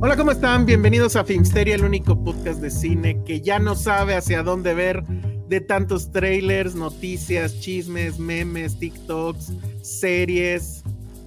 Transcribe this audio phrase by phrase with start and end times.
[0.00, 0.64] Hola, ¿cómo están?
[0.64, 5.02] Bienvenidos a Filmsteria, el único podcast de cine que ya no sabe hacia dónde ver
[5.48, 10.84] de tantos trailers, noticias, chismes, memes, TikToks, series,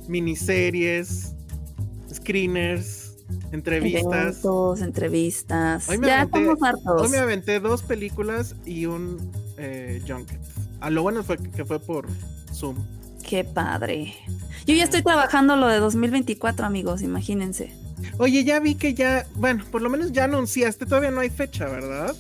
[0.08, 1.34] miniseries,
[2.14, 3.18] screeners,
[3.52, 4.04] entrevistas.
[4.36, 5.90] Eventos, entrevistas.
[5.90, 7.02] Hoy me ya aventé- estamos hartos.
[7.02, 10.40] Hoy me aventé dos películas y un eh, junket.
[10.80, 12.08] A lo bueno fue que fue por
[12.54, 12.78] Zoom.
[13.28, 14.14] Qué padre.
[14.66, 17.81] Yo ya estoy trabajando lo de 2024, amigos, imagínense.
[18.18, 21.66] Oye, ya vi que ya, bueno, por lo menos ya anunciaste, todavía no hay fecha,
[21.66, 22.16] ¿verdad?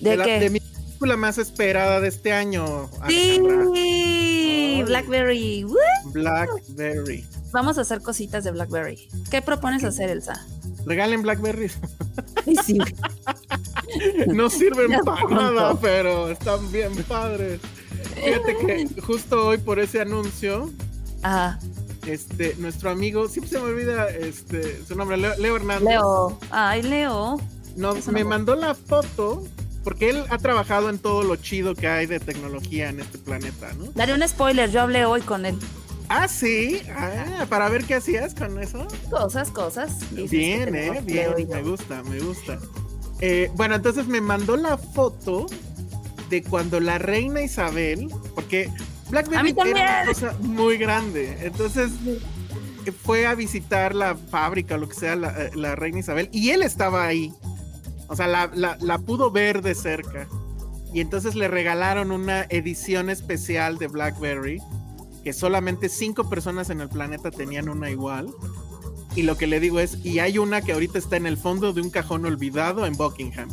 [0.00, 0.40] ¿De, la- qué?
[0.40, 2.88] de mi película más esperada de este año.
[3.00, 3.64] Alejandra.
[3.74, 4.82] Sí.
[4.86, 5.64] Blackberry.
[5.64, 5.76] ¡Woo!
[6.12, 7.26] Blackberry.
[7.52, 9.08] Vamos a hacer cositas de Blackberry.
[9.30, 10.46] ¿Qué propones hacer, Elsa?
[10.86, 11.70] Regalen Blackberry.
[12.46, 12.78] Ay, sí.
[14.28, 15.34] No sirven Ya para pronto.
[15.52, 17.60] nada, pero están bien padres.
[18.24, 20.70] Fíjate que justo hoy por ese anuncio,
[21.22, 21.58] Ajá.
[22.06, 25.88] Este, nuestro amigo, siempre se me olvida este, su nombre, Leo, Leo Hernández.
[25.88, 26.38] Leo.
[26.50, 27.40] Ay, Leo.
[27.76, 29.44] nos- me mandó la foto
[29.84, 33.72] porque él ha trabajado en todo lo chido que hay de tecnología en este planeta,
[33.78, 33.86] ¿no?
[33.94, 35.56] Daré un spoiler, yo hablé hoy con él.
[36.08, 36.82] Ah, sí.
[36.94, 38.86] Ah, para ver qué hacías con eso.
[39.10, 39.92] Cosas, cosas.
[40.10, 42.58] Bien, eh, bien, me gusta, me gusta.
[43.20, 45.46] Eh, bueno, entonces me mandó la foto
[46.28, 48.70] de cuando la reina Isabel, porque
[49.10, 51.90] BlackBerry era una cosa muy grande, entonces
[53.04, 56.62] fue a visitar la fábrica lo que sea la, eh, la reina Isabel y él
[56.62, 57.32] estaba ahí,
[58.08, 60.26] o sea, la, la- la pudo ver de cerca
[60.92, 64.60] y entonces le regalaron una edición especial de BlackBerry
[65.22, 68.30] que solamente cinco personas en el planeta tenían una igual.
[69.14, 71.72] Y lo que le digo es, y hay una que ahorita está en el fondo
[71.72, 73.48] de un cajón olvidado en Buckingham.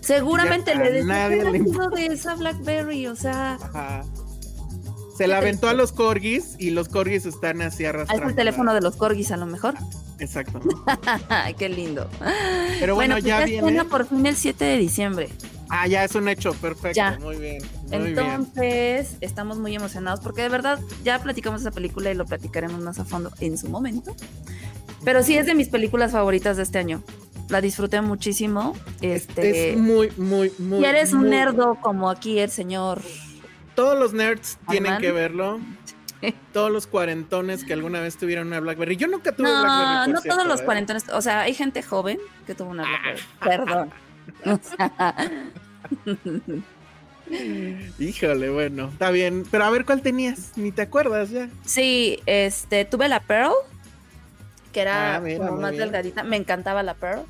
[0.00, 4.02] Seguramente le decía nadie "¿Qué le era eso de esa Blackberry, o sea, Ajá.
[5.20, 8.22] Se la aventó a los corgis y los corgis están así arrastrando.
[8.22, 9.74] está el teléfono de los corgis a lo mejor.
[10.18, 10.60] Exacto.
[11.58, 12.08] Qué lindo.
[12.78, 13.84] Pero bueno, pues ya estrena viene.
[13.84, 15.28] por fin el 7 de diciembre.
[15.68, 16.96] Ah, ya es un hecho, perfecto.
[16.96, 17.18] Ya.
[17.20, 17.62] Muy bien.
[17.90, 18.08] Muy bien.
[18.18, 22.98] Entonces, estamos muy emocionados porque de verdad ya platicamos esa película y lo platicaremos más
[22.98, 24.16] a fondo en su momento.
[25.04, 27.02] Pero sí es de mis películas favoritas de este año.
[27.50, 28.74] La disfruté muchísimo.
[29.02, 30.80] Este, Es muy, muy, muy.
[30.80, 33.02] y eres un muy- nerdo como aquí el señor.
[33.80, 35.58] Todos los nerds tienen que verlo.
[36.52, 38.96] Todos los cuarentones que alguna vez tuvieron una Blackberry.
[38.98, 40.12] Yo nunca tuve No, Blackberry.
[40.12, 40.64] no cierto, todos los ¿eh?
[40.66, 41.08] cuarentones.
[41.08, 43.22] O sea, hay gente joven que tuvo una Blackberry.
[43.40, 43.90] Perdón.
[47.98, 49.44] Híjole, bueno, está bien.
[49.50, 50.52] Pero a ver cuál tenías.
[50.56, 51.48] Ni te acuerdas ya.
[51.64, 53.52] Sí, este, tuve la Pearl,
[54.72, 55.84] que era Ah, mira, como más bien.
[55.84, 56.22] delgadita.
[56.22, 57.22] Me encantaba la Pearl.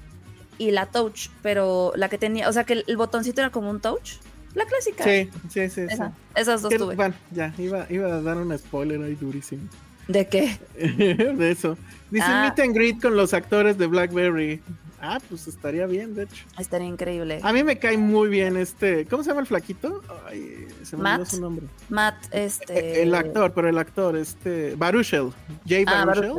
[0.59, 3.71] Y la Touch, pero la que tenía, o sea, que el, el botoncito era como
[3.71, 4.17] un Touch.
[4.55, 5.05] La clásica.
[5.05, 5.71] Sí, sí, sí.
[5.71, 5.81] sí.
[5.88, 6.94] Esa- esas dos tuve.
[6.97, 9.62] Bueno, ya, iba, iba a dar un spoiler ahí durísimo.
[10.09, 10.59] ¿De qué?
[10.75, 11.78] de eso.
[12.11, 12.43] Dice Ah.
[12.56, 14.61] meet and greet con los actores de Blackberry.
[15.03, 16.44] Ah, pues estaría bien, de hecho.
[16.59, 17.38] Estaría increíble.
[17.43, 19.06] A mí me cae muy bien este.
[19.06, 20.03] ¿Cómo se llama el flaquito?
[20.28, 21.67] Ay, se me olvidó su nombre.
[21.88, 23.03] Matt, este.
[23.03, 24.75] El actor, pero el actor, este.
[24.75, 25.31] Baruchel.
[25.67, 26.32] Jay Ah, Baruchel.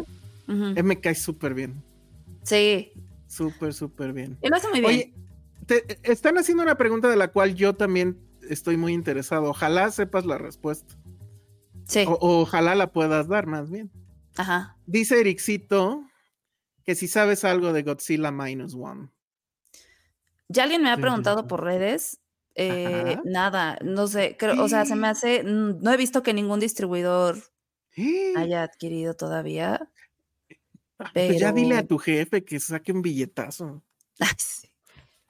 [0.48, 0.78] Baruchel.
[0.78, 1.81] Él me cae súper bien.
[2.44, 2.92] Sí.
[3.28, 4.38] Súper, súper bien.
[4.44, 4.92] Y lo hace muy bien.
[4.92, 5.13] Oye,
[5.66, 8.19] te están haciendo una pregunta de la cual yo también
[8.50, 9.50] estoy muy interesado.
[9.50, 10.96] Ojalá sepas la respuesta.
[11.88, 12.06] sí.
[12.08, 13.92] O, ojalá la puedas dar, más bien.
[14.38, 14.78] Ajá.
[14.86, 16.04] Dice Ericito
[16.84, 19.10] que si sabes algo de Godzilla Minus One.
[20.48, 22.19] Ya alguien me ha preguntado por redes.
[22.56, 26.34] eh, nada, no sé, creo, o sea, se me hace, mm, no he visto que
[26.34, 27.38] ningún distribuidor
[28.36, 29.90] haya adquirido todavía.
[31.13, 33.81] Pues ya dile a tu jefe que saque un billetazo.
[34.19, 34.71] Ay, sí.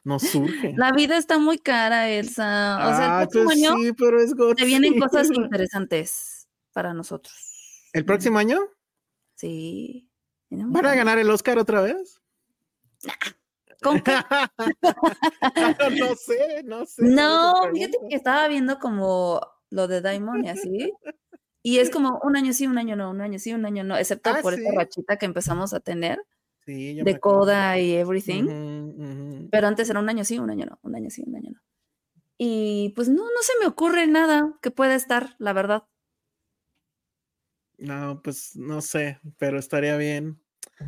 [0.03, 0.73] No surge.
[0.77, 2.77] La vida está muy cara, Elsa.
[2.87, 6.93] O sea, Ah, el próximo pues año sí, pero es te vienen cosas interesantes para
[6.93, 7.89] nosotros.
[7.93, 8.59] ¿El próximo año?
[9.35, 10.09] Sí.
[10.49, 12.21] ¿Van a ganar el Oscar otra vez?
[13.81, 14.11] ¿Con qué?
[15.99, 17.03] no sé, no sé.
[17.03, 20.93] No, fíjate que estaba viendo como lo de Diamond y así.
[21.63, 23.97] Y es como un año sí, un año no, un año sí, un año no,
[23.97, 26.19] excepto Ah, por esta rachita que empezamos a tener
[26.65, 29.47] Sí, yo me de coda y everything.
[29.51, 31.61] Pero antes era un año sí, un año no, un año sí, un año no.
[32.37, 35.83] Y pues no, no se me ocurre nada que pueda estar, la verdad.
[37.77, 40.39] No, pues no sé, pero estaría bien.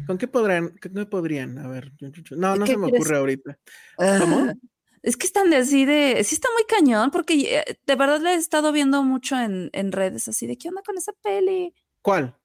[0.07, 0.69] ¿Con qué podrían?
[0.77, 1.57] ¿Con qué podrían?
[1.57, 1.91] A ver.
[1.97, 3.01] yo- yo- yo- No, no ¿Qué se me crees?
[3.01, 3.59] ocurre ahorita.
[3.97, 4.53] Ah,
[5.01, 8.31] Es que están de así de, sí está muy cañón, porque eh, de verdad le
[8.31, 11.73] he estado viendo mucho en, en redes así de, ¿qué onda con esa peli?
[12.01, 12.37] ¿Cuál?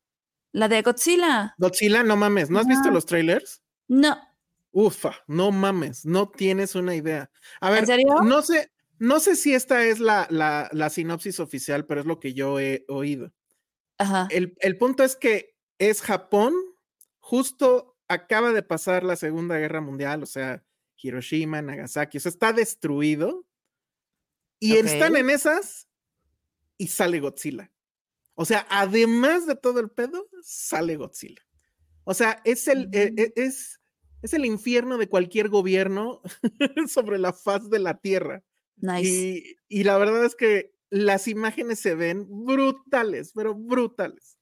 [0.53, 1.55] La de Godzilla.
[1.59, 2.51] Godzilla, no mames.
[2.51, 3.63] ¿No has visto los trailers?
[3.89, 4.19] No,
[4.71, 7.31] Ufa, no mames, no tienes una idea.
[7.61, 8.07] A ver, ¿En serio?
[8.23, 12.21] no sé, no sé si esta es la, la, la sinopsis oficial, pero es lo
[12.21, 13.33] que yo he oído.
[13.97, 14.29] ajá.
[14.31, 16.55] El, el punto es que es Japón,
[17.19, 20.63] justo acaba de pasar la Segunda Guerra Mundial, o sea,
[20.97, 23.47] Hiroshima, Nagasaki, o sea, está destruido.
[24.61, 25.89] Y están en esas
[26.77, 27.71] y sale Godzilla.
[28.41, 31.43] O sea, además de todo el pedo, sale Godzilla.
[32.05, 33.81] O sea, es el, e- e- es,
[34.23, 36.23] es el infierno de cualquier gobierno
[36.87, 38.45] sobre la faz de la Tierra.
[38.77, 39.09] Nice.
[39.09, 44.39] Y, y la verdad es que las imágenes se ven brutales, pero brutales.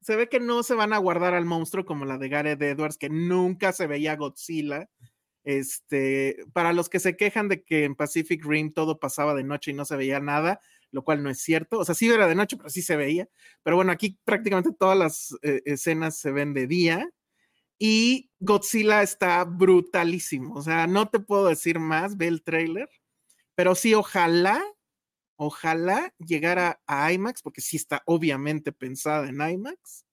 [0.00, 2.96] Se ve que no se van a guardar al monstruo como la de Gareth Edwards,
[2.96, 4.88] que nunca se veía Godzilla.
[5.44, 9.72] Este, para los que se quejan de que en Pacific Rim todo pasaba de noche
[9.72, 10.60] y no se veía nada,
[10.90, 11.78] lo cual no es cierto.
[11.78, 13.28] O sea, sí era de noche, pero sí se veía.
[13.62, 17.10] Pero bueno, aquí prácticamente todas las eh, escenas se ven de día.
[17.78, 20.54] Y Godzilla está brutalísimo.
[20.54, 22.88] O sea, no te puedo decir más, ve el trailer.
[23.54, 24.62] Pero sí, ojalá,
[25.36, 30.04] ojalá llegara a IMAX, porque sí está obviamente pensada en IMAX.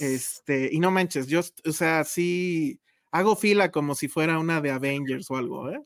[0.00, 2.80] Este, y no manches, yo, o sea, sí
[3.12, 5.80] hago fila como si fuera una de Avengers o algo, ¿eh?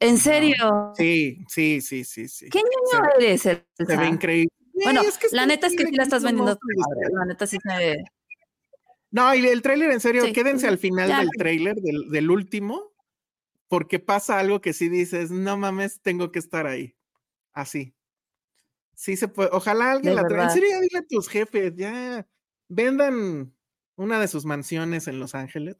[0.00, 0.92] ¿En serio?
[0.96, 2.48] Sí, sí, sí, sí, sí.
[2.50, 4.50] ¿Qué Se niño ve- eres, Se ve increíble.
[4.84, 6.56] Bueno, es que la neta es que sí la estás vendiendo.
[7.12, 8.04] La neta sí se...
[9.10, 11.20] No, y el tráiler, en serio, Sí, quédense al final ya.
[11.20, 12.92] del tráiler, del, del último,
[13.66, 16.94] porque pasa algo que sí dices, no mames, tengo que estar ahí.
[17.52, 17.94] Así.
[18.94, 19.48] Sí se puede.
[19.52, 20.44] Ojalá alguien De la traiga.
[20.44, 22.26] En serio, dile a tus jefes, ya
[22.68, 23.52] vendan
[23.98, 25.76] una de sus mansiones en Los Ángeles.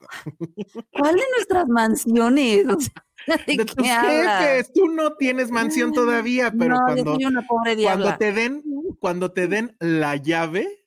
[0.91, 2.65] ¿Cuál de nuestras mansiones?
[2.67, 3.05] O sea,
[3.47, 4.43] ¿De, tus hablas?
[4.45, 4.73] jefes.
[4.73, 8.17] Tú no tienes mansión todavía, pero no, cuando, yo soy una pobre cuando diabla.
[8.17, 8.63] te den,
[8.99, 10.85] cuando te den la llave,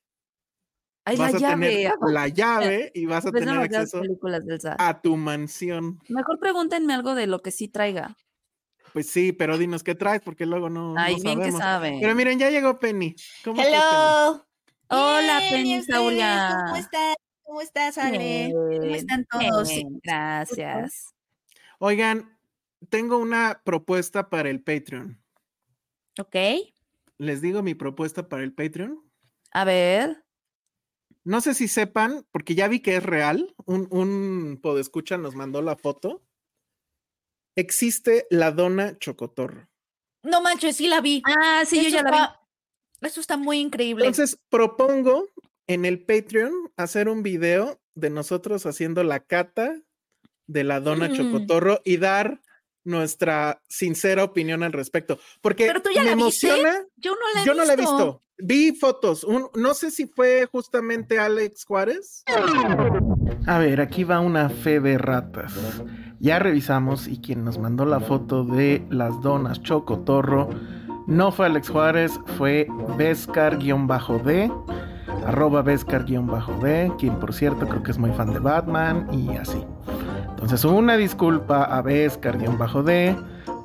[1.05, 1.67] Ay, vas la a llave.
[1.69, 4.03] tener la llave y vas a tener acceso
[4.79, 5.99] a tu mansión.
[6.09, 8.17] Mejor pregúntenme algo de lo que sí traiga.
[8.93, 11.61] Pues sí, pero dinos qué traes, porque luego no, Ay, no bien que sabemos.
[11.63, 12.01] saben.
[12.03, 13.17] Pero miren, ya llegó Penny.
[13.43, 14.47] ¿Cómo estás, Hello.
[14.95, 15.99] Hola, Bien, Penny ¿y ustedes?
[15.99, 16.65] Sauria.
[16.67, 17.17] ¿Cómo estás?
[17.45, 18.51] ¿Cómo estás, Ale?
[18.53, 19.71] ¿Cómo están todos?
[19.71, 21.15] bien, gracias.
[21.79, 22.39] Oigan,
[22.91, 25.19] tengo una propuesta para el Patreon.
[26.21, 26.37] Ok.
[27.17, 29.03] Les digo mi propuesta para el Patreon.
[29.53, 30.27] A ver.
[31.25, 33.55] No sé si sepan, porque ya vi que es real.
[33.65, 36.23] Un, un podescucha nos mandó la foto.
[37.57, 39.71] Existe la dona chocotorro.
[40.23, 41.23] No manches, sí la vi.
[41.25, 42.42] Ah, sí, yo ya la vi.
[43.03, 44.05] Eso está muy increíble.
[44.07, 45.27] Entonces, propongo
[45.67, 49.75] en el Patreon hacer un video de nosotros haciendo la cata
[50.47, 51.13] de la dona Mm.
[51.15, 52.41] chocotorro y dar
[52.85, 55.19] nuestra sincera opinión al respecto.
[55.41, 56.49] Porque Pero tú ya me la viste.
[56.49, 56.85] emociona.
[56.97, 57.93] yo no la he Yo no la he visto.
[57.93, 58.23] visto.
[58.39, 59.23] Vi fotos.
[59.23, 62.25] Un- no sé si fue justamente Alex Juárez.
[63.47, 65.53] A ver, aquí va una fe de ratas.
[66.19, 70.49] Ya revisamos y quien nos mandó la foto de las donas Chocotorro
[71.07, 72.67] no fue Alex Juárez, fue
[72.97, 74.53] Vescar-D,
[75.27, 79.65] arroba Vescar-D, quien por cierto creo que es muy fan de Batman y así.
[80.29, 83.17] Entonces una disculpa a Vescar-D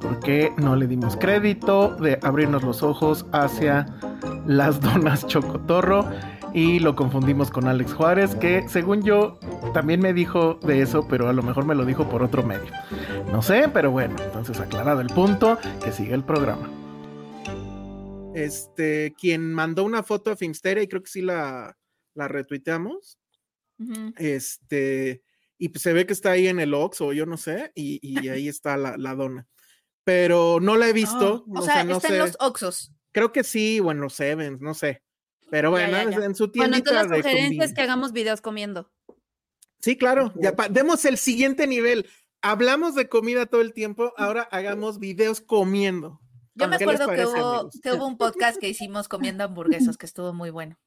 [0.01, 3.87] porque no le dimos crédito de abrirnos los ojos hacia
[4.45, 6.05] las donas Chocotorro
[6.53, 9.37] y lo confundimos con Alex Juárez, que según yo
[9.73, 12.71] también me dijo de eso, pero a lo mejor me lo dijo por otro medio.
[13.31, 16.67] No sé, pero bueno, entonces aclarado el punto, que sigue el programa.
[18.37, 21.75] Este, quien mandó una foto a Filmsteria y creo que sí la,
[22.13, 23.17] la retuiteamos.
[23.79, 24.13] Ujú.
[24.15, 25.23] Este,
[25.57, 27.99] y pues se ve que está ahí en el Ox o yo no sé, y,
[28.01, 29.47] y ahí está la, la dona.
[30.03, 31.45] Pero no la he visto.
[31.47, 32.13] Oh, o sea, no está sé.
[32.13, 32.91] en los Oxos.
[33.11, 35.01] Creo que sí, o en los Sevens, no sé.
[35.49, 36.25] Pero bueno, ya, es ya.
[36.25, 38.91] en su Bueno, tiendita entonces la de sugerencia es que hagamos videos comiendo.
[39.79, 40.31] Sí, claro.
[40.35, 42.07] Ya demos el siguiente nivel.
[42.41, 46.21] hablamos de comida todo el tiempo, ahora hagamos videos comiendo.
[46.57, 49.97] Yo me ¿Qué les acuerdo que hubo, que hubo un podcast que hicimos comiendo hamburguesas
[49.97, 50.77] que estuvo muy bueno.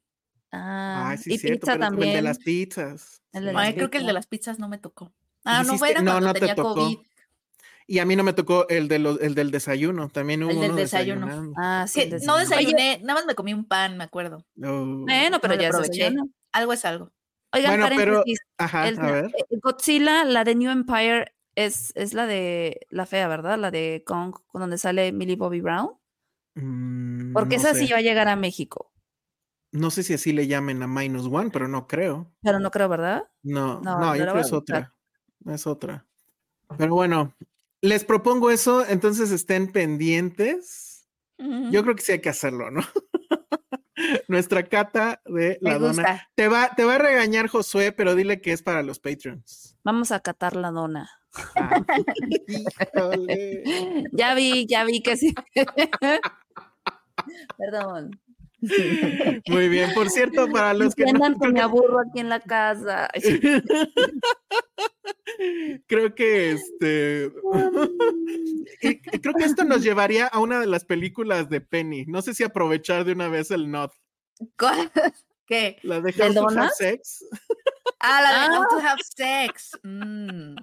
[0.53, 2.25] Ah, sí, y cierto, pizza pero el de también.
[2.25, 3.23] las pizzas.
[3.33, 3.55] El de sí.
[3.57, 4.15] las Ay, creo que el de pizzas.
[4.15, 5.13] las pizzas no me tocó.
[5.45, 6.75] Ah, no, era no, cuando no te tenía tocó.
[6.75, 6.99] COVID.
[7.87, 10.61] Y a mí no me tocó el, de los, el del desayuno, también hubo El
[10.61, 11.53] del uno desayuno.
[11.57, 12.09] Ah, sí.
[12.25, 14.45] No desayuné, nada más me comí un pan, me acuerdo.
[14.63, 14.85] Oh.
[15.07, 15.93] Bueno, pero No ya aproveché.
[16.05, 16.29] desayuno.
[16.53, 17.11] Algo es algo.
[17.53, 18.39] Oigan, Bueno, pero- paréntesis.
[18.59, 19.25] Ajá, el- a ver.
[19.27, 21.33] eh, Godzilla, la de New Empire,
[21.65, 23.59] es, es la de la fea, ¿verdad?
[23.59, 25.91] La de Kong, con donde sale Millie Bobby Brown.
[26.55, 27.87] Mm, Porque no esa sé.
[27.87, 28.93] sí va a llegar a México.
[29.73, 32.33] No sé si así le llamen a Minus One, pero no creo.
[32.43, 33.29] Pero no creo, ¿verdad?
[33.43, 34.95] No, No, no, yo creo a es otra.
[35.47, 36.07] Es otra.
[36.77, 37.33] Pero bueno,
[37.81, 41.09] les propongo eso, entonces estén pendientes.
[41.39, 42.83] Yo creo que sí hay que hacerlo, ¿no?
[44.29, 46.03] Nuestra cata de la Me dona.
[46.03, 46.29] gusta.
[46.35, 49.77] Te va, te va a regañar Josué, pero dile que es para los Patreons.
[49.85, 51.11] Vamos a catar la dona.
[52.97, 53.11] Ah.
[54.13, 55.35] Ya vi, ya vi que sí.
[57.59, 58.11] Perdón.
[59.49, 63.09] Muy bien, por cierto, para los que no, que me aburro aquí en la casa.
[65.87, 67.33] Creo que este
[69.23, 72.05] creo que esto nos llevaría a una de las películas de Penny.
[72.07, 73.93] No sé si aprovechar de una vez el not.
[75.47, 75.79] ¿Qué?
[75.83, 76.77] La de ¿De How to Have donas?
[76.77, 77.25] Sex.
[77.99, 78.67] Ah, la de How Ah.
[78.71, 79.71] to Have Sex.
[79.83, 80.55] Mm,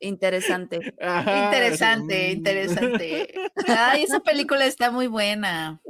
[0.00, 0.94] Interesante.
[1.00, 2.32] Ajá, Interesante, mm.
[2.36, 3.34] interesante.
[3.66, 5.80] Ay, esa película está muy buena.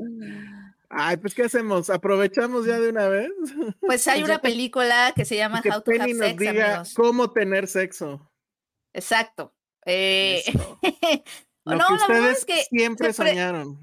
[0.91, 1.91] Ay, pues ¿qué hacemos?
[1.91, 3.31] ¿Aprovechamos ya de una vez?
[3.85, 6.95] Pues hay una película que se llama que How to Have nos Sex, diga amigos.
[6.95, 8.31] cómo tener sexo.
[8.95, 9.55] Exacto.
[9.85, 10.43] Eh.
[11.65, 13.79] Lo no, que la verdad es que siempre soñaron.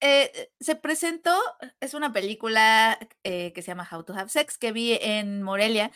[0.00, 1.34] eh, se presentó,
[1.80, 5.90] es una película eh, que se llama How to Have Sex que vi en Morelia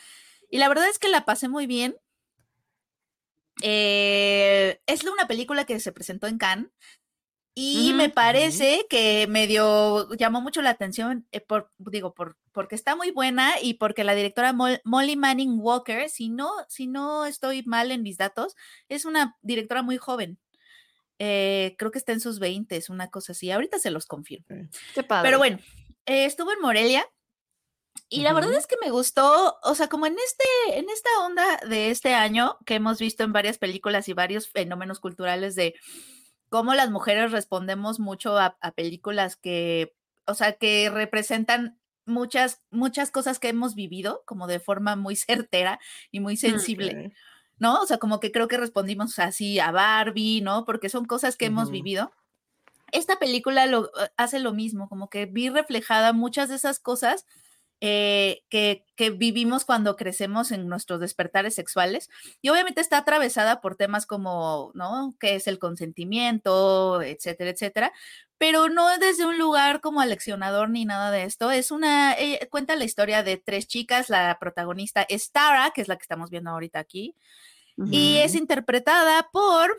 [0.49, 1.95] y la verdad es que la pasé muy bien.
[3.63, 6.69] Eh, es una película que se presentó en Cannes
[7.55, 12.95] y me parece que medio llamó mucho la atención, eh, por, digo, por, porque está
[12.95, 17.63] muy buena y porque la directora Mol- Molly Manning Walker, si no, si no estoy
[17.63, 18.55] mal en mis datos,
[18.89, 20.37] es una directora muy joven.
[21.17, 23.49] Eh, creo que está en sus 20, una cosa así.
[23.49, 24.45] Ahorita se los confirmo.
[24.93, 25.27] Qué padre.
[25.27, 25.57] Pero bueno,
[26.05, 27.07] estuvo en Morelia
[28.09, 28.59] y la verdad Ujú.
[28.59, 32.57] es que me gustó, o sea, como en este, en esta onda de este año
[32.65, 35.75] que hemos visto en varias películas y varios fenómenos culturales de
[36.49, 43.11] cómo las mujeres respondemos mucho a, a películas que, o sea, que representan muchas, muchas
[43.11, 45.79] cosas que hemos vivido como de forma muy certera
[46.11, 47.07] y muy sensible.
[47.07, 47.13] Ok.
[47.59, 47.81] ¿no?
[47.81, 50.65] O sea, como que creo que respondimos así a Barbie, ¿no?
[50.65, 51.73] Porque son cosas que hemos Ujú.
[51.73, 52.11] vivido.
[52.91, 57.25] Esta película lo, eh, hace lo mismo, como que vi reflejada muchas de esas cosas
[57.81, 62.09] eh, que, que vivimos cuando crecemos en nuestros despertares sexuales.
[62.41, 65.15] Y obviamente está atravesada por temas como, ¿no?
[65.19, 67.93] ¿Qué es el consentimiento, etcétera, etcétera?
[68.37, 71.51] Pero no desde un lugar como aleccionador ni nada de esto.
[71.51, 74.09] Es una, eh, cuenta la historia de tres chicas.
[74.09, 77.15] La protagonista es Tara, que es la que estamos viendo ahorita aquí
[77.91, 79.77] y es interpretada por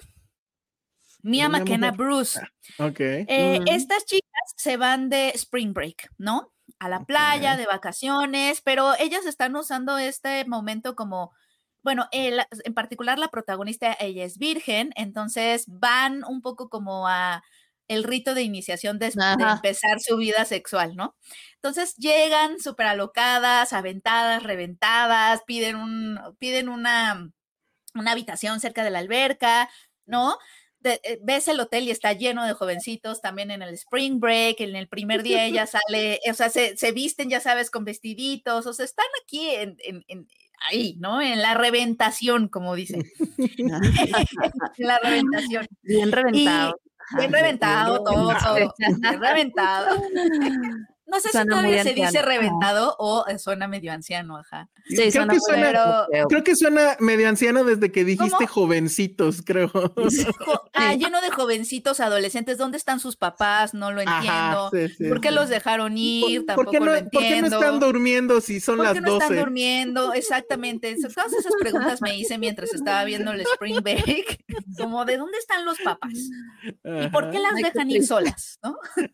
[1.22, 1.90] Mia McKenna.
[1.90, 2.40] Bruce.
[2.78, 3.00] Ok.
[3.00, 3.72] Eh, Ujú.
[3.72, 6.52] Estas chicas se van de spring break, ¿no?
[6.80, 11.32] A la playa, de vacaciones, pero ellas están usando este momento como,
[11.82, 17.42] bueno, el- en particular la protagonista, ella es virgen, entonces van un poco como a
[17.88, 19.06] el rito de iniciación de,
[19.38, 21.16] empezar su vida sexual, ¿no?
[21.54, 27.30] Entonces llegan súper alocadas, aventadas, reventadas, piden, un, piden una,
[27.94, 29.70] una habitación cerca de la alberca,
[30.06, 30.38] ¿no?
[30.80, 34.60] De- eh, ves el hotel y está lleno de jovencitos también en el spring break,
[34.60, 38.66] en el primer día ella sale, o sea, se, se visten, ya sabes, con vestiditos,
[38.66, 40.28] o sea, están aquí en, en- en-
[40.68, 41.20] ahí, ¿no?
[41.22, 43.04] En la reventación, como dicen.
[43.38, 45.66] en la reventación.
[45.82, 46.80] Bien reventado.
[47.16, 48.74] Bien reventado, todo, todo.
[48.76, 50.02] Bien reventado.
[51.10, 54.68] No sé si Suena todavía se dice reventado o eh, suena medio anciano, ajá.
[54.86, 56.28] Sí, Creo suena que suena- europeo.
[56.28, 58.46] Creo que suena medio anciano desde que dijiste ¿Cómo?
[58.46, 59.70] jovencitos, creo.
[60.74, 62.56] Ah, lleno de jovencitos adolescentes.
[62.58, 63.74] ¿Dónde están sus papás?
[63.74, 64.28] No lo entiendo.
[64.28, 65.34] Ajá, sí, sí, ¿Por qué sí.
[65.34, 66.44] los dejaron ir?
[66.44, 67.58] ¿Por- Tampoco ¿Por qué, no, lo por qué no entiendo.
[67.58, 69.40] están durmiendo si son ¿Por las qué no están 12?
[69.40, 70.12] durmiendo?
[70.12, 70.94] Exactamente.
[71.14, 74.44] Todas esas preguntas me hice mientras estaba viendo el Spring Break.
[74.78, 76.12] Como, ¿de dónde están los papás?
[76.84, 78.58] ¿Y por qué las dejan ir solas?
[78.62, 78.72] ¿no?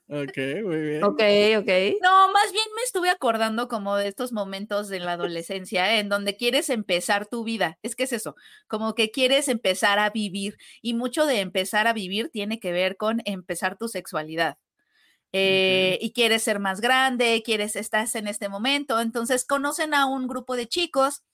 [0.09, 1.05] Ok, muy bien.
[1.05, 1.21] Ok,
[1.61, 1.71] ok.
[2.03, 6.37] No, más bien me estuve acordando como de estos momentos de la adolescencia en donde
[6.37, 7.79] quieres empezar tu vida.
[7.83, 8.37] Es que es eso,
[8.67, 12.97] como que quieres empezar a vivir y mucho de empezar a vivir tiene que ver
[12.97, 14.59] con empezar tu sexualidad.
[15.33, 20.29] Eh, Y quieres ser más grande, quieres, estás en este momento, entonces conocen a un
[20.29, 21.25] grupo de chicos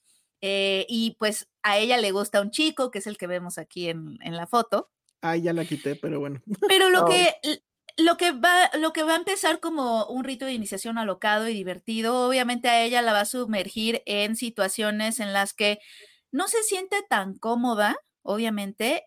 [0.40, 3.90] eh, y pues a ella le gusta un chico, que es el que vemos aquí
[3.90, 4.90] en, en la foto.
[5.20, 6.40] Ah, ya la quité, pero bueno.
[6.66, 7.34] Pero lo que
[8.00, 11.54] lo que va lo que va a empezar como un rito de iniciación alocado y
[11.54, 15.78] divertido, obviamente a ella la va a sumergir en situaciones en las que
[16.32, 19.04] no se siente tan cómoda, obviamente,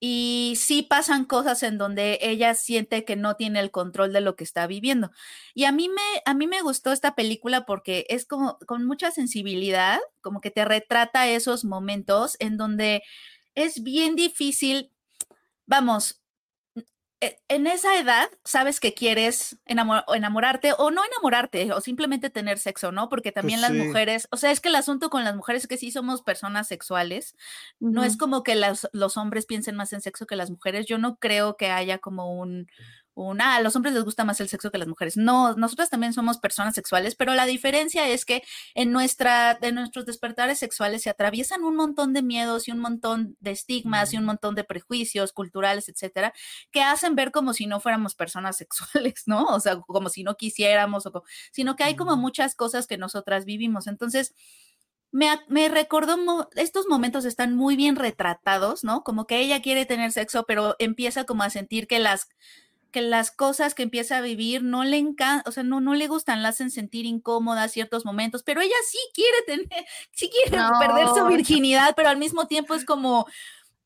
[0.00, 4.34] y sí pasan cosas en donde ella siente que no tiene el control de lo
[4.36, 5.10] que está viviendo.
[5.54, 9.10] Y a mí me, a mí me gustó esta película porque es como con mucha
[9.10, 13.02] sensibilidad, como que te retrata esos momentos en donde
[13.54, 14.90] es bien difícil,
[15.66, 16.19] vamos,
[17.20, 23.10] en esa edad sabes que quieres enamorarte o no enamorarte o simplemente tener sexo, ¿no?
[23.10, 25.68] Porque pues también las mujeres, o sea, es que el asunto con las mujeres es
[25.68, 27.36] que sí somos personas sexuales,
[27.78, 31.16] no es como que los hombres piensen más en sexo que las mujeres, yo no
[31.16, 32.68] creo que haya como un,
[33.40, 35.16] a los hombres les gusta más el sexo que las mujeres.
[35.16, 38.42] No, nosotras también somos personas sexuales, pero la diferencia es que
[38.74, 43.36] en nuestra, de nuestros despertares sexuales se atraviesan un montón de miedos y un montón
[43.40, 46.32] de estigmas y un montón de prejuicios culturales, etcétera,
[46.70, 49.44] que hacen ver como si no fuéramos personas sexuales, ¿no?
[49.46, 53.44] O sea, como si no quisiéramos, o sino que hay como muchas cosas que nosotras
[53.44, 53.86] vivimos.
[53.86, 54.34] Entonces,
[55.12, 59.02] me, me, recordó, estos momentos están muy bien retratados, ¿no?
[59.02, 62.28] Como que ella quiere tener sexo, pero empieza como a sentir que las
[62.90, 66.06] que las cosas que empieza a vivir no le encantan, o sea, no, no le
[66.06, 71.08] gustan, la hacen sentir incómoda ciertos momentos, pero ella sí quiere tener, sí quiere perder
[71.08, 73.26] su virginidad, pero al mismo tiempo es como,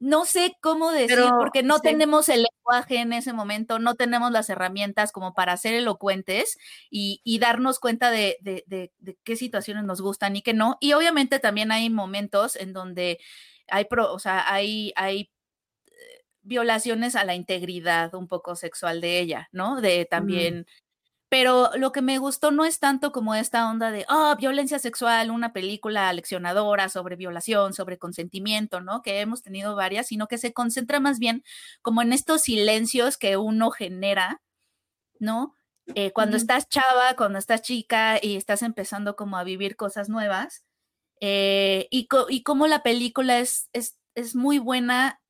[0.00, 4.50] no sé cómo decir, porque no tenemos el lenguaje en ese momento, no tenemos las
[4.50, 6.58] herramientas como para ser elocuentes
[6.90, 10.76] y, y darnos cuenta de, de, de, de, qué situaciones nos gustan y qué no.
[10.80, 13.18] Y obviamente también hay momentos en donde
[13.68, 15.30] hay, pro, o sea, hay, hay
[16.44, 19.80] violaciones a la integridad un poco sexual de ella, ¿no?
[19.80, 20.66] De también...
[21.30, 25.32] Pero lo que me gustó no es tanto como esta onda de, oh, violencia sexual,
[25.32, 29.02] una película leccionadora sobre violación, sobre consentimiento, ¿no?
[29.02, 31.42] Que hemos tenido varias, sino que se concentra más bien
[31.82, 34.42] como en estos silencios que uno genera,
[35.18, 35.56] ¿no?
[35.96, 40.64] Eh, cuando estás chava, cuando estás chica y estás empezando como a vivir cosas nuevas,
[41.20, 45.20] eh, y, y como la película es, es, es muy buena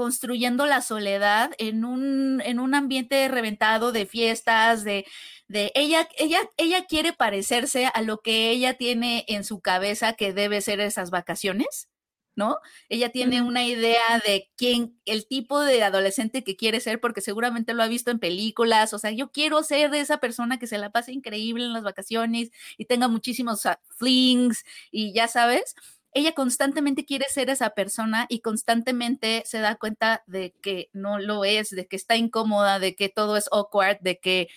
[0.00, 5.04] construyendo la soledad en un, en un ambiente reventado de fiestas, de,
[5.46, 10.32] de ella, ella, ella quiere parecerse a lo que ella tiene en su cabeza que
[10.32, 11.90] debe ser esas vacaciones.
[12.34, 12.60] ¿no?
[12.88, 17.74] Ella tiene una idea de quién, el tipo de adolescente que quiere ser, porque seguramente
[17.74, 20.78] lo ha visto en películas, o sea, yo quiero ser de esa persona que se
[20.78, 23.64] la pase increíble en las vacaciones y tenga muchísimos
[23.98, 25.74] flings y ya sabes,
[26.12, 31.44] ella constantemente quiere ser esa persona y constantemente se da cuenta de que no lo
[31.44, 34.48] es, de que está incómoda, de que todo es awkward, de que...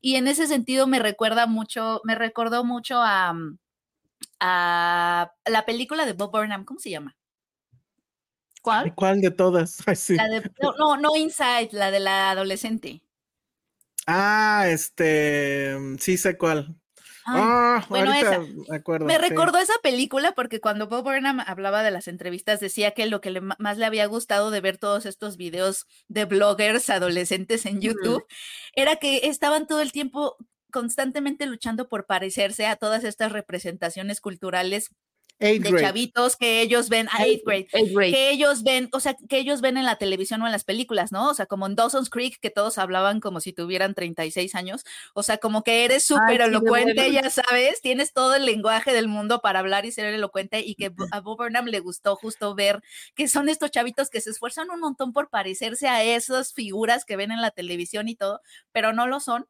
[0.00, 3.58] Y en ese sentido me recuerda mucho, me recordó mucho a, mm,
[4.40, 7.16] a la película de Bob Burnham, ¿cómo se llama?
[8.62, 8.94] ¿Cuál?
[8.94, 9.78] ¿Cuál de todas?
[10.78, 13.02] no, no, Inside, la de la adolescente.
[14.06, 16.79] Ah, este, sí sé cuál.
[17.26, 18.40] Ah, bueno, esa.
[19.00, 23.20] Me, recordó esa película porque cuando Bob Burnham hablaba de las entrevistas decía que lo
[23.20, 28.24] que más le había gustado de ver todos estos videos de bloggers adolescentes en YouTube
[28.74, 30.36] era que estaban todo el tiempo
[30.70, 34.90] constantemente luchando por parecerse a todas estas representaciones culturales
[35.40, 39.60] de chavitos que ellos ven a eighth grade, que ellos ven, o sea, que ellos
[39.60, 41.30] ven en la televisión o en las películas, ¿no?
[41.30, 45.22] O sea, como en Dawson's Creek, que todos hablaban como si tuvieran 36 años, o
[45.22, 49.60] sea, como que eres súper elocuente, ya sabes, tienes todo el lenguaje del mundo para
[49.60, 52.82] hablar y ser elocuente y que a Bob Burnham le gustó justo ver
[53.14, 57.16] que son estos chavitos que se esfuerzan un montón por parecerse a esas figuras que
[57.16, 58.40] ven en la televisión y todo,
[58.72, 59.46] pero no lo son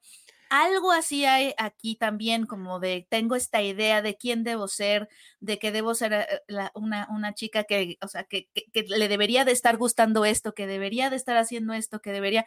[0.51, 5.09] algo así hay aquí también, como de tengo esta idea de quién debo ser,
[5.39, 6.27] de que debo ser eh,
[6.75, 10.67] una, una, chica que, o sea, que, que, le debería de estar gustando esto, que
[10.67, 12.47] debería de estar haciendo esto, que debería.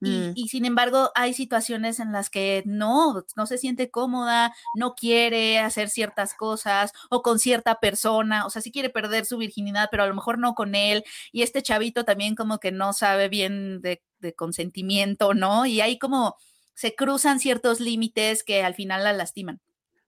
[0.00, 0.32] Y, mm.
[0.36, 5.58] y, sin embargo, hay situaciones en las que no, no se siente cómoda, no quiere
[5.58, 10.04] hacer ciertas cosas o con cierta persona, o sea, sí quiere perder su virginidad, pero
[10.04, 11.02] a lo mejor no con él.
[11.32, 15.66] Y este chavito también como que no sabe bien de, de consentimiento, ¿no?
[15.66, 16.36] Y hay como
[16.74, 19.60] se cruzan ciertos límites que al final la lastiman.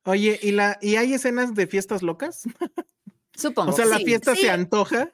[0.05, 2.42] Oye, ¿y, la, ¿y hay escenas de fiestas locas?
[3.35, 3.70] Supongo.
[3.70, 5.12] O sea, la fiesta se antoja.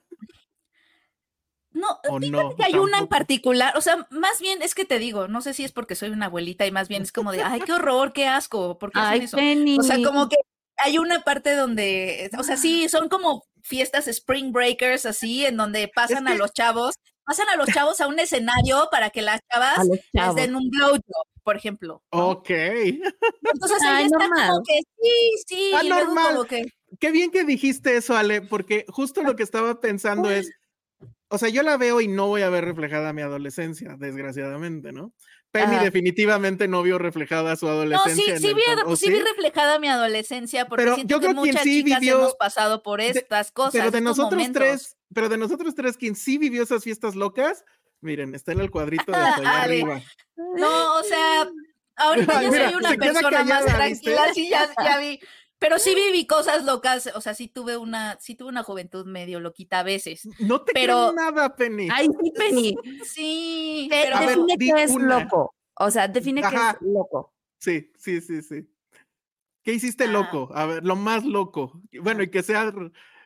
[1.70, 5.28] No, no que hay una en particular, o sea, más bien es que te digo,
[5.28, 7.60] no sé si es porque soy una abuelita y más bien es como de, ay,
[7.60, 9.36] qué horror, qué asco, porque ay, eso?
[9.36, 10.36] O sea, como que
[10.76, 15.88] hay una parte donde, o sea, sí, son como fiestas spring breakers así, en donde
[15.94, 16.96] pasan a los chavos,
[17.28, 21.02] pasan a los chavos a un escenario para que las chavas les den un blowjob
[21.44, 22.02] por ejemplo.
[22.10, 22.50] Ok.
[22.50, 26.32] Entonces ahí está como que sí, sí, anormal.
[26.36, 26.66] Como que,
[27.00, 30.50] qué bien que dijiste eso, Ale, porque justo lo que estaba pensando es,
[31.28, 35.12] o sea, yo la veo y no voy a ver reflejada mi adolescencia, desgraciadamente, ¿no?
[35.50, 35.84] Penny Ajá.
[35.84, 38.24] definitivamente no vio reflejada su No, adolescencia.
[38.24, 41.14] sí, en sí el vi, con- ¿o sí vi reflejada mi adolescencia, porque Pero siento
[41.14, 43.72] yo que creo que muchas sí chicas vivió- hemos pasado por estas cosas.
[43.72, 44.62] Pero de nosotros momentos.
[44.62, 47.64] tres, pero de nosotros tres, quien sí vivió esas fiestas locas,
[48.00, 50.02] miren, está en el cuadrito de hasta allá arriba.
[50.36, 51.48] No, o sea,
[51.96, 53.86] ahorita ya Mira, soy una persona más tranquila,
[54.26, 54.34] ¿viste?
[54.34, 55.20] sí, ya, ya vi.
[55.58, 59.40] Pero sí viví cosas locas, o sea, sí tuve una, sí tuve una juventud medio
[59.40, 60.28] loquita a veces.
[60.38, 61.88] No te Pero- creo nada, Penny.
[61.92, 62.76] Ay, sí, Penny.
[63.04, 65.20] Sí, De- pero A ver, define di qué es una.
[65.24, 65.54] loco.
[65.80, 66.78] O sea, define qué Ajá.
[66.80, 67.32] es loco.
[67.58, 68.68] Sí, sí, sí, sí.
[69.64, 70.08] ¿Qué hiciste Ah.
[70.12, 70.48] loco?
[70.54, 71.80] A ver, lo más loco.
[72.00, 72.72] Bueno, y que sea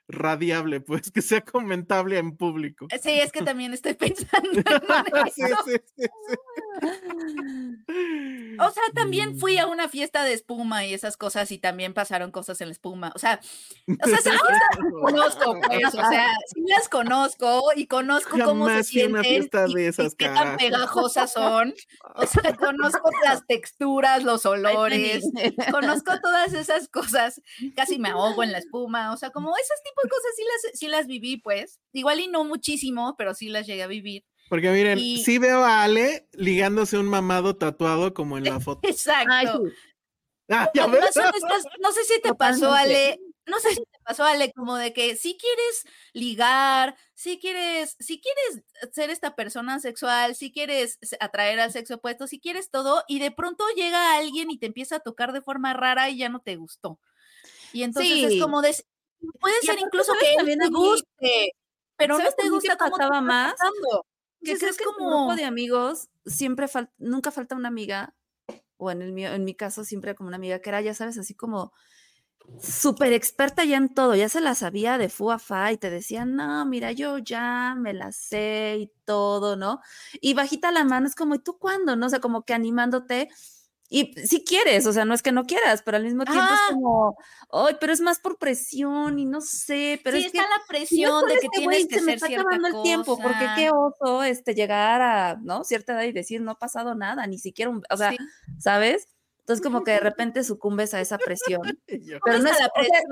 [0.09, 2.87] radiable, pues, que sea comentable en público.
[3.03, 4.65] sí, es que también estoy pensando en
[5.27, 5.57] eso.
[5.67, 6.07] sí, sí, sí.
[8.59, 9.61] O sea, también fui Mm.
[9.61, 13.13] a una fiesta de espuma y esas cosas y también pasaron cosas en la espuma.
[13.15, 13.41] O sea,
[14.03, 14.39] o sea, esas
[15.01, 19.23] conozco, pues, o sea, sí las conozco y conozco cómo se Jamás fui a una
[19.23, 21.75] sienten fiesta y, de y esas, qué tan pegajosas son.
[22.15, 25.25] O sea, conozco las texturas, los olores,
[25.71, 27.41] conozco todas esas cosas.
[27.75, 29.13] Casi me ahogo en la espuma.
[29.13, 31.81] O sea, como esos tipos de cosas sí las, sí las viví, pues.
[31.93, 34.25] Igual y no muchísimo, pero sí las llegué a vivir.
[34.49, 38.89] Porque miren, Y- sí veo a Ale ligándose un mamado tatuado como en la foto.
[38.89, 39.33] Exacto.
[39.33, 39.75] Ay, sí.
[40.51, 41.15] Ah, ya Además, ves.
[41.15, 42.73] son estas- no sé si te pasó.
[42.73, 47.97] Ale, no sé si te pasó, Ale, como de que si quieres ligar, si quieres,
[48.01, 52.71] si quieres ser esta persona sexual, si quieres se- atraer al sexo opuesto, si quieres
[52.71, 56.19] todo, y de pronto llega alguien y te empieza a tocar de forma rara y
[56.19, 57.01] ya no te gustó.
[57.73, 58.25] Y entonces Sí.
[58.37, 58.75] es como de,
[59.41, 61.53] puede Y ser incluso ¿sabes que también te guste,
[61.97, 63.55] pero no ¿Sabes te gusta cómo pasaba más?
[64.45, 67.55] Que Entonces creo es que en un grupo como, de amigos siempre fal- nunca falta
[67.57, 68.15] una amiga,
[68.79, 71.19] o en el mío, en mi caso siempre como una amiga que era, ya sabes,
[71.19, 71.73] así como
[72.61, 75.91] súper experta ya en todo, ya se la sabía de fu a fa y te
[75.91, 79.81] decía, no, mira, yo ya me la sé y todo, ¿no?
[80.21, 81.97] Y bajita la mano es como, ¿y tú cuándo?
[81.97, 83.29] No o sea, como que animándote.
[83.95, 86.61] Y si quieres, o sea, no es que no quieras, pero al mismo tiempo es
[86.71, 87.19] como,
[87.51, 90.65] ay, pero es más por presión y no sé, pero sí, es que está la
[90.67, 94.23] presión de que este tienes que se me está acabando el tiempo, porque qué oso
[94.23, 95.63] este llegar a, ¿no?
[95.63, 98.17] Cierta edad y decir no ha pasado nada, ni siquiera un, o sea, Sí.
[98.59, 99.09] ¿sabes?
[99.41, 101.61] Entonces como que de repente sucumbes a esa presión.
[101.87, 103.03] Pero no es, la presión.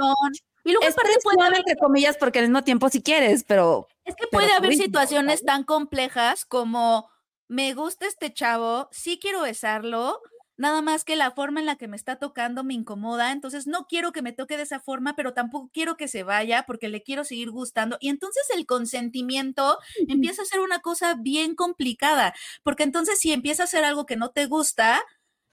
[0.65, 3.87] Y luego es aparte puede haber entre comillas porque al mismo tiempo si quieres, pero
[4.07, 5.45] Es que puede haber ritmo, situaciones ¿sabes?
[5.45, 7.11] tan complejas como
[7.49, 10.23] me gusta este chavo, sí quiero besarlo,
[10.61, 13.87] nada más que la forma en la que me está tocando me incomoda, entonces no
[13.89, 17.03] quiero que me toque de esa forma, pero tampoco quiero que se vaya porque le
[17.03, 17.97] quiero seguir gustando.
[17.99, 23.63] Y entonces el consentimiento empieza a ser una cosa bien complicada, porque entonces si empieza
[23.63, 25.01] a hacer algo que no te gusta,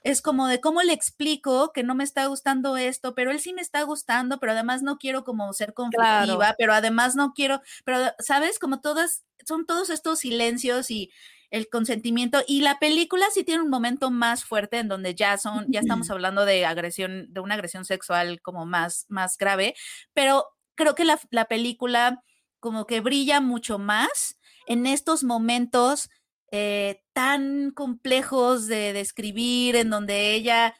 [0.02, 3.54] es como de cómo le explico que no me está gustando esto, pero él sí
[3.54, 7.98] me está gustando, pero además no quiero como ser conflictiva, pero además no quiero, pero
[8.18, 11.10] sabes, como todas, son todos estos silencios y
[11.50, 15.66] el consentimiento y la película sí tiene un momento más fuerte en donde ya son,
[15.68, 19.74] ya estamos hablando de agresión, de una agresión sexual como más, más grave,
[20.12, 22.22] pero creo que la, la película
[22.60, 26.10] como que brilla mucho más en estos momentos
[26.50, 30.74] eh, tan complejos de describir, en donde ella,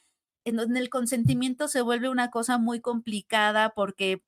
[0.44, 4.22] en donde el consentimiento se vuelve una cosa muy complicada porque,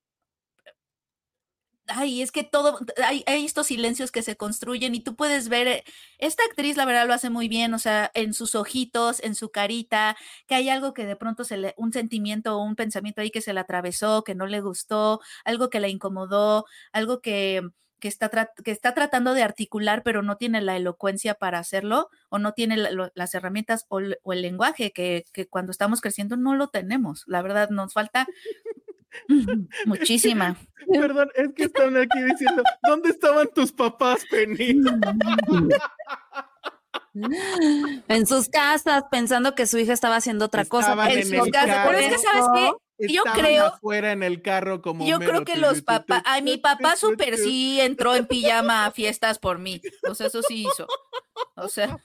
[1.91, 5.69] ay, es que todo, hay, hay estos silencios que se construyen y tú puedes ver,
[5.69, 5.85] eh,
[6.19, 9.51] esta actriz la verdad lo hace muy bien, o sea, en sus ojitos, en su
[9.51, 13.31] carita, que hay algo que de pronto se le, un sentimiento o un pensamiento ahí
[13.31, 17.63] que se le atravesó, que no le gustó, algo que la incomodó, algo que
[18.01, 18.31] que está,
[18.65, 22.79] que está tratando de articular, pero no tiene la elocuencia para hacerlo, o no tiene
[22.79, 26.55] la- lo- las herramientas o, el- o el lenguaje que, que cuando estamos creciendo no
[26.55, 27.25] lo tenemos.
[27.27, 28.27] La verdad, nos falta
[29.87, 30.57] muchísima.
[31.01, 34.81] Perdón, es que están aquí diciendo, ¿dónde estaban tus papás, Penny?
[38.09, 40.91] en sus casas pensando que su hija estaba haciendo otra cosa.
[40.91, 42.73] Estaban En en su su el casa, pero es que, ¿sabes qué?
[43.13, 46.97] Yo creo- afuera en el carro como Yo creo que los papás, ay, mi papá
[46.97, 49.81] súper sí entró en pijama a fiestas por mí.
[50.09, 50.87] O sea, eso sí hizo.
[51.57, 51.99] O sea,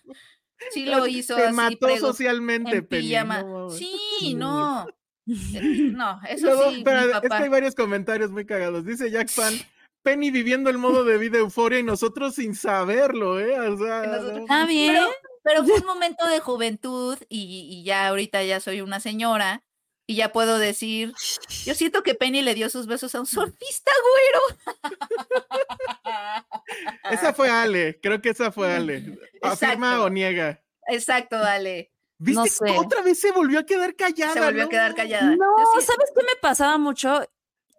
[0.72, 1.54] sí lo hizo Te así.
[1.56, 3.08] mató prego- socialmente, en Penny.
[3.10, 3.44] pijama.
[3.44, 4.88] no sí, no.
[5.28, 8.86] Eh, No, eso Luego, sí, espera, mi es que hay varios comentarios muy cagados.
[8.86, 9.54] Dice Jack Fan,
[10.04, 13.60] Penny viviendo el modo de vida euforia y nosotros sin saberlo, ¿eh?
[13.60, 14.40] O sea, nosotros-.
[14.40, 14.94] Está bien.
[14.94, 15.08] Pero,
[15.44, 19.64] pero fue un momento de juventud y, y ya ahorita ya soy una señora
[20.08, 21.14] y ya puedo decir,
[21.66, 24.60] yo siento que Penny le dio sus besos a un surfista, güero.
[27.10, 29.18] Esa fue Ale, creo que esa fue Ale.
[29.42, 30.04] ¿Afirma Exacto.
[30.04, 30.64] o niega?
[30.88, 31.92] Exacto, dale.
[32.18, 32.40] ¿Viste?
[32.40, 32.78] No sé.
[32.78, 34.34] Otra vez se volvió a quedar callada.
[34.34, 35.36] Se volvió a quedar callada.
[35.36, 37.22] No, ¿sabes qué me pasaba mucho?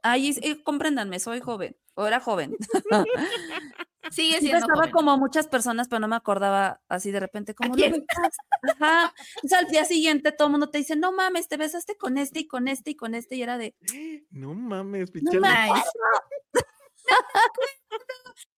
[0.03, 2.57] Ay, eh, compréndanme, soy joven, o era joven.
[4.13, 4.91] Sigue siendo estaba joven.
[4.93, 7.75] como muchas personas, pero no me acordaba así de repente como.
[7.75, 9.13] Ajá.
[9.37, 12.41] Entonces al día siguiente todo el mundo te dice, no mames, te besaste con este
[12.41, 13.75] y con este y con este, y era de,
[14.31, 15.41] No mames, no pinche.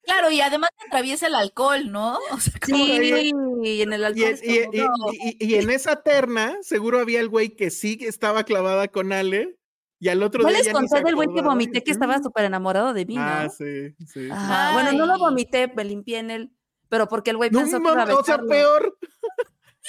[0.03, 2.19] Claro, y además te atraviesa el alcohol, ¿no?
[2.33, 4.39] O sea, Sí, y en el alcohol.
[4.43, 4.89] y- como, y- "No".
[5.13, 9.57] y- y en esa terna, seguro había el güey que sí estaba clavada con Ale.
[10.01, 12.95] Y al otro Yo día les conté del güey que vomité que estaba súper enamorado
[12.95, 13.21] de mí, ¿no?
[13.23, 14.07] Ah, sí, sí.
[14.07, 14.29] sí.
[14.31, 16.53] Ajá, Bueno, no lo vomité, me limpié en él,
[16.89, 18.97] pero porque el güey No pensó que iba a o sea, peor.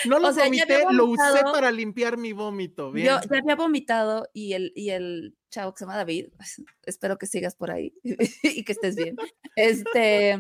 [0.06, 2.92] No lo O sea, vomité, lo usé para limpiar mi vómito.
[2.92, 3.08] Bien.
[3.08, 7.18] Yo ya había vomitado y el, y el chavo que se llama David, pues, espero
[7.18, 7.94] que sigas por ahí
[8.44, 9.16] y que estés bien.
[9.56, 10.40] Este,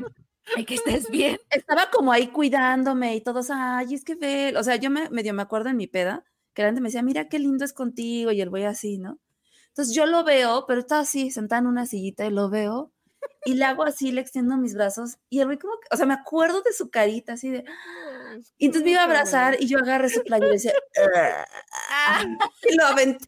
[0.55, 1.37] Ay, que estés bien.
[1.49, 5.33] estaba como ahí cuidándome y todos, ay, es que ve, o sea, yo me medio
[5.33, 8.31] me acuerdo en mi peda, que la gente me decía, mira qué lindo es contigo
[8.31, 9.19] y el güey así, ¿no?
[9.69, 12.91] Entonces yo lo veo, pero estaba así, sentada en una sillita y lo veo
[13.45, 16.05] y le hago así, le extiendo mis brazos y el güey como que, o sea,
[16.05, 17.63] me acuerdo de su carita así de,
[18.57, 20.73] y entonces me iba a abrazar y yo agarré su playera y decía,
[21.91, 22.23] Ah,
[22.69, 23.27] y lo aventé.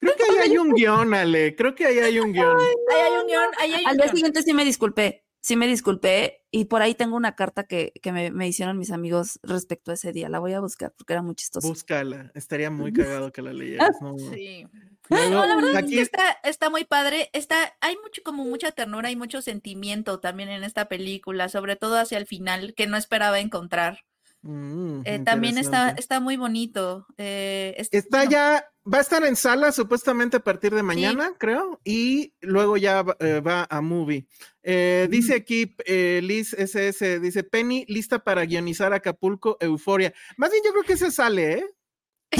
[0.00, 1.54] Creo que ahí hay un guion, Ale.
[1.54, 2.56] Creo que ahí hay un guion.
[2.58, 4.16] ahí hay un guion, ahí hay un Al día guion.
[4.16, 8.10] siguiente sí me disculpé, sí me disculpé y por ahí tengo una carta que, que
[8.10, 10.28] me, me hicieron mis amigos respecto a ese día.
[10.30, 11.68] La voy a buscar porque era muy chistoso.
[11.68, 12.30] Búscala.
[12.34, 12.92] Estaría muy
[13.24, 14.00] cagado que la leyeras.
[14.00, 14.16] No.
[14.18, 14.66] Sí.
[15.10, 17.28] Luego, No, la verdad es aquí, que está, está muy padre.
[17.32, 21.98] Está, hay mucho, como mucha ternura y mucho sentimiento también en esta película, sobre todo
[21.98, 24.04] hacia el final, que no esperaba encontrar.
[24.42, 27.06] Mm, Eh, también está, está muy bonito.
[27.18, 31.78] eh, es- Está ya, va a estar en sala supuestamente a partir de mañana, creo,
[31.84, 34.26] y luego ya va, eh, va a movie.
[34.62, 40.14] Dice aquí eh, Liz SS, dice Penny, lista para guionizar Acapulco, Euforia.
[40.38, 41.64] Más bien yo creo que se sale, ¿eh?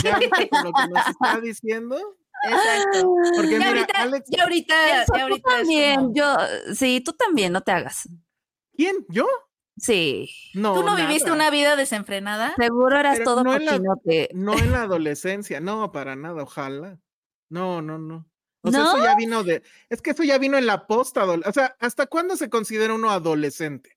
[0.03, 0.19] Ya
[0.65, 1.99] lo que nos está diciendo.
[2.43, 3.15] Exacto.
[3.37, 6.37] Porque Ya mira, ahorita, Alex, ya ahorita, Eso, ya tú ahorita es también, como- yo,
[6.75, 8.09] sí, tú también, no te hagas.
[8.77, 8.97] ¿quién?
[9.09, 9.27] ¿Yo?
[9.77, 10.75] Sí, No.
[10.75, 12.55] ¿Tú no viviste una vida desenfrenada?
[12.59, 13.79] seguro eras Pero todo no en la-.
[14.35, 16.99] No en la adolescencia, no, para nada, ojalá.
[17.51, 18.27] No, no, no.
[18.63, 18.95] O sea, ¿No?
[18.97, 22.07] eso ya vino de, es que eso ya vino en la posta, o sea, ¿hasta
[22.07, 23.97] cuándo se considera uno adolescente?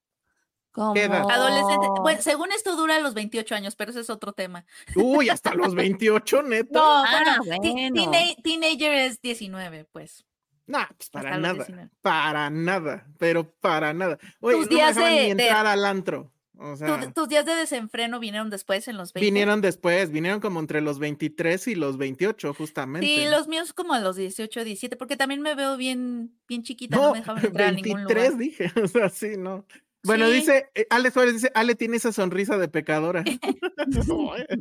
[0.74, 0.94] Como...
[1.00, 1.88] Adolescente.
[2.02, 4.66] Bueno, según esto dura los 28 años, pero ese es otro tema.
[4.96, 6.80] Uy, hasta los 28, neta.
[6.80, 8.12] No, Ah, bueno, ti- bueno.
[8.12, 10.26] teena- teenager es 19, pues.
[10.66, 11.54] Nah, pues para hasta nada.
[11.56, 11.90] 19.
[12.02, 14.18] Para nada, pero para nada.
[14.40, 16.30] Oye, Tus no me días dejaban de- ni de- entrar al antro.
[16.56, 19.26] O sea, tus días de desenfreno vinieron después en los 20.
[19.26, 23.06] vinieron después, vinieron como entre los 23 y los 28, justamente.
[23.08, 26.96] Sí, los míos como a los 18, 17, porque también me veo bien, bien chiquita,
[26.96, 28.38] no, No, me dejaban entrar a ningún 23 lugar.
[28.40, 29.66] dije, o sea, sí, no.
[30.04, 30.34] Bueno, Sí.
[30.34, 33.24] dice, eh, Ale Suárez dice, Ale tiene esa sonrisa de pecadora.
[34.38, 34.58] Eh.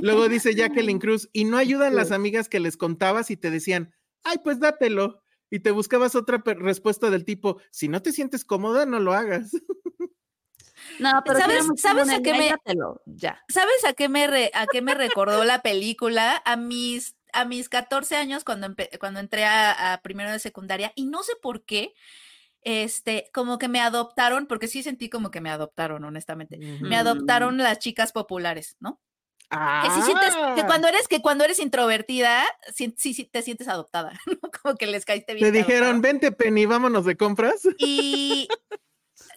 [0.00, 3.92] Luego dice Jacqueline Cruz, y no ayudan las amigas que les contabas y te decían,
[4.22, 5.20] ay, pues dátelo.
[5.50, 9.50] Y te buscabas otra respuesta del tipo, si no te sientes cómoda, no lo hagas.
[11.00, 13.42] No, pero ¿Sabes- sabes a qué "Ay, me- dátelo", Ya.
[13.48, 16.40] ¿Sabes a qué me re- a qué me recordó la película?
[16.44, 20.92] A mis a mis 14 años cuando empe- cuando entré a, a primero de secundaria
[20.94, 21.94] y no sé por qué
[22.62, 26.58] este como que me adoptaron porque sí sentí como que me adoptaron honestamente.
[26.80, 26.98] Me Mm.
[26.98, 29.00] adoptaron las chicas populares, ¿no?
[29.50, 32.44] Ah, Que sí sientes que cuando eres que cuando eres introvertida
[32.74, 34.50] sí, sí, sí te sientes adoptada, ¿no?
[34.62, 35.50] Como que les caíste bien.
[35.52, 37.62] te dijeron, vente Penny, vámonos de compras.
[37.78, 38.48] y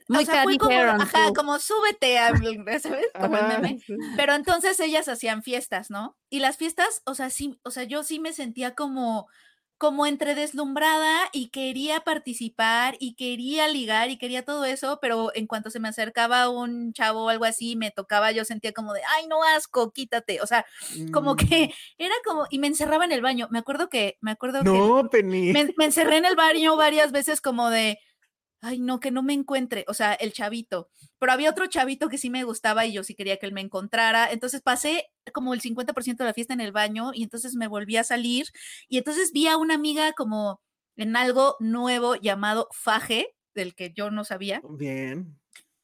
[0.09, 1.33] Muy o sea, fue como, ajá, tú.
[1.33, 2.29] como súbete, a-
[2.81, 3.07] ¿sabes?
[3.19, 3.79] Como el Ajá, meme.
[3.85, 3.93] sí.
[4.17, 6.17] Pero entonces ellas hacían fiestas, ¿no?
[6.29, 9.27] Y las fiestas, o sea, sí, o sea, yo sí me sentía como,
[9.81, 15.47] como entre deslumbrada y quería participar y quería ligar y quería todo eso, pero en
[15.47, 19.01] cuanto se me acercaba un chavo o algo así, me tocaba, yo sentía como de,
[19.17, 20.39] ay, no asco, quítate.
[20.39, 20.67] O sea,
[21.11, 21.37] como Mm.
[21.37, 23.47] que era como, y me encerraba en el baño.
[23.49, 25.51] Me acuerdo que, me acuerdo que No, Penny.
[25.51, 27.97] me, me encerré en el baño varias veces como de,
[28.61, 30.89] ay, no, que no me encuentre, o sea, el chavito.
[31.19, 33.61] Pero había otro chavito que sí me gustaba y yo sí quería que él me
[33.61, 34.31] encontrara.
[34.31, 37.97] Entonces pasé como el 50% de la fiesta en el baño y entonces me volví
[37.97, 38.47] a salir
[38.87, 40.61] y entonces vi a una amiga como
[40.95, 44.61] en algo nuevo llamado faje, del que yo no sabía.
[44.69, 45.37] Bien.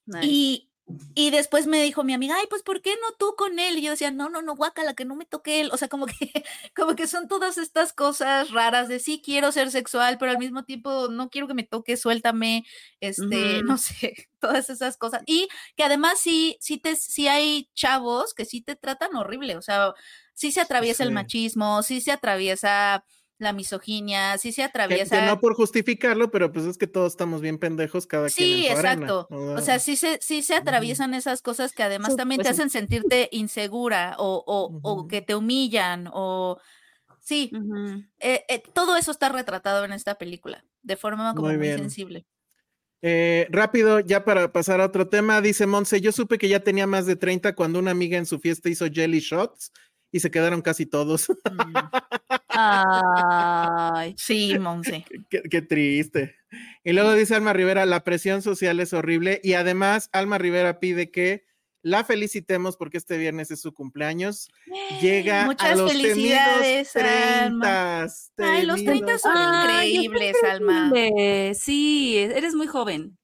[0.06, 0.26] Nice.
[0.26, 0.66] Y,
[1.15, 3.78] y después me dijo mi amiga, ay, pues ¿por qué no tú con él?
[3.78, 5.69] Y yo decía, no, no, no, guácala, que no me toque él.
[5.73, 6.13] O sea, como que,
[6.76, 10.63] como que son todas estas cosas raras de sí quiero ser sexual, pero al mismo
[10.63, 12.65] tiempo no quiero que me toque, suéltame,
[13.02, 15.23] este, no sé, todas esas cosas.
[15.26, 19.58] Y que además sí, sí te, sí hay chavos que sí te tratan horrible.
[19.58, 19.93] O sea,
[20.34, 23.04] sí se atraviesa el machismo, sí se atraviesa
[23.39, 25.19] la misoginia, sí se atraviesa.
[25.19, 28.47] que no por justificarlo, pero pues es que todos estamos bien pendejos cada quien.
[28.47, 29.28] Sí, en su arena, exacto.
[29.30, 32.54] O sea, sí se, sí se atraviesan esas cosas que además Sí, también pues te
[32.54, 32.62] sí.
[32.62, 36.60] hacen sentirte insegura o, o, o que te humillan o
[37.28, 37.52] Sí,
[38.19, 42.26] eh, eh, todo eso está retratado en esta película, de forma como Muy sensible.
[43.02, 46.88] Eh, rápido, ya para pasar a otro tema, dice Monse, yo supe que ya tenía
[46.88, 49.73] más de 30 cuando una amiga en su fiesta hizo jelly shots
[50.10, 51.28] y se quedaron casi todos.
[52.60, 55.06] Ay, Sí, Monse.
[55.30, 56.36] qué, qué triste.
[56.84, 61.12] Y luego dice Alma Rivera, la presión social es horrible y además Alma Rivera pide
[61.12, 61.46] que
[61.84, 64.50] la felicitemos porque este viernes es su cumpleaños.
[65.02, 68.08] Llega a Muchas los felicidades, temidos Alma.
[68.36, 68.54] 30.
[68.54, 70.91] Ay, los 30 son Ay, increíbles, Alma.
[71.54, 73.17] Sí, eres muy joven.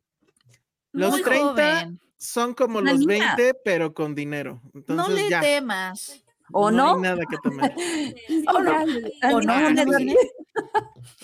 [0.92, 2.00] Los Muy 30 joven.
[2.18, 3.36] son como Una los niña.
[3.36, 4.62] 20, pero con dinero.
[4.76, 5.42] Entonces no le ya.
[5.42, 6.24] temas.
[6.52, 7.00] ¿O hay no?
[7.00, 7.74] nada que temer.
[8.54, 8.84] ¿O no?
[9.32, 10.14] ¿O no?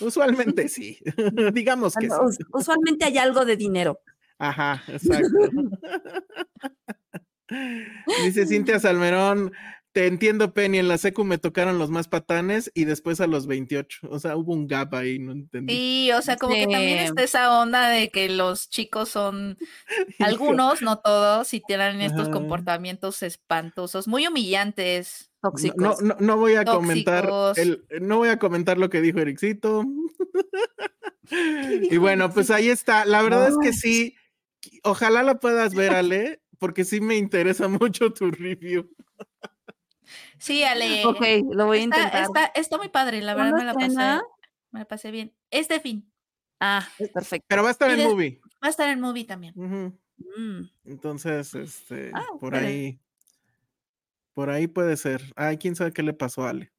[0.00, 0.98] Usualmente sí.
[1.52, 2.16] Digamos que sí.
[2.20, 4.00] Us- Usualmente hay algo de dinero.
[4.38, 5.28] Ajá, exacto.
[8.24, 9.52] Dice Cintia Salmerón,
[9.92, 13.46] te entiendo, Penny, en la secu me tocaron los más patanes y después a los
[13.46, 14.08] 28.
[14.08, 15.74] O sea, hubo un gap ahí, no entendí.
[15.74, 19.58] Sí, o sea, como que también está esa onda de que los chicos son,
[20.20, 22.30] algunos, no todos, y tienen estos Ajá.
[22.30, 25.30] comportamientos espantosos, muy humillantes.
[25.42, 26.02] Tóxicos.
[26.02, 27.26] no, no, no voy a comentar
[27.56, 29.84] el, no voy a comentar lo que dijo Ericito.
[31.90, 33.06] y bueno, pues ahí está.
[33.06, 34.14] La verdad es que sí.
[34.82, 38.88] Ojalá la puedas ver, Ale, porque sí me interesa mucho tu review.
[40.40, 41.04] Sí, Ale.
[41.06, 41.20] Ok,
[41.52, 42.22] lo voy a Está, intentar.
[42.24, 44.22] está, está muy padre, la verdad ¿Cuándo me la pasé,
[44.72, 45.34] me la pasé bien.
[45.50, 46.10] Este fin,
[46.62, 47.46] Ah, perfecto.
[47.48, 48.40] Pero va a estar Y en movie.
[48.62, 49.54] va a estar en movie también.
[49.56, 50.62] Mm.
[50.84, 52.66] Entonces, este, Ah, por vale.
[52.66, 53.00] ahí,
[54.34, 55.22] por ahí puede ser.
[55.36, 56.70] Ay, quién sabe qué le pasó a Ale.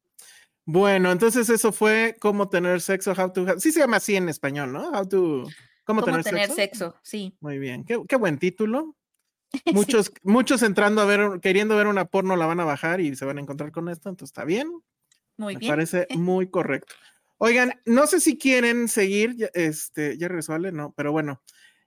[0.64, 4.28] Bueno, entonces eso fue cómo tener sexo, how to have- sí se llama así en
[4.28, 4.90] español, ¿no?
[4.90, 5.44] How to,
[5.84, 6.54] cómo, Cómo tener, tener sexo.
[6.92, 7.36] sexo, sí.
[7.40, 8.96] Muy bien, qué, qué buen título.
[9.72, 13.24] Muchos, muchos entrando a ver, queriendo ver una porno, la van a bajar y se
[13.24, 14.72] van a encontrar con esto, entonces está bien.
[15.36, 15.70] Muy Me bien.
[15.70, 16.94] parece muy correcto.
[17.38, 21.42] Oigan, no sé si quieren seguir, este, ya regresó Ale, no, pero bueno.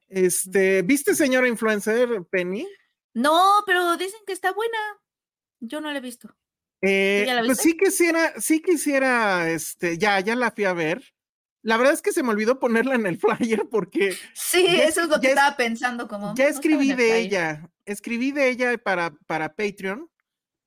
[0.08, 2.67] Este, ¿viste señora influencer Penny?
[3.13, 4.78] No, pero dicen que está buena.
[5.60, 6.36] Yo no la he visto.
[6.82, 11.14] Eh, ya la pues sí quisiera, sí quisiera, este, ya, ya la fui a ver.
[11.65, 13.17] La verdad es que se me olvidó ponerla en el
[13.60, 16.28] flyer porque Sí, eso es lo que es- estaba pensando como.
[16.28, 17.19] ya "Mm, no estaba escribí el de flyer".
[17.25, 20.10] ella, escribí de ella para, para Patreon,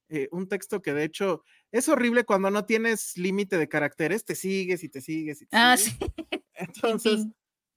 [0.08, 4.34] eh, un texto que de hecho es horrible cuando no tienes límite de caracteres, te
[4.34, 5.96] sigues y te sigues y te Ah, sigues.
[6.00, 6.06] sí.
[6.54, 7.26] Entonces,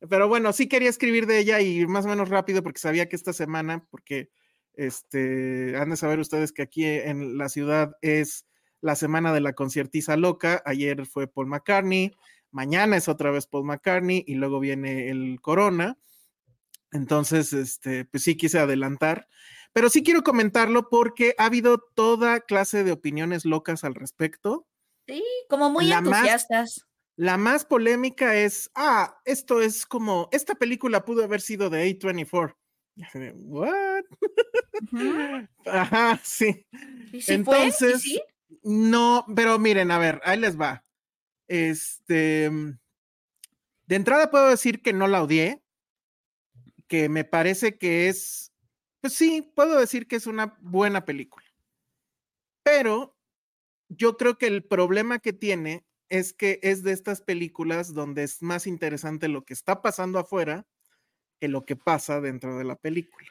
[0.09, 3.15] pero bueno, sí quería escribir de ella y más o menos rápido porque sabía que
[3.15, 4.31] esta semana, porque
[4.73, 8.45] este, han de saber ustedes que aquí en la ciudad es
[8.81, 10.63] la semana de la conciertiza loca.
[10.65, 12.11] Ayer fue Paul McCartney,
[12.51, 15.97] mañana es otra vez Paul McCartney y luego viene el Corona.
[16.91, 19.27] Entonces, este, pues sí quise adelantar,
[19.73, 24.67] pero sí quiero comentarlo porque ha habido toda clase de opiniones locas al respecto.
[25.07, 26.85] Sí, como muy La más- entusiastas.
[27.17, 32.55] La más polémica es, ah, esto es como, esta película pudo haber sido de A24.
[32.95, 34.03] Y así de, ¿What?
[35.65, 36.65] Ajá, sí.
[37.11, 37.59] ¿Y sí fue?
[37.59, 38.21] ¿Y Entonces, sí?
[38.63, 40.83] no, pero miren, a ver, ahí les va.
[41.53, 42.79] Este, mm,
[43.87, 45.61] de entrada puedo decir que no la odié,
[46.87, 48.53] que me parece que es,
[49.01, 51.45] pues sí, puedo decir que es una buena película.
[52.63, 53.17] Pero
[53.89, 58.41] yo creo que el problema que tiene es que es de estas películas donde es
[58.41, 60.65] más interesante lo que está pasando afuera
[61.41, 63.27] que lo que pasa dentro de la película.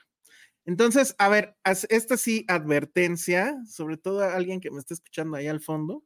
[0.66, 5.46] Entonces, a ver, esta sí, advertencia, sobre todo a alguien que me está escuchando ahí
[5.46, 6.04] al fondo.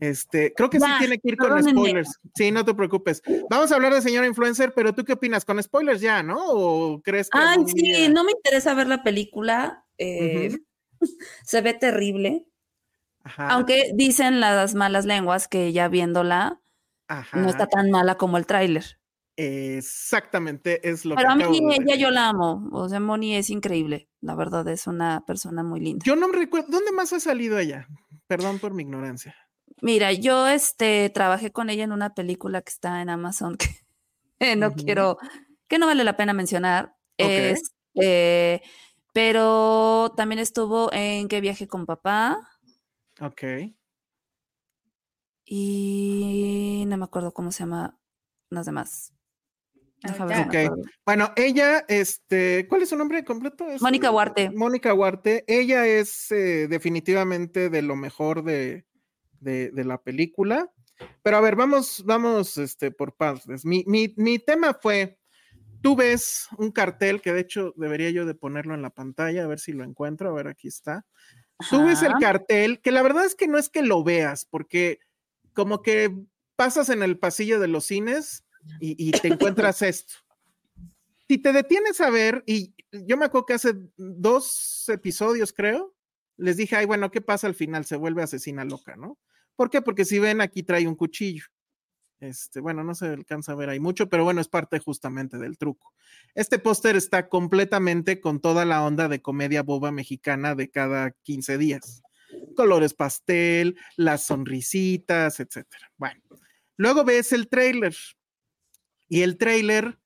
[0.00, 2.18] Este, creo que sí tiene que ir con spoilers.
[2.34, 3.22] Sí, no te preocupes.
[3.48, 5.44] Vamos a hablar de señora influencer, pero ¿tú qué opinas?
[5.44, 6.36] ¿Con spoilers ya, no?
[6.48, 9.86] ¿O crees que Ay, sí, día- no me interesa ver la película.
[9.98, 10.50] eh,
[11.44, 12.46] Se ve terrible.
[13.22, 16.60] Ajá, Aunque dicen las malas lenguas que ya viéndola
[17.32, 18.84] no está tan mala como el tráiler.
[19.36, 22.68] Exactamente, es lo Pero a que mí acabo ella yo la amo.
[22.72, 24.08] O sea, Moni es increíble.
[24.20, 26.04] La verdad es una persona muy linda.
[26.04, 27.88] Yo no me recuerdo, ¿dónde más ha salido ella?
[28.26, 29.34] Perdón por mi ignorancia.
[29.82, 33.56] Mira, yo este trabajé con ella en una película que está en Amazon
[34.38, 35.18] que no quiero,
[35.68, 36.94] que no vale la pena mencionar.
[37.18, 37.30] Ok.
[37.30, 38.60] Es, eh,
[39.12, 42.38] pero también estuvo en Que viaje con papá
[43.20, 43.42] Ok.
[45.44, 47.98] y no me acuerdo cómo se llama
[48.50, 49.12] las demás.
[50.02, 50.54] Deja ver si me Ok.
[50.54, 50.82] acuerdo.
[51.06, 53.64] Bueno, ella, este, ¿cuál es su nombre completo?
[53.80, 54.50] Mónica Huarte.
[54.50, 55.44] Mónica Huarte.
[55.46, 58.84] Ella es eh, definitivamente de lo mejor de,
[59.44, 60.72] de, de la película.
[61.22, 63.64] Pero a ver, vamos, vamos este, por partes.
[63.64, 65.18] Mi, mi, mi tema fue,
[65.80, 69.48] tú ves un cartel que de hecho debería yo de ponerlo en la pantalla, a
[69.48, 71.06] ver si lo encuentro, a ver, aquí está.
[71.70, 72.18] Tú ves el Ajá.
[72.20, 74.98] cartel, que la verdad es que no es que lo veas, porque
[75.52, 76.14] como que
[76.56, 78.44] pasas en el pasillo de los cines
[78.80, 80.14] y, te encuentras esto.
[81.28, 85.94] Si te detienes a ver, y yo me acuerdo que hace dos episodios, creo,
[86.36, 87.84] les dije, ay, bueno, ¿qué pasa al final?
[87.84, 89.18] Se vuelve asesina loca, ¿no?
[89.56, 89.82] ¿Por qué?
[89.82, 91.44] Porque si ven, aquí trae un cuchillo.
[92.20, 95.58] Este, bueno, no se alcanza a ver ahí mucho, pero bueno, es parte justamente del
[95.58, 95.92] truco.
[96.34, 101.58] Este póster está completamente con toda la onda de comedia boba mexicana de cada 15
[101.58, 102.02] días.
[102.56, 105.92] Colores pastel, las sonrisitas, etcétera.
[105.96, 106.22] Bueno,
[106.76, 107.94] luego ves el trailer
[109.08, 109.98] y el trailer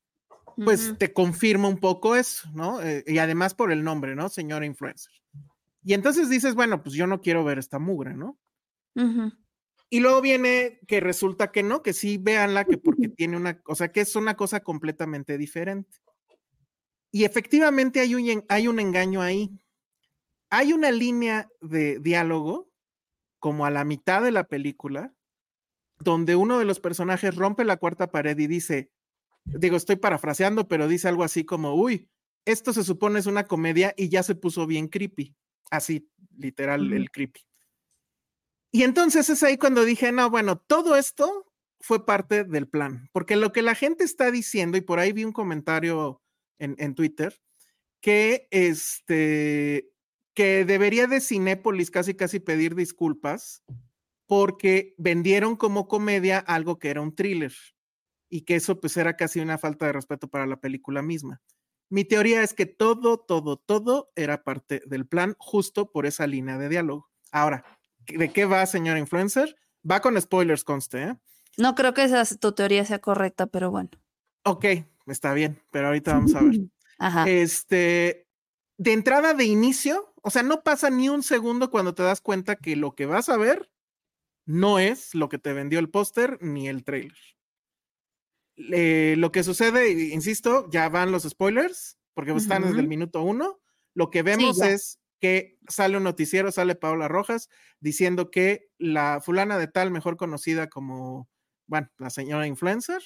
[0.65, 2.83] pues te confirma un poco eso, ¿no?
[2.83, 4.29] Eh, y además por el nombre, ¿no?
[4.29, 5.13] Señora influencer.
[5.85, 8.37] Y entonces dices, bueno, pues yo no quiero ver esta mugre, ¿no?
[9.91, 13.75] Y luego viene que resulta que no, que sí, véanla, que porque tiene una, o
[13.75, 15.99] sea, que es una cosa completamente diferente.
[17.11, 19.51] Y efectivamente hay un, hay un engaño ahí.
[20.51, 22.71] Hay una línea de diálogo,
[23.39, 25.15] como a la mitad de la película,
[25.99, 28.91] donde uno de los personajes rompe la cuarta pared y dice,
[29.45, 32.11] digo, estoy parafraseando, pero dice algo así como, uy,
[32.45, 35.35] esto se supone es una comedia y ya se puso bien creepy.
[35.71, 37.48] Así, literal, el creepy.
[38.71, 41.47] Y entonces es ahí cuando dije, no, bueno, todo esto
[41.81, 45.25] fue parte del plan, porque lo que la gente está diciendo, y por ahí vi
[45.25, 46.23] un comentario
[46.59, 47.41] en, Twitter,
[48.01, 49.93] que este,
[50.35, 53.63] que debería de Cinépolis casi casi pedir disculpas
[54.27, 57.53] porque vendieron como comedia algo que era un thriller
[58.29, 61.41] y que eso pues era casi una falta de respeto para la película misma.
[61.91, 66.59] Mi teoría es que todo, todo, todo era parte del plan justo por esa línea
[66.59, 67.09] de diálogo.
[67.33, 67.78] Ahora,
[68.09, 69.57] ¿de qué va, señora influencer?
[69.89, 71.17] Va con spoilers, conste, ¿eh?
[71.57, 73.91] No creo que esa tu teoría sea correcta, pero bueno.
[74.45, 74.65] Ok,
[75.07, 76.61] está bien, pero ahorita vamos a ver.
[76.99, 77.29] Ajá.
[77.29, 78.29] Este,
[78.77, 82.57] de entrada de inicio, o sea, no pasa ni un segundo cuando te das cuenta
[82.57, 83.71] que lo que vas a ver
[84.47, 87.19] no es lo que te vendió el póster ni el trailer.
[88.57, 93.61] lo que sucede, insisto, ya van los spoilers, porque están desde el minuto uno.
[93.95, 97.49] Lo que vemos es que sale un noticiero, sale Paola Rojas
[97.81, 101.29] diciendo que la fulana de tal, mejor conocida como,
[101.67, 103.03] bueno, la señora influencer,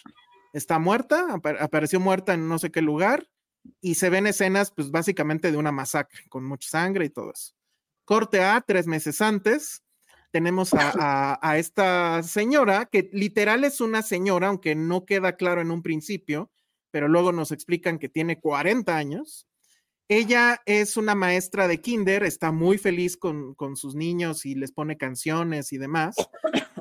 [0.53, 1.27] está muerta,
[1.61, 3.29] apareció muerta en no sé qué lugar
[3.81, 7.55] y se ven escenas, pues básicamente de una masacre con mucha sangre y todo eso.
[8.05, 9.83] Corte A, tres meses antes,
[10.31, 15.71] tenemos a, a, esta señora que literal es una señora, aunque no queda claro en
[15.71, 16.51] un principio,
[16.91, 19.47] pero luego nos explican que tiene 40 años
[20.09, 24.97] ella es una maestra de kinder, está muy feliz con, sus niños y les pone
[24.97, 26.17] canciones y demás,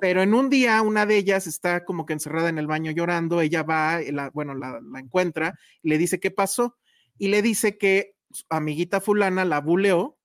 [0.01, 3.41] pero en un día una de ellas está como que encerrada en el baño llorando,
[3.41, 6.77] ella va, la, bueno, la, encuentra, le dice qué pasó
[7.17, 10.17] y le dice que su amiguita fulana la buleó,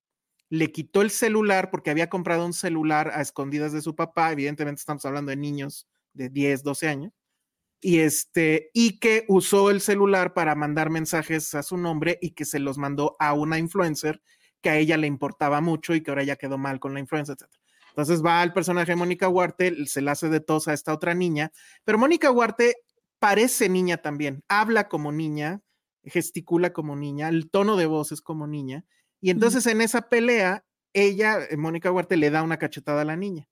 [0.48, 4.80] le quitó el celular porque había comprado un celular a escondidas de su papá, evidentemente
[4.80, 7.12] estamos hablando de niños de 10, 12 años,
[7.80, 12.44] y este y que usó el celular para mandar mensajes a su nombre y que
[12.44, 14.22] se los mandó a una influencer
[14.60, 17.36] que a ella le importaba mucho y que ahora ya quedó mal con la influencer,
[17.38, 17.50] etc.
[17.90, 21.14] Entonces va el personaje de Mónica Huarte, se la hace de tos a esta otra
[21.14, 21.52] niña,
[21.84, 22.76] pero Mónica Huarte
[23.18, 25.62] parece niña también, habla como niña,
[26.04, 28.84] gesticula como niña, el tono de voz es como niña,
[29.20, 33.16] y entonces en esa pelea, ella, eh, Mónica Huarte, le da una cachetada a la
[33.16, 33.48] niña.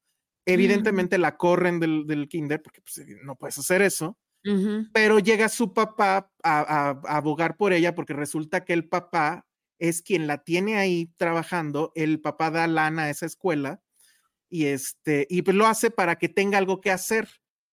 [0.47, 4.18] Evidentemente la corren del, kinder porque pues, eh, no puedes hacer eso,
[4.92, 9.47] pero llega su papá a, abogar por ella porque resulta que el papá
[9.78, 13.80] es quien la tiene ahí trabajando, el papá da lana a esa escuela
[14.51, 17.28] y este y pues lo hace para que tenga algo que hacer,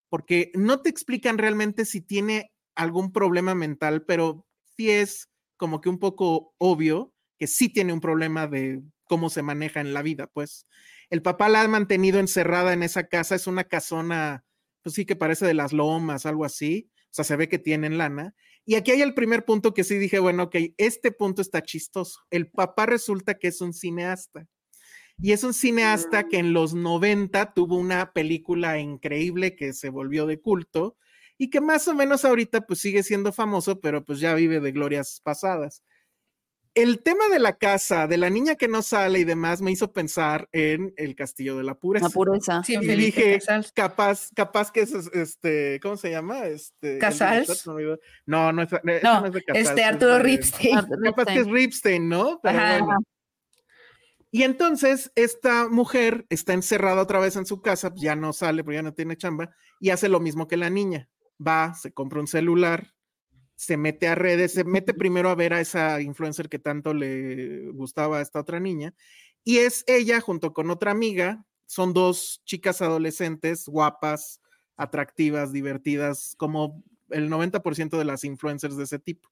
[0.09, 4.45] porque no te explican realmente si tiene algún problema mental, pero
[4.77, 9.41] sí es como que un poco obvio que sí tiene un problema de cómo se
[9.41, 10.67] maneja en la vida, pues.
[11.11, 14.45] El papá la ha mantenido encerrada en esa casa, es una casona,
[14.81, 16.89] pues sí que parece de las lomas, algo así.
[17.11, 18.33] O sea, se ve que tienen lana.
[18.65, 22.21] Y aquí hay el primer punto que sí dije, bueno, ok, este punto está chistoso.
[22.29, 24.47] El papá resulta que es un cineasta.
[25.17, 30.25] Y es un cineasta que en los 90 tuvo una película increíble que se volvió
[30.25, 30.95] de culto
[31.37, 34.71] y que más o menos ahorita pues sigue siendo famoso, pero pues ya vive de
[34.71, 35.83] glorias pasadas
[36.73, 39.91] el tema de la casa, de la niña que no sale y demás, me hizo
[39.91, 42.07] pensar en el castillo de la pureza.
[42.07, 42.63] La pureza.
[42.63, 43.39] Sí, y dije,
[43.73, 46.45] capaz, capaz que es este, ¿cómo se llama?
[46.45, 46.97] Este.
[46.97, 47.67] Casals.
[48.25, 48.69] No, no es,
[49.03, 49.69] no, no es de Casals.
[49.69, 50.79] Este Arturo Ripstein.
[51.03, 52.39] Capaz que es Ripstein, ¿no?
[54.33, 58.63] Y entonces esta mujer está encerrada otra vez en su casa, pues ya no sale,
[58.63, 61.09] porque ya no tiene chamba, y hace lo mismo que la niña.
[61.45, 62.93] Va, se compra un celular,
[63.61, 67.69] se mete a redes, se mete primero a ver a esa influencer que tanto le
[67.73, 68.95] gustaba a esta otra niña,
[69.43, 74.41] y es ella junto con otra amiga, son dos chicas adolescentes guapas,
[74.77, 79.29] atractivas, divertidas, como el 90% de las influencers de ese tipo.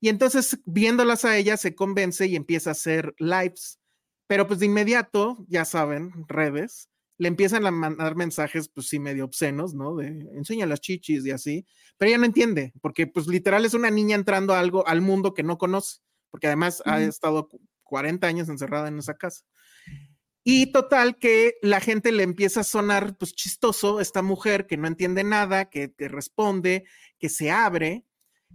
[0.00, 3.78] Y entonces, viéndolas a ellas, se convence y empieza a hacer lives.
[4.26, 6.89] Pero pues de inmediato, ya saben, redes,
[7.20, 9.94] le empiezan a mandar mensajes, pues sí, medio obscenos, ¿no?
[9.94, 11.66] De enseña las chichis y así.
[11.98, 15.34] Pero ella no entiende, porque pues literal es una niña entrando a algo, al mundo
[15.34, 15.98] que no conoce,
[16.30, 17.50] porque además ha estado
[17.82, 19.44] 40 años encerrada en esa casa.
[20.44, 24.88] Y total que la gente le empieza a sonar pues chistoso esta mujer que no
[24.88, 26.84] entiende nada, que, que responde,
[27.18, 28.06] que se abre.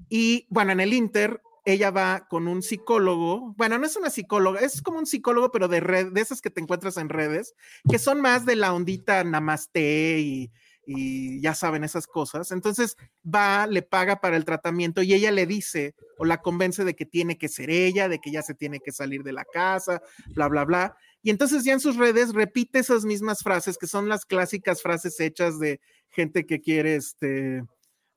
[0.09, 4.59] Y bueno, en el Inter ella va con un psicólogo, bueno, no es una psicóloga,
[4.59, 7.55] es como un psicólogo, pero de red, de esas que te encuentras en redes,
[7.89, 10.51] que son más de la ondita namaste y,
[10.85, 12.51] y ya saben esas cosas.
[12.51, 16.95] Entonces va, le paga para el tratamiento y ella le dice o la convence de
[16.95, 20.01] que tiene que ser ella, de que ya se tiene que salir de la casa,
[20.33, 20.97] bla, bla, bla.
[21.21, 25.19] Y entonces ya en sus redes repite esas mismas frases que son las clásicas frases
[25.19, 27.63] hechas de gente que quiere, este,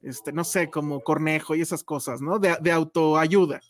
[0.03, 2.39] este, no sé, como cornejo y esas cosas, ¿no?
[2.39, 3.61] De, de autoayuda.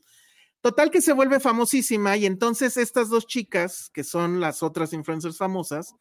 [0.60, 5.38] Total que se vuelve famosísima y entonces estas dos chicas, que son las otras influencers
[5.38, 5.94] famosas,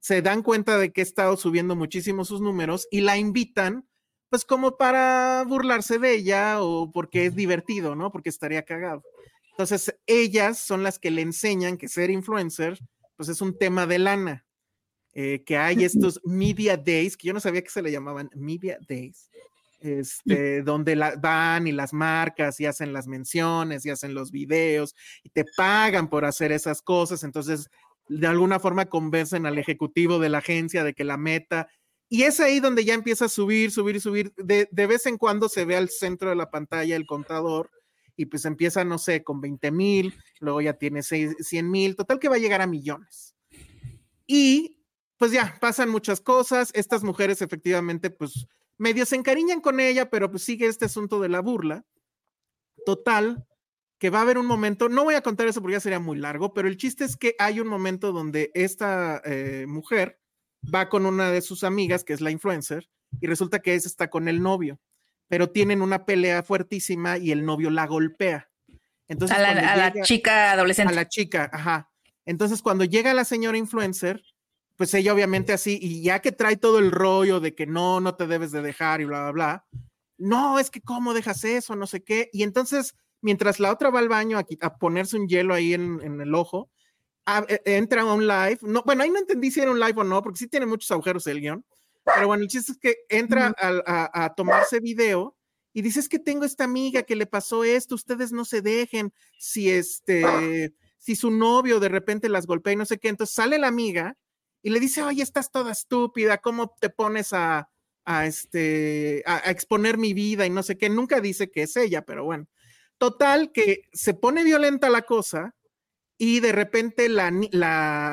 [0.00, 3.86] se dan cuenta de que ha estado subiendo muchísimo sus números y la invitan,
[4.28, 8.10] pues como para burlarse de ella o porque es divertido, ¿no?
[8.10, 9.02] Porque estaría cagado.
[9.50, 12.78] Entonces, ellas son las que le enseñan que ser influencer,
[13.16, 14.46] pues es un tema de lana.
[15.12, 18.78] Eh, que hay estos media days, que yo no sabía que se le llamaban media
[18.88, 19.28] days,
[19.80, 25.30] este, donde van y las marcas y hacen las menciones y hacen los videos y
[25.30, 27.24] te pagan por hacer esas cosas.
[27.24, 27.70] Entonces,
[28.08, 31.68] de alguna forma convencen al ejecutivo de la agencia de que la meta.
[32.08, 34.32] Y es ahí donde ya empieza a subir, subir subir.
[34.36, 37.70] De, de vez en cuando se ve al centro de la pantalla el contador
[38.16, 42.28] y pues empieza, no sé, con 20 mil, luego ya tiene 100 mil, total que
[42.28, 43.34] va a llegar a millones.
[44.26, 44.76] Y
[45.16, 46.70] pues ya, pasan muchas cosas.
[46.74, 48.46] Estas mujeres efectivamente pues
[48.80, 51.84] medio se encariñan con ella, pero pues sigue este asunto de la burla.
[52.86, 53.46] Total,
[53.98, 56.18] que va a haber un momento, no voy a contar eso porque ya sería muy
[56.18, 60.18] largo, pero el chiste es que hay un momento donde esta eh, mujer
[60.74, 62.88] va con una de sus amigas, que es la influencer,
[63.20, 64.80] y resulta que esa está con el novio,
[65.28, 68.50] pero tienen una pelea fuertísima y el novio la golpea.
[69.08, 70.92] Entonces, a la, a la chica adolescente.
[70.92, 71.90] A la chica, ajá.
[72.24, 74.22] Entonces, cuando llega la señora influencer,
[74.80, 78.14] pues ella obviamente así, y ya que trae todo el rollo de que no, no
[78.14, 79.66] te debes de dejar y bla, bla, bla,
[80.16, 83.98] no, es que cómo dejas eso, no sé qué, y entonces mientras la otra va
[83.98, 86.70] al baño a, a ponerse un hielo ahí en, en el ojo,
[87.26, 88.60] a, e, entra a un live.
[88.62, 90.90] No, bueno, ahí no entendí si era un live o no, porque sí tiene muchos
[90.92, 91.62] agujeros el guion.
[92.02, 95.36] Pero bueno, el chiste es que entra a, a, tomarse video
[95.74, 99.68] y dices que tengo esta amiga que le pasó esto, ustedes no se dejen, si
[99.68, 103.68] este, si su novio de repente las golpea y no sé qué, entonces sale la
[103.68, 104.16] amiga
[104.62, 107.68] y le dice, oye, estás toda estúpida, ¿cómo te pones a,
[108.24, 110.88] este, a, exponer mi vida y no sé qué?
[110.88, 112.46] Nunca dice que es ella, pero bueno.
[112.98, 115.54] Total, que se pone violenta la cosa
[116.18, 117.28] y de repente la,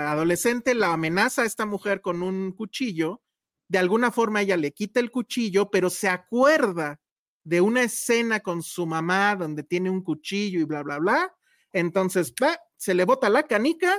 [0.10, 3.22] adolescente la amenaza a esta mujer con un cuchillo.
[3.68, 7.02] De alguna forma ella le quita el cuchillo, pero se acuerda
[7.44, 11.36] de una escena con su mamá donde tiene un cuchillo y bla, bla, bla.
[11.74, 12.34] Entonces,
[12.78, 13.94] se le bota la canica.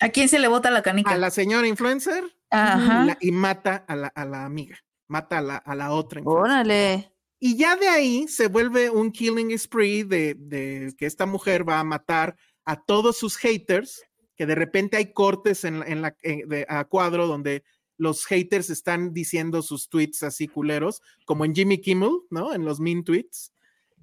[0.00, 1.10] ¿A quién se le bota la canica?
[1.10, 3.02] A la señora influencer Ajá.
[3.02, 6.20] y, la, y mata a la, a la, amiga, mata a la, a la otra.
[6.20, 6.52] Influencer.
[6.52, 7.12] Órale.
[7.40, 11.78] Y ya de ahí se vuelve un killing spree de, de, que esta mujer va
[11.78, 14.02] a matar a todos sus haters,
[14.36, 17.62] que de repente hay cortes en, en la, en, de, a cuadro donde
[17.96, 22.54] los haters están diciendo sus tweets así culeros, como en Jimmy Kimmel, ¿no?
[22.54, 23.52] En los mean tweets.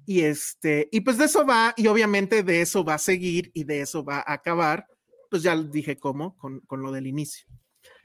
[0.04, 3.64] Y este, y pues de eso va, y obviamente de eso va a seguir y
[3.64, 4.86] de eso va a acabar.
[5.30, 7.46] Pues ya dije cómo, con, con lo del inicio.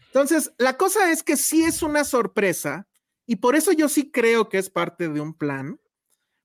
[0.07, 2.87] Entonces, la cosa es que sí es una sorpresa
[3.25, 5.79] y por eso yo sí creo que es parte de un plan,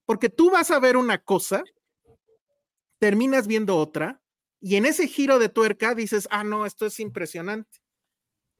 [0.05, 1.63] porque tú vas a ver una cosa,
[2.97, 4.21] terminas viendo otra,
[4.61, 7.79] y en ese giro de tuerca dices, ah, no, esto es impresionante.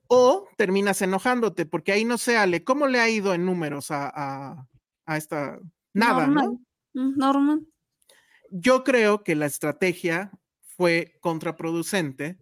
[0.10, 4.12] O terminas enojándote, porque ahí no sé, Ale, ¿cómo le ha ido en números a,
[4.14, 4.68] a,
[5.06, 5.60] a esta?
[5.94, 6.60] Nada, Normal.
[6.94, 7.12] ¿no?
[7.16, 7.68] Normal.
[8.52, 10.32] Yo creo que la estrategia
[10.78, 12.38] fue contraproducente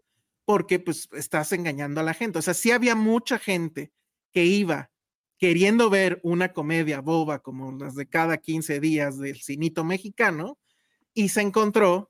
[0.45, 2.39] porque pues estás engañando a la gente.
[2.39, 3.91] O sea, sí había mucha gente
[4.31, 4.91] que iba
[5.37, 10.59] queriendo ver una comedia boba como las de cada 15 días del cinito mexicano
[11.13, 12.07] y se encontró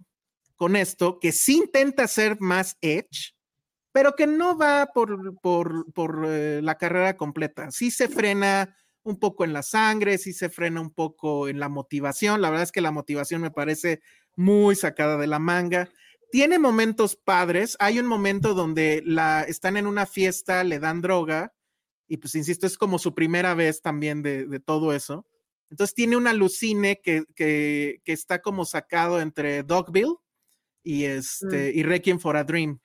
[0.56, 3.36] con esto que sí intenta ser más edge,
[3.92, 7.72] pero que no va por, por, por eh, la carrera completa.
[7.72, 11.70] Sí se frena un poco en la sangre, sí se frena un poco en la
[11.70, 12.42] motivación.
[12.42, 14.02] La verdad es que la motivación me parece
[14.36, 15.90] muy sacada de la manga.
[16.36, 17.78] Tiene momentos padres.
[17.80, 21.54] Hay un momento donde la, están en una fiesta, le dan droga,
[22.10, 25.26] y pues insisto, es como su primera vez también de, de todo eso.
[25.70, 30.18] Entonces tiene un alucine que, que, que, está como sacado entre Dogville
[30.84, 31.78] y, este, mm.
[31.80, 32.82] y Requiem for a Dream.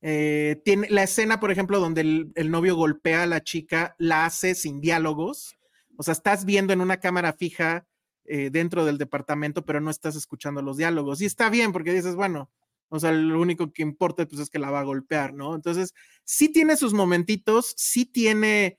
[0.00, 4.24] Eh, tiene la escena, por ejemplo, donde el, el, novio golpea a la chica, la
[4.24, 5.58] hace sin diálogos.
[5.98, 7.86] O sea, estás viendo en una cámara fija
[8.24, 11.20] eh, dentro del departamento, pero no estás escuchando los diálogos.
[11.20, 12.50] Y está bien, porque dices, bueno,
[12.92, 15.54] o sea, lo único que importa pues, es que la va a golpear, ¿no?
[15.54, 18.78] Entonces, sí tiene sus momentitos, sí tiene,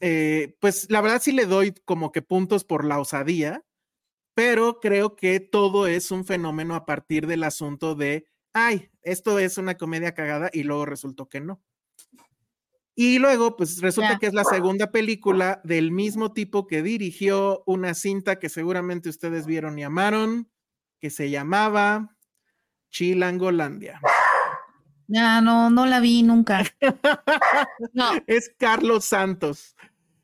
[0.00, 3.64] eh, pues la verdad sí le doy como que puntos por la osadía,
[4.34, 9.58] pero creo que todo es un fenómeno a partir del asunto de ay, esto es
[9.58, 11.62] una comedia cagada y luego resultó que no.
[12.94, 17.94] Y luego, pues resulta que es la segunda película del mismo tipo que dirigió una
[17.94, 20.50] cinta que seguramente ustedes vieron y amaron,
[21.00, 22.18] que se llamaba
[22.90, 24.00] Chilangolandia.
[25.06, 26.62] Ya, no, no la vi nunca.
[27.92, 28.10] no.
[28.26, 29.76] Es Carlos Santos.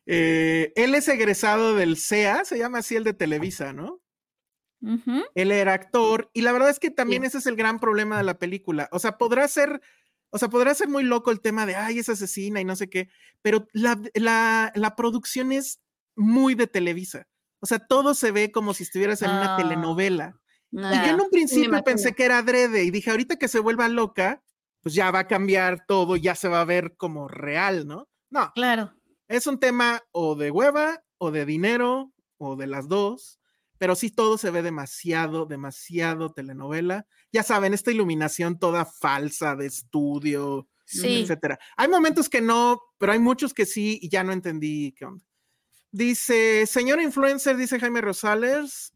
[0.06, 4.00] Eh, él es egresado del CEA, se llama así el de Televisa, ¿no?
[5.34, 8.22] Él era actor y la verdad es que también ese es el gran problema de
[8.22, 8.88] la película.
[8.92, 9.80] O sea, podrá ser,
[10.30, 12.88] o sea, podrá ser muy loco el tema de, ay, es asesina y no sé
[12.88, 13.08] qué,
[13.42, 15.80] pero la, la, la producción es
[16.14, 17.26] muy de Televisa.
[17.58, 20.36] O sea, todo se ve como si estuvieras en una ah.
[20.72, 23.88] Y yo en un principio pensé que era adrede y dije, ahorita que se vuelva
[23.88, 24.42] loca,
[24.80, 28.08] pues ya va a cambiar todo, ya se va a ver como real, ¿no?
[28.30, 28.52] No.
[28.54, 28.92] Claro.
[29.28, 33.40] Es un tema o de hueva o de dinero o de las dos
[33.78, 37.06] pero sí todo se ve demasiado, demasiado telenovela.
[37.32, 41.58] Ya saben, esta iluminación toda falsa de estudio, etcétera.
[41.76, 45.24] Hay momentos que no, pero hay muchos que sí y ya no entendí qué onda.
[45.90, 48.92] Dice, señor influencer, dice Jaime Rosales,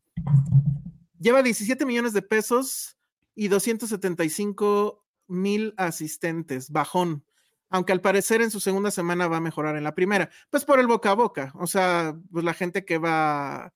[1.21, 2.97] lleva 17 millones de pesos
[3.35, 7.25] y 275 mil asistentes, bajón.
[7.68, 10.29] Aunque al parecer en su segunda semana va a mejorar en la primera.
[10.51, 11.53] Pues por el boca a boca.
[11.55, 13.73] O sea, pues la gente que va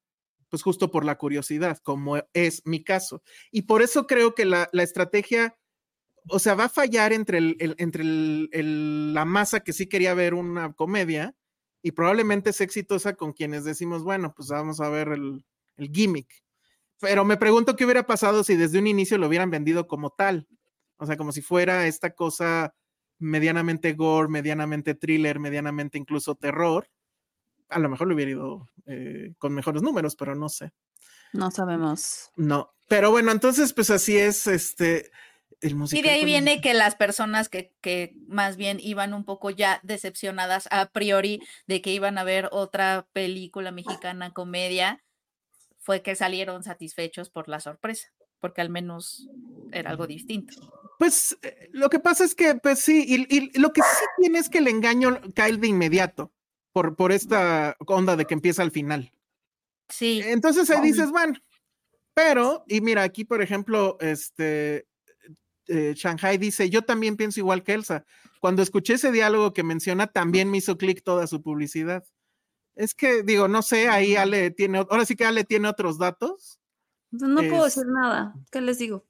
[0.49, 3.23] pues justo por la curiosidad, como es mi caso.
[3.51, 5.57] Y por eso creo que la, estrategia,
[6.29, 10.73] o sea, va a fallar entre, el, entre la masa que sí quería ver una
[10.73, 11.35] comedia
[11.83, 15.45] y probablemente es exitosa con quienes decimos, bueno, pues vamos a ver el,
[15.77, 16.44] el gimmick.
[17.01, 20.47] Pero me pregunto qué hubiera pasado si desde un inicio lo hubieran vendido como tal.
[20.97, 22.75] O sea, como si fuera esta cosa
[23.19, 26.89] medianamente gore, medianamente thriller, medianamente incluso terror
[27.69, 30.73] a lo mejor lo hubiera ido eh, con mejores números, pero no sé.
[31.33, 32.31] No sabemos.
[32.37, 35.11] No, pero bueno, entonces pues así es este
[35.61, 35.99] el musical.
[35.99, 39.81] Y de ahí viene que las personas que, que más bien iban un poco ya
[39.83, 45.03] decepcionadas a priori de que iban a ver otra película mexicana comedia,
[45.85, 48.09] fue que salieron satisfechos por la sorpresa,
[48.41, 49.28] porque al menos
[49.70, 50.55] era algo distinto.
[50.99, 54.39] Pues eh, lo que pasa es que, pues sí, y, y, lo que sí tiene
[54.39, 56.32] es que el engaño cae de inmediato
[56.72, 59.12] por, por esta onda de que empieza al final.
[59.91, 60.22] Sí.
[60.24, 61.35] Entonces ahí dices, bueno,
[62.14, 64.89] pero, y mira, aquí por ejemplo, este,
[65.66, 68.07] eh, Shanghai dice, yo también pienso igual que Elsa.
[68.41, 72.05] Cuando escuché ese diálogo que menciona, también me hizo clic toda su publicidad.
[72.77, 76.61] Es que, digo, no sé, ahí Ale tiene, ahora sí que Ale tiene otros datos.
[77.11, 79.05] No puedo decir nada, ¿qué les digo?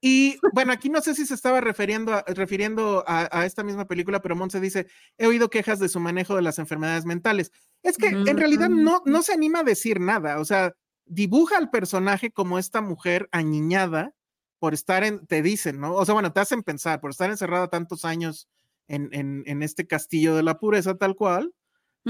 [0.00, 4.20] Y bueno, aquí no sé si se estaba refiriendo a, refiriendo a, esta misma película,
[4.20, 4.86] pero Monse dice,
[5.18, 7.50] he oído quejas de su manejo de las enfermedades mentales.
[7.82, 10.74] Es que en realidad no, no se anima a decir nada, o sea,
[11.06, 14.12] dibuja al personaje como esta mujer añiñada
[14.58, 15.94] por estar en, te dicen, ¿no?
[15.94, 18.48] O sea, bueno, te hacen pensar, por estar encerrada tantos años
[18.88, 21.52] en, en, este castillo de la pureza tal cual,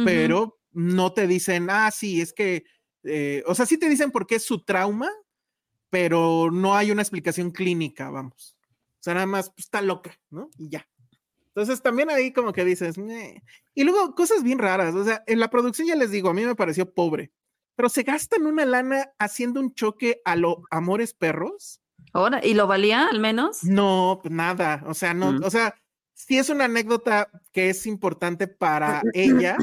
[0.05, 2.65] pero no te dicen, ah, sí, es que,
[3.05, 5.11] eh, o sea, sí te dicen por qué es su trauma,
[5.91, 8.57] pero no hay una explicación clínica, vamos.
[9.01, 10.51] O sea, nada más pues, está loca, ¿no?
[10.59, 10.87] Y ya.
[11.49, 12.97] Entonces también ahí como que dices,
[13.75, 16.45] y luego cosas bien raras, o sea, en la producción ya les digo, a mí
[16.45, 17.33] me pareció pobre,
[17.77, 21.81] pero se gastan una lana haciendo un choque a los amores perros.
[22.13, 23.65] Ahora, ¿y lo valía al menos?
[23.65, 25.45] No, pues nada, o sea, no, mm.
[25.45, 25.75] o sea,
[26.17, 29.57] sí es una anécdota que es importante para ella,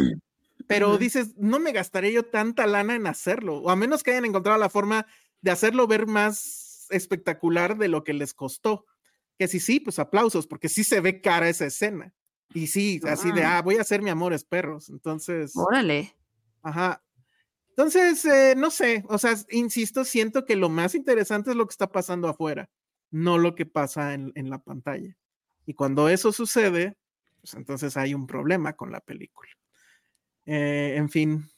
[0.68, 4.26] pero dices, no me gastaré yo tanta lana en hacerlo, o a menos que hayan
[4.26, 5.08] encontrado la forma
[5.42, 8.86] de hacerlo ver más espectacular de lo que les costó.
[9.38, 12.14] Que sí, sí, pues aplausos, porque sí se ve cara esa escena.
[12.54, 14.90] Y sí, así de, ah, voy a hacer mi amores perros.
[14.90, 15.54] Entonces.
[15.56, 16.16] Órale.
[16.62, 17.04] Ajá.
[17.70, 21.72] Entonces, eh, no sé, o sea, insisto, siento que lo más interesante es lo que
[21.72, 22.70] está pasando afuera,
[23.10, 25.18] no lo que pasa en, en la pantalla.
[25.66, 26.98] Y cuando eso sucede,
[27.42, 29.50] pues entonces hay un problema con la película.
[30.46, 31.50] Eh, en fin,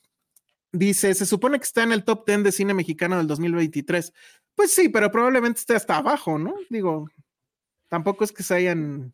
[0.78, 4.12] Dice, se supone que está en el top 10 de cine mexicano del 2023.
[4.56, 6.54] Pues sí, pero probablemente esté hasta abajo, ¿no?
[6.70, 7.08] Digo,
[7.88, 9.14] tampoco es que se hayan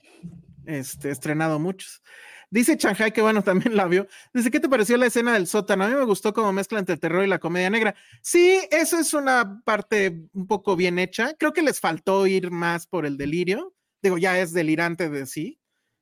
[0.65, 2.01] este, estrenado muchos.
[2.49, 4.07] Dice Shanghai que bueno, también la vio.
[4.33, 5.83] Dice, ¿qué te pareció la escena del sótano?
[5.83, 7.95] A mí me gustó como mezcla entre el terror y la comedia negra.
[8.21, 11.35] Sí, eso es una parte un poco bien hecha.
[11.37, 13.75] Creo que les faltó ir más por el delirio.
[14.01, 15.59] Digo, ya es delirante de sí.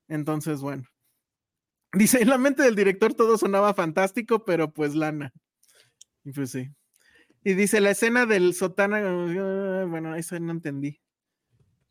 [0.07, 0.83] Entonces, bueno.
[1.93, 5.33] Dice, en la mente del director todo sonaba fantástico, pero pues lana.
[6.23, 6.69] Y pues sí.
[7.43, 11.01] Y dice, la escena del sótano, bueno, eso no entendí.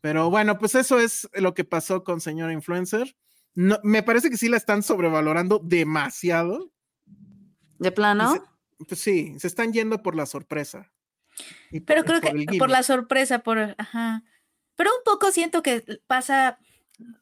[0.01, 3.15] Pero bueno, pues eso es lo que pasó con señora influencer.
[3.55, 6.71] No, me parece que sí la están sobrevalorando demasiado.
[7.79, 8.45] ¿De plano?
[8.87, 10.91] pues sí, se están yendo por la sorpresa.
[11.85, 14.23] Pero creo que por la sorpresa, por, ajá.
[14.79, 16.57] Pero un poco siento que pasa,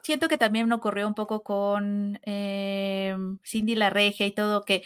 [0.04, 4.84] siento que también ocurrió un poco con eh, Cindy la Regia y todo, que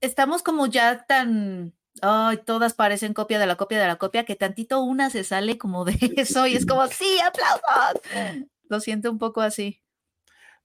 [0.00, 4.36] estamos como ya tan, ay, todas parecen copia de la copia de la copia, que
[4.36, 8.00] tantito una se sale como de eso y es como, sí, aplausos.
[8.70, 9.82] Lo siento un poco así.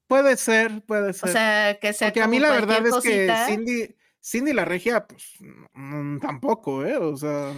[0.06, 1.28] Puede ser, puede ser.
[1.28, 5.06] O sea, que sea Porque a mí la verdad es que Cindy, Cindy la regia,
[5.06, 5.26] pues
[6.22, 6.96] tampoco, ¿eh?
[6.96, 7.52] O sea.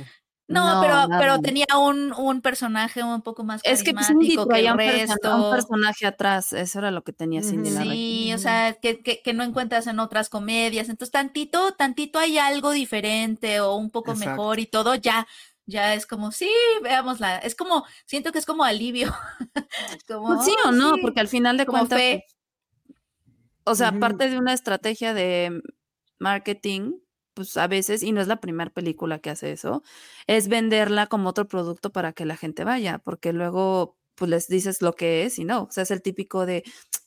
[0.49, 4.77] No, pero, pero tenía un, un, personaje un poco más Es que Cindy que el
[4.77, 5.37] resto.
[5.37, 9.23] un personaje atrás, eso era lo que tenía Cindy la Sí, o sea, que, que,
[9.23, 10.89] que, no encuentras en otras comedias.
[10.89, 15.27] Entonces, tantito, tantito hay algo diferente o un poco mejor y todo, ya,
[15.67, 17.39] ya es como, sí, veámosla.
[17.39, 19.13] Es como, siento que es como alivio.
[20.07, 22.01] como, pues sí o no, porque al final de cuentas,
[23.65, 25.61] o sea, aparte de una estrategia de
[26.21, 26.93] marketing,
[27.37, 29.83] pues a veces, y no es la primera película que hace eso,
[30.27, 34.81] es venderla como otro producto para que la gente vaya, porque luego pues les dices
[34.81, 36.65] lo que es y no, o sea, es el típico de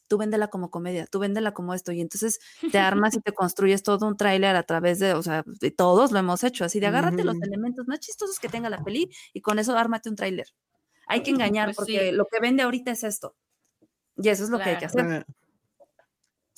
[0.07, 2.39] tú véndela como comedia, tú véndela como esto, y entonces
[2.71, 6.11] te armas y te construyes todo un tráiler a través de, o sea, de todos
[6.11, 9.41] lo hemos hecho, así de agárrate los elementos más chistosos que tenga la peli y
[9.41, 10.47] con eso ármate un tráiler.
[11.07, 13.35] Hay que engañar pues porque lo que vende ahorita es esto.
[14.15, 15.25] Y eso es lo que hay que hacer.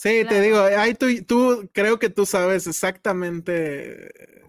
[0.01, 4.41] Sí, te digo, ahí tú, tú, creo que tú sabes exactamente eh,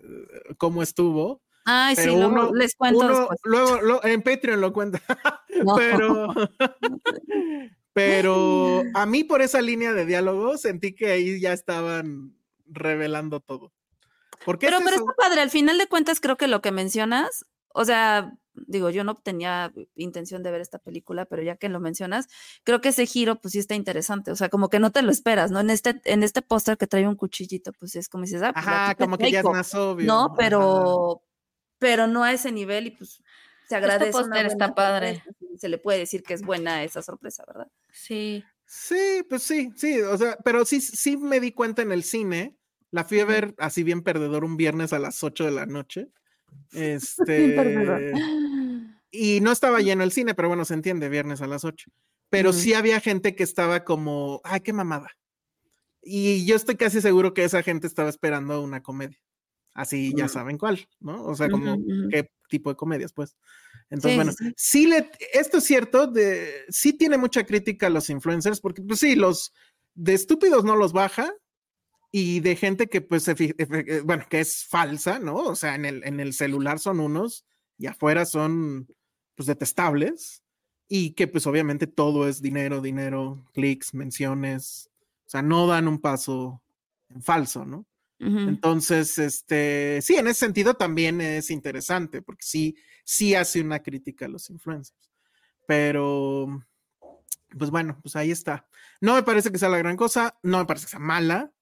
[0.57, 1.43] cómo estuvo.
[1.67, 5.03] Ay, sí, luego les cuento Luego, en Patreon lo cuenta.
[5.77, 6.33] pero,
[7.93, 12.35] pero a mí por esa línea de diálogo sentí que ahí ya estaban
[12.65, 13.75] revelando todo.
[14.47, 17.85] Porque pero, pero está padre, al final de cuentas creo que lo que mencionas, o
[17.85, 22.29] sea, digo, yo no tenía intención de ver esta película, pero ya que lo mencionas,
[22.65, 25.11] creo que ese giro, pues sí está interesante, o sea, como que no te lo
[25.11, 25.61] esperas, ¿no?
[25.61, 28.67] En este, en este póster que trae un cuchillito, pues es como dices, ah, pues
[28.67, 30.07] Ajá, como que ya es más obvio.
[30.07, 31.23] No, pero,
[31.79, 33.23] pero no a ese nivel y pues se
[33.63, 34.11] este agradece.
[34.11, 35.23] Este póster está padre.
[35.57, 37.69] Se le puede decir que es buena esa sorpresa, ¿verdad?
[37.91, 38.45] Sí.
[38.67, 42.57] Sí, pues sí, sí, o sea, pero sí, sí me di cuenta en el cine,
[42.91, 46.09] la fui a ver así bien perdedor un viernes a las 8 de la noche.
[46.73, 48.13] Este.
[49.11, 51.91] y no estaba lleno el cine, pero bueno, se entiende, viernes a las 8.
[52.31, 55.11] Pero sí había gente que estaba como, ay, qué mamada.
[56.03, 59.19] Y yo estoy casi seguro que esa gente estaba esperando una comedia.
[59.75, 61.25] Así ya saben cuál, ¿no?
[61.25, 61.79] O sea, como
[62.11, 63.37] qué tipo de comedias, pues.
[63.89, 64.87] Entonces, bueno, sí.
[64.87, 69.15] le, esto es cierto, de, sí tiene mucha crítica a los influencers, porque pues sí,
[69.15, 69.53] los
[69.95, 71.33] de estúpidos no los baja,
[72.15, 75.37] y de gente que pues, eh, bueno, que es falsa, ¿no?
[75.37, 77.47] O sea, en el, en el celular son unos
[77.79, 78.87] y afuera son
[79.35, 80.45] pues detestables
[80.89, 84.91] y que pues obviamente todo es dinero, dinero, clics, menciones,
[85.27, 86.63] o sea, no dan un paso
[87.09, 87.87] en falso, ¿no?
[88.25, 94.27] Entonces, este, sí, en ese sentido también es interesante, porque sí, sí hace una crítica
[94.27, 95.11] a los influencers.
[95.67, 96.65] Pero,
[97.59, 98.69] pues bueno, pues ahí está.
[99.01, 101.53] No me parece que sea la gran cosa, no me parece que sea mala,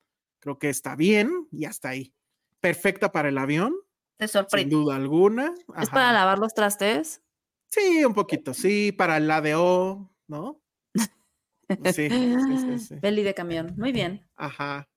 [0.41, 2.15] Creo que está bien y hasta ahí.
[2.61, 3.75] Perfecta para el avión.
[4.17, 4.71] Te sorprende.
[4.71, 5.55] Sin duda alguna.
[5.79, 7.23] ¿Es para lavar los trastes?
[7.69, 10.61] Sí, un poquito, sí, para el ADO, ¿no?
[11.95, 14.29] Sí, sí, sí, Peli de camión, muy bien.
[14.35, 14.89] Ajá.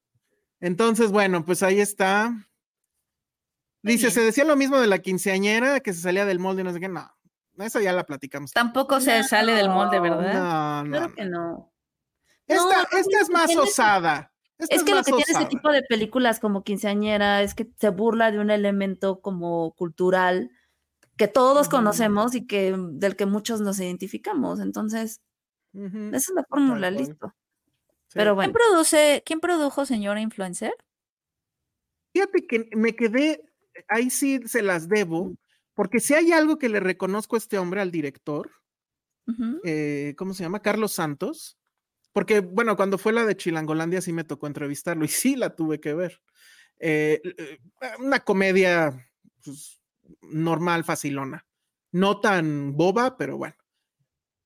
[0.59, 2.33] Entonces, bueno, pues ahí está.
[3.83, 6.73] Dice, se decía lo mismo de la quinceañera, que se salía del molde y no
[6.73, 6.89] sé qué.
[6.89, 7.13] No,
[7.59, 8.53] eso ya la platicamos.
[8.53, 10.33] Tampoco se sale del molde, ¿verdad?
[10.33, 10.97] No, no.
[10.97, 11.73] Creo que no.
[12.47, 16.63] Esta, esta es más osada es que lo que tiene ese tipo de películas como
[16.63, 20.51] quinceañera es que se burla de un elemento como cultural
[21.17, 24.59] que todos conocemos y que del que muchos nos identificamos.
[24.59, 25.21] Entonces,
[25.73, 27.33] esa es la fórmula, listo.
[28.13, 28.53] Pero bueno.
[28.53, 30.73] ¿Quién produce, quién produjo Señora Influencer?
[32.13, 33.43] Fíjate que me quedé,
[33.87, 35.35] ahí sí se las debo,
[35.73, 38.51] porque si hay algo que le reconozco a este hombre, al director,
[39.63, 40.61] eh, ¿cómo se llama?
[40.61, 41.57] Carlos Santos,
[42.13, 45.79] porque, bueno, cuando fue la de Chilangolandia sí me tocó entrevistarlo y sí la tuve
[45.79, 46.21] que ver.
[46.79, 47.57] Eh, eh,
[47.99, 49.09] una comedia
[49.43, 49.81] pues,
[50.21, 51.45] normal, facilona.
[51.91, 53.55] No tan boba, pero bueno.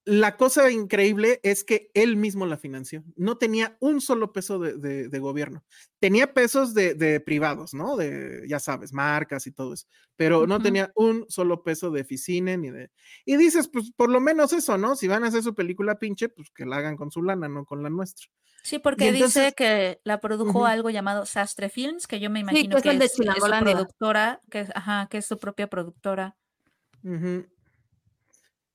[0.09, 3.03] La cosa increíble es que él mismo la financió.
[3.17, 5.65] No tenía un solo peso de, gobierno.
[5.99, 7.97] Tenía pesos de, privados, ¿no?
[7.97, 9.85] De, ya sabes, marcas y todo eso.
[10.15, 12.89] Pero no tenía un solo peso de oficina ni de...
[13.25, 14.95] Y dices, pues por lo menos eso, ¿no?
[14.95, 17.65] Si van a hacer su película pinche, pues que la hagan con su lana, no
[17.65, 18.27] con la nuestra.
[18.63, 22.91] Sí, porque dice que la produjo algo llamado Sastre Films, que yo me imagino que,
[22.91, 23.23] es, su
[23.59, 26.37] productora, que, ajá, que es su propia productora.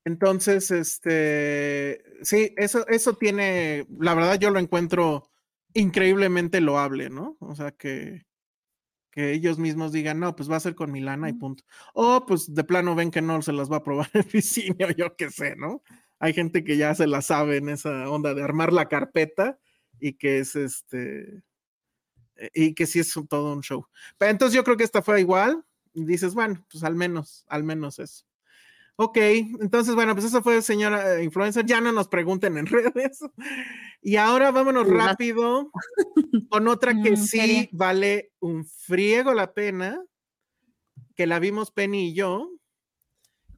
[0.05, 5.31] Entonces, este, sí, eso, eso tiene, la verdad yo lo encuentro
[5.75, 7.37] increíblemente loable, ¿no?
[7.41, 8.27] O sea, que,
[9.11, 11.65] que ellos mismos digan, no, pues va a ser con Milana y punto.
[11.95, 14.91] O pues de plano ven que no se las va a probar el cine o
[14.91, 15.83] yo qué sé, ¿no?
[16.19, 19.59] Hay gente que ya se la sabe en esa onda de armar la carpeta
[20.01, 21.43] y que es este,
[22.37, 23.87] eh, y que sí es todo un show.
[24.19, 25.65] Pero entonces yo creo que esta fue igual.
[25.95, 28.25] Y dices, bueno, pues al menos, al menos eso.
[28.97, 31.65] Ok, entonces, bueno, pues eso fue señora eh, influencer.
[31.65, 33.21] Ya no nos pregunten en redes.
[34.03, 35.71] Y ahora vámonos rápido
[36.51, 40.01] con otra que mm, sí vale un friego la pena,
[41.17, 42.51] que la vimos Penny y yo,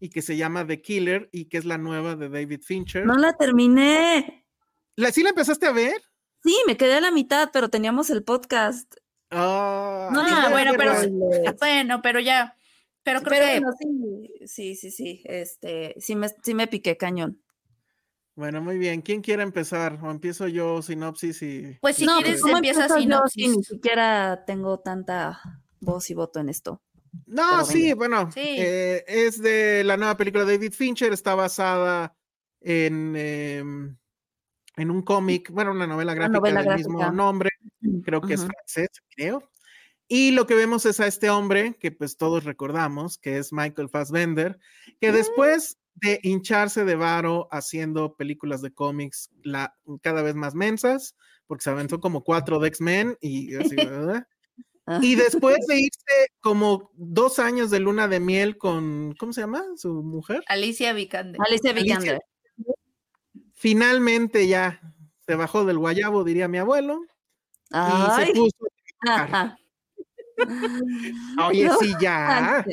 [0.00, 3.04] y que se llama The Killer, y que es la nueva de David Fincher.
[3.04, 4.46] No la terminé.
[4.96, 6.00] ¿La, ¿Sí la empezaste a ver?
[6.44, 8.94] Sí, me quedé a la mitad, pero teníamos el podcast.
[9.30, 10.92] Ah, no, bueno, pero,
[11.58, 12.56] bueno, pero ya
[13.04, 14.46] pero creo que...
[14.46, 17.40] sí, sí, sí, este, sí me, sí me piqué cañón.
[18.36, 19.00] Bueno, muy bien.
[19.00, 20.00] ¿Quién quiere empezar?
[20.02, 21.78] ¿O empiezo yo sinopsis y...
[21.80, 23.56] Pues si quieres pues, empieza sinopsis.
[23.56, 25.40] ni siquiera tengo tanta
[25.80, 26.82] voz y voto en esto.
[27.26, 32.16] No, sí, bueno, eh, es de la nueva película de David Fincher, está basada
[32.60, 33.96] en, em,
[34.76, 37.50] en un cómic, bueno, una novela gráfica del mismo nombre,
[38.02, 39.48] creo que es francés, creo.
[40.08, 43.88] Y lo que vemos es a este hombre que pues todos recordamos, que es Michael
[43.88, 44.58] Fassbender,
[45.00, 45.14] que mm.
[45.14, 51.62] después de hincharse de varo haciendo películas de cómics la, cada vez más mensas, porque
[51.62, 54.26] se aventó como cuatro de X-Men y así, ¿verdad?
[55.00, 59.64] Y después de irse como dos años de luna de miel con, ¿cómo se llama?
[59.76, 60.44] Su mujer.
[60.46, 60.92] Ajá.
[60.92, 61.40] Vikander.
[61.40, 62.20] Alicia Vikander.
[63.54, 64.82] Finalmente ya
[65.26, 67.00] se bajó del guayabo, diría mi abuelo.
[67.70, 68.68] Y se puso
[71.48, 72.64] Oye, sí, ya.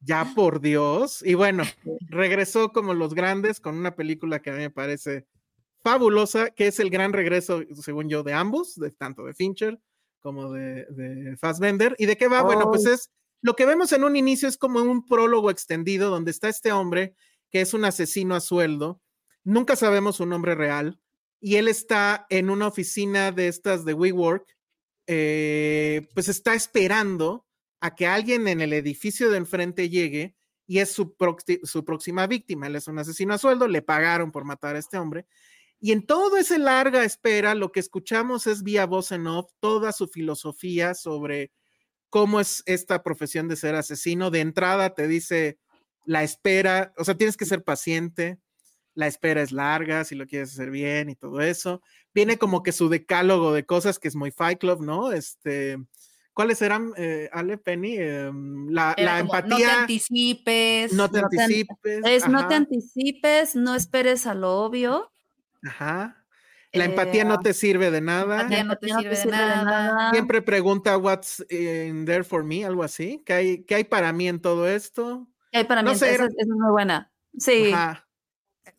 [0.00, 1.22] Ya, por Dios.
[1.24, 1.64] Y bueno,
[2.08, 5.26] regresó como los grandes con una película que a mí me parece
[5.82, 9.78] fabulosa, que es el gran regreso, según yo, de ambos, de tanto de Fincher
[10.20, 11.94] como de, de Fassbender.
[11.98, 12.42] ¿Y de qué va?
[12.42, 13.10] Bueno, pues es
[13.42, 17.14] lo que vemos en un inicio es como un prólogo extendido donde está este hombre
[17.50, 19.00] que es un asesino a sueldo.
[19.44, 21.00] Nunca sabemos su nombre real.
[21.40, 24.46] Y él está en una oficina de estas de WeWork
[25.12, 27.44] eh, pues está esperando
[27.80, 30.36] a que alguien en el edificio de enfrente llegue
[30.68, 32.68] y es su, próxima víctima.
[32.68, 35.26] Él es un asesino a sueldo, le pagaron por matar a este hombre.
[35.80, 39.90] Y en toda esa larga espera, lo que escuchamos es vía voz en off toda
[39.90, 41.50] su filosofía sobre
[42.08, 44.30] cómo es esta profesión de ser asesino.
[44.30, 45.58] De entrada te dice
[46.04, 48.38] la espera, o sea, tienes que ser paciente,
[48.94, 51.82] la espera es larga si lo quieres hacer bien y todo eso
[52.14, 55.12] viene como que su decálogo de cosas que es muy Fight Club, ¿no?
[55.12, 55.78] Este,
[56.32, 57.96] ¿cuáles eran, eh, Ale Penny?
[57.98, 59.48] Em, la, empatía.
[59.48, 60.92] No te anticipes.
[60.92, 62.00] No te anticipes.
[62.04, 65.12] Es no te anticipes, no esperes a lo obvio.
[65.62, 66.16] Ajá.
[66.72, 68.36] La empatía no eh, te sirve de nada.
[68.36, 70.12] La empatía no te, sirve, de, nada.
[70.12, 73.22] Siempre pregunta what's in there for me, algo así.
[73.26, 75.26] ¿Qué hay, qué hay para mí en todo esto?
[75.50, 75.90] ¿Qué hay para mí?
[75.90, 77.12] Esa, es muy buena.
[77.36, 77.72] Sí.
[77.72, 78.06] Ajá.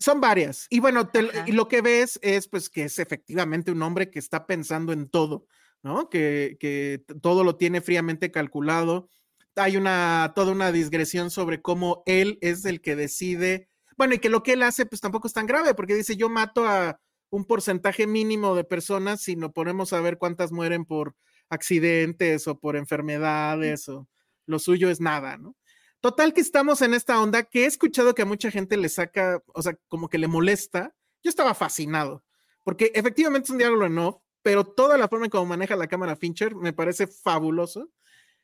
[0.01, 0.65] Son varias.
[0.69, 1.09] Y bueno,
[1.45, 5.09] y lo que ves es pues que es efectivamente un hombre que está pensando en
[5.09, 5.45] todo,
[5.83, 6.09] ¿no?
[6.09, 9.09] Que, que todo lo tiene fríamente calculado.
[9.55, 13.69] Hay una, toda una digresión sobre cómo él es el que decide.
[13.95, 16.29] Bueno, y que lo que él hace pues tampoco es tan grave, porque dice, yo
[16.29, 16.99] mato a
[17.29, 21.15] un porcentaje mínimo de personas si no ponemos a ver cuántas mueren por
[21.49, 24.07] accidentes o por enfermedades o
[24.47, 25.55] lo suyo es nada, ¿no?
[26.01, 29.41] Total que estamos en esta onda que he escuchado que a mucha gente le saca,
[29.53, 30.93] o sea, como que le molesta.
[31.23, 32.23] Yo estaba fascinado,
[32.63, 36.15] porque efectivamente es un diálogo no, pero toda la forma en cómo maneja la cámara
[36.15, 37.89] Fincher me parece fabuloso.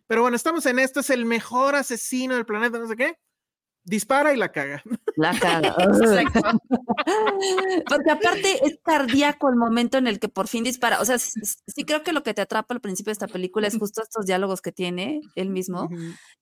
[0.05, 3.17] Pero bueno, estamos en esto, es el mejor asesino del planeta, no sé qué
[3.87, 4.83] dispara y la caga.
[5.15, 5.75] La caga.
[7.89, 10.99] Porque aparte es cardíaco el momento en el que por fin dispara.
[10.99, 13.77] O sea, sí, creo que lo que te atrapa al principio de esta película es
[13.77, 15.89] justo estos diálogos que tiene él mismo.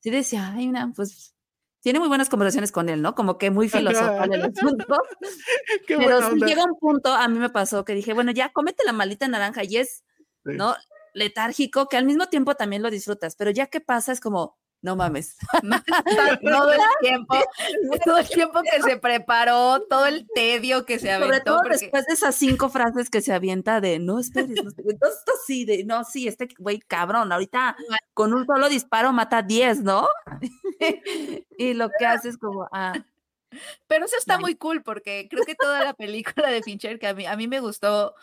[0.01, 1.33] Sí decía, ay, una, pues
[1.81, 3.13] tiene muy buenas conversaciones con él, ¿no?
[3.13, 4.97] Como que muy filosofal el asunto.
[5.87, 8.91] Pero si llega un punto, a mí me pasó que dije, bueno, ya comete la
[8.91, 10.03] maldita naranja y es,
[10.43, 10.75] ¿no?
[11.13, 14.95] Letárgico, que al mismo tiempo también lo disfrutas, pero ya que pasa es como, no
[14.95, 15.35] mames.
[16.43, 17.35] todo el tiempo,
[18.05, 21.25] todo el tiempo que se preparó, todo el tedio que se aventó.
[21.27, 24.93] Sobre todo después de esas cinco frases que se avienta de no esperes, no esperes.
[24.93, 27.75] Entonces, sí, de no, sí, este güey cabrón, ahorita
[28.13, 30.07] con un solo disparo mata 10, ¿no?
[31.57, 32.93] y lo que hace es como, ah.
[33.87, 37.13] Pero eso está muy cool porque creo que toda la película de Fincher que a
[37.13, 38.13] mí, a mí me gustó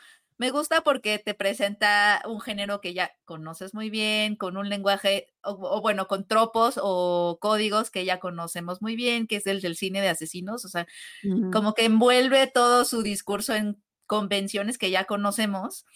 [0.43, 5.33] me gusta porque te presenta un género que ya conoces muy bien, con un lenguaje,
[5.45, 9.77] o, bueno, con tropos o códigos que ya conocemos muy bien, que es el del
[9.77, 10.89] cine de asesinos, o sea,
[11.53, 15.87] como que envuelve todo su discurso en convenciones que ya conocemos,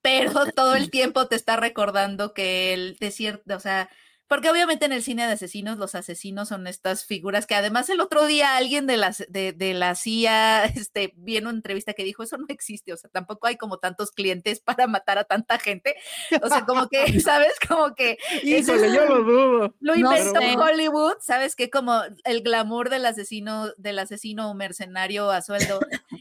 [0.00, 3.90] pero todo el tiempo te está recordando que el desierto, o sea,
[4.34, 8.00] porque obviamente en el cine de asesinos, los asesinos son estas figuras que además el
[8.00, 12.02] otro día alguien de, las, de, de la CIA este, vi en una entrevista que
[12.02, 15.60] dijo, eso no existe, o sea, tampoco hay como tantos clientes para matar a tanta
[15.60, 15.94] gente.
[16.42, 17.52] O sea, como que, ¿sabes?
[17.68, 18.18] Como que...
[18.42, 19.74] Híjole, yo lo dudo.
[19.78, 21.54] Lo inventó Hollywood, ¿sabes?
[21.54, 25.78] Que como el glamour del asesino, del asesino mercenario a sueldo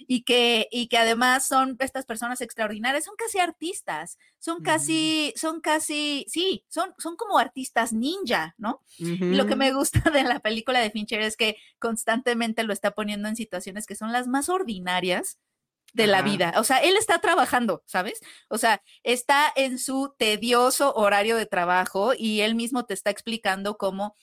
[0.08, 5.62] y que, y que además son estas personas extraordinarias, son casi artistas, son casi, son
[5.62, 8.82] casi, sí, son, son como artistas ninja, ¿no?
[9.00, 13.28] lo que me gusta de la película de Fincher es que constantemente lo está poniendo
[13.28, 15.40] en situaciones que son las más ordinarias
[15.94, 16.54] de la vida.
[16.58, 18.20] O sea, él está trabajando, ¿sabes?
[18.50, 23.78] O sea, está en su tedioso horario de trabajo y él mismo te está explicando
[23.78, 24.16] cómo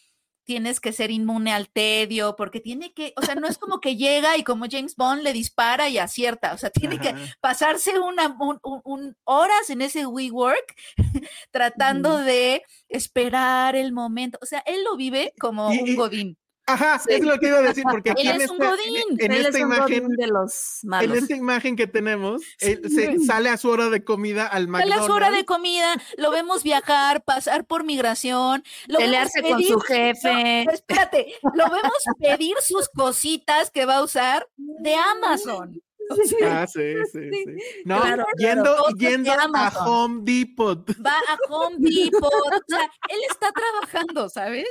[0.44, 3.96] tienes que ser inmune al tedio, porque tiene que, o sea, no es como que
[3.96, 8.36] llega y como James Bond le dispara y acierta, o sea, tiene que pasarse una,
[8.84, 10.74] un, horas en ese WeWork
[11.50, 16.39] tratando de esperar el momento, o sea, él lo vive como un godín.
[16.72, 18.74] Ajá, es lo que iba a decir, porque aquí en, esta,
[19.18, 23.68] en, esta imagen de los En esta imagen que tenemos, él se, sale a su
[23.68, 24.94] hora de comida al McDonald's.
[24.94, 29.62] Sale a su hora de comida, lo vemos viajar, pasar por migración, lo pelearse con
[29.62, 30.62] su jefe.
[30.72, 35.82] espérate, lo vemos pedir sus cositas que va a usar de Amazon.
[36.42, 37.56] Ah, sí, sí, sí.
[37.84, 38.02] No,
[38.36, 40.90] yendo, yendo a Home Depot.
[41.04, 42.24] Va a Home Depot.
[42.24, 44.68] O sea, él está trabajando, ¿sabes?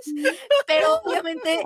[0.68, 1.62] Pero obviamente,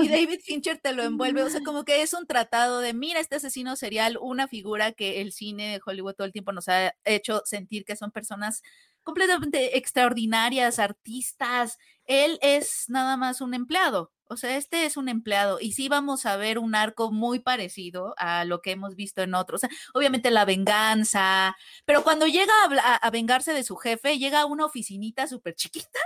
[0.00, 1.42] y, David Fincher te lo envuelve.
[1.42, 5.20] O sea, como que es un tratado de, mira, este asesino serial, una figura que
[5.20, 8.62] el cine de Hollywood todo el tiempo nos ha hecho sentir que son personas
[9.02, 11.78] completamente extraordinarias, artistas.
[12.04, 14.12] Él es nada más un empleado.
[14.28, 18.14] O sea, este es un empleado y sí vamos a ver un arco muy parecido
[18.18, 19.64] a lo que hemos visto en otros.
[19.64, 22.52] O sea, obviamente la venganza, pero cuando llega
[23.00, 26.00] a, vengarse de su jefe, llega a una oficinita súper chiquita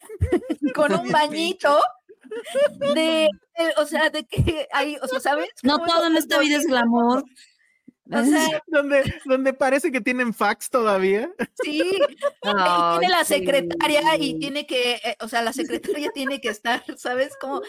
[0.74, 1.80] con un bañito
[2.94, 3.28] de,
[3.76, 5.48] o sea, de que hay, o sea, ¿sabes?
[5.62, 7.24] No todo en esta vida es glamour.
[8.12, 11.30] O sea, donde, donde parece que tienen fax todavía.
[11.62, 11.82] Sí,
[12.42, 17.36] tiene la secretaria y tiene que, eh, o sea, la secretaria tiene que estar, ¿sabes?
[17.40, 17.62] Como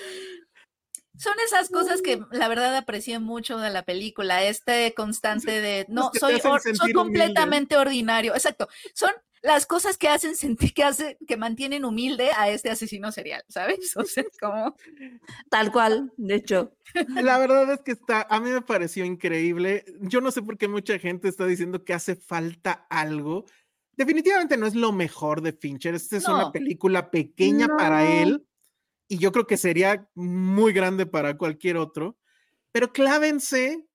[1.20, 6.12] son esas cosas que la verdad aprecié mucho de la película, este constante de no,
[6.14, 6.40] soy,
[6.76, 9.10] soy completamente ordinario, exacto, son
[9.42, 13.96] las cosas que hacen sentir, que hace, que mantienen humilde a este asesino serial, ¿sabes?
[13.98, 14.76] O sea, como
[15.50, 16.74] tal cual, de hecho.
[17.10, 19.86] La verdad es que está, a mí me pareció increíble.
[20.02, 23.46] Yo no sé por qué mucha gente está diciendo que hace falta algo.
[23.96, 25.96] Definitivamente no es lo mejor de Fincher.
[25.96, 28.46] Esta es una película pequeña para él
[29.08, 32.18] y yo creo que sería muy grande para cualquier otro.
[32.72, 33.87] Pero clávense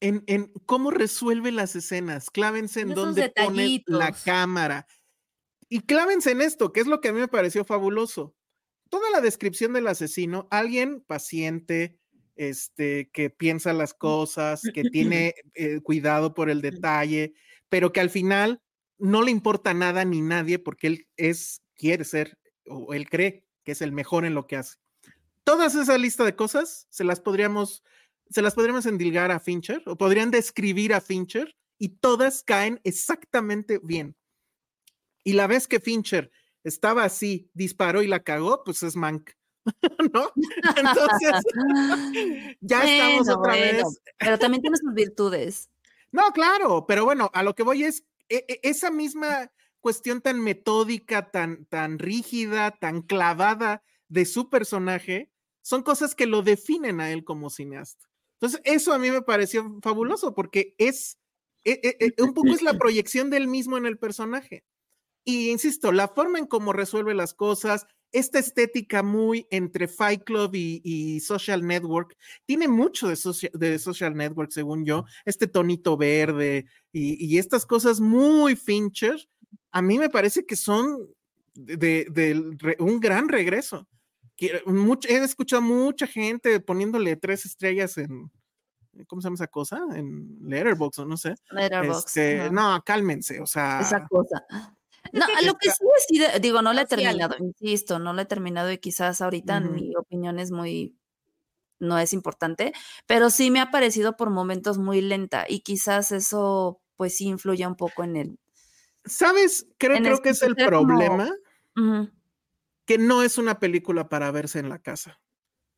[0.00, 4.86] en, cómo resuelve las escenas, clávense en dónde pone la cámara.
[5.68, 8.36] Y clávense en esto, que es lo que a mí me pareció fabuloso.
[8.88, 11.98] Toda la descripción del asesino, alguien paciente,
[12.36, 17.34] este, que piensa las cosas, que tiene eh, cuidado por el detalle,
[17.68, 18.62] pero que al final
[18.98, 23.72] no le importa nada ni nadie porque él es, quiere ser, o él cree que
[23.72, 24.76] es el mejor en lo que hace.
[25.42, 27.82] Todas esa lista de cosas se las podríamos
[28.30, 33.78] se las podríamos endilgar a Fincher o podrían describir a Fincher y todas caen exactamente
[33.82, 34.16] bien.
[35.24, 36.30] Y la vez que Fincher
[36.64, 39.30] estaba así, disparó y la cagó, pues es Mank.
[40.12, 40.30] ¿No?
[40.76, 41.32] Entonces,
[42.60, 43.84] ya estamos otra vez.
[44.18, 45.70] Pero también tiene sus virtudes.
[46.12, 49.50] No, claro, pero bueno, a lo que voy es e, e, esa misma
[49.80, 55.30] cuestión tan metódica, tan, tan rígida, tan clavada de su personaje,
[55.62, 58.08] son cosas que lo definen a él como cineasta.
[58.40, 61.18] Entonces, eso a mí me pareció fabuloso porque es,
[61.64, 64.64] e, e, e, un poco es la proyección del mismo en el personaje.
[65.24, 70.52] Y insisto, la forma en cómo resuelve las cosas, esta estética muy entre Fight Club
[70.54, 77.26] y, Social Network, tiene mucho de, de, Social Network, según yo, este tonito verde y,
[77.26, 79.28] y estas cosas muy Fincher,
[79.72, 81.08] a mí me parece que son
[81.56, 83.88] de, un gran regreso.
[84.36, 88.30] Que, much- he escuchado mucha gente poniéndole tres estrellas en,
[89.06, 89.80] ¿cómo se llama esa cosa?
[89.94, 91.34] En Letterboxd o no sé.
[91.50, 94.44] Letterboxd, Este, no, cálmense, o sea, esa cosa.
[95.12, 95.76] No, lo que sí,
[96.08, 99.94] sí digo, no lo he terminado, insisto, no lo he terminado y quizás ahorita mi
[99.96, 100.96] opinión es muy,
[101.78, 102.72] no es importante,
[103.06, 107.66] pero sí me ha parecido por momentos muy lenta y quizás eso pues sí influye
[107.66, 108.38] un poco en el...
[109.04, 109.66] ¿sabes?
[109.78, 111.30] Creo, creo que es el como- problema.
[111.76, 112.10] Ujú,
[112.86, 115.20] que no es una película para verse en la casa.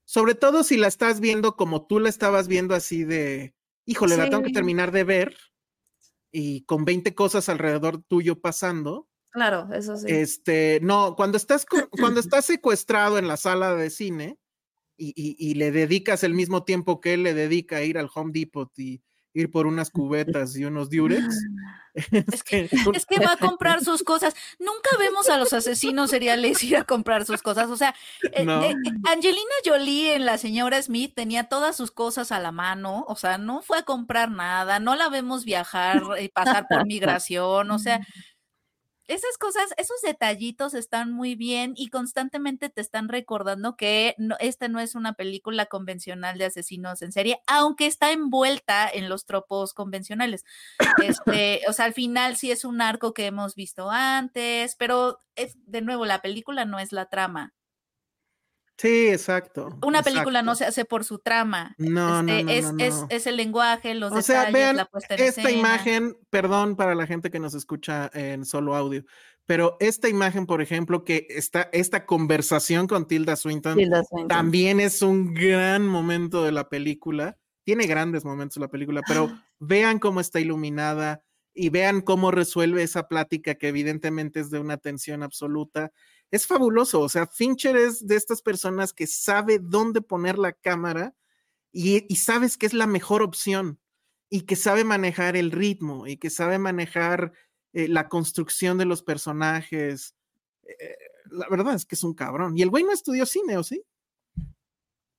[0.05, 3.55] Sobre todo si la estás viendo como tú la estabas viendo así de,
[3.87, 4.55] híjole, la tengo que Sí.
[4.55, 5.37] terminar de ver
[6.31, 9.09] y con 20 cosas alrededor tuyo pasando.
[9.31, 10.07] Claro, eso sí.
[10.09, 14.39] Este, no, cuando estás, cuando estás secuestrado en la sala de cine
[14.97, 18.11] y, y- y le dedicas el mismo tiempo que él le dedica a ir al
[18.15, 19.03] Home Depot y
[19.41, 21.24] ir por unas cubetas y unos Durex.
[22.32, 24.34] Es que, es que va a comprar sus cosas.
[24.61, 27.70] Nunca vemos a los asesinos seriales ir a comprar sus cosas.
[27.70, 27.93] O sea,
[28.34, 28.62] eh, No.
[28.62, 28.74] eh,
[29.05, 33.05] Angelina Jolie en La Señora Smith tenía todas sus cosas a la mano.
[33.09, 34.78] O sea, no fue a comprar nada.
[34.78, 37.68] No la vemos viajar y pasar por migración.
[37.72, 38.07] O sea,
[39.09, 44.69] esas cosas, esos detallitos están muy bien y constantemente te están recordando que no, esta
[44.69, 49.75] no es una película convencional de asesinos en serie, aunque está envuelta en los tropos
[49.75, 50.45] convencionales.
[51.09, 55.57] Este, o sea, al final sí es un arco que hemos visto antes, pero es
[55.65, 57.55] de nuevo, la película no es la trama.
[58.81, 59.76] Sí, exacto.
[59.85, 61.74] Una película no se hace por su trama.
[61.79, 63.07] No, no, Este, no, es, no, es- no.
[63.11, 65.59] es el lenguaje, los O sea, detalles, vean la puesta en esta escena.
[65.59, 69.05] imagen, perdón para la gente que nos escucha en solo audio,
[69.47, 74.29] pero esta imagen, por ejemplo, que está esta conversación con Tilda Swinton, Tilda Swinton.
[74.29, 77.37] también es un gran momento de la película.
[77.64, 81.22] Tiene grandes momentos la película, pero vean cómo está iluminada
[81.53, 85.91] y vean cómo resuelve esa plática que evidentemente es de una tensión absoluta.
[86.31, 91.14] Es fabuloso, o sea, Fincher es de estas personas que sabe dónde poner la cámara
[91.72, 93.81] y, y sabes que es la mejor opción
[94.31, 97.33] y que sabe manejar el ritmo y que sabe manejar
[97.72, 100.14] eh, la construcción de los personajes.
[100.64, 100.97] Eh,
[101.31, 102.57] la verdad es que es un cabrón.
[102.57, 103.83] Y el güey no estudió cine, ¿o sí?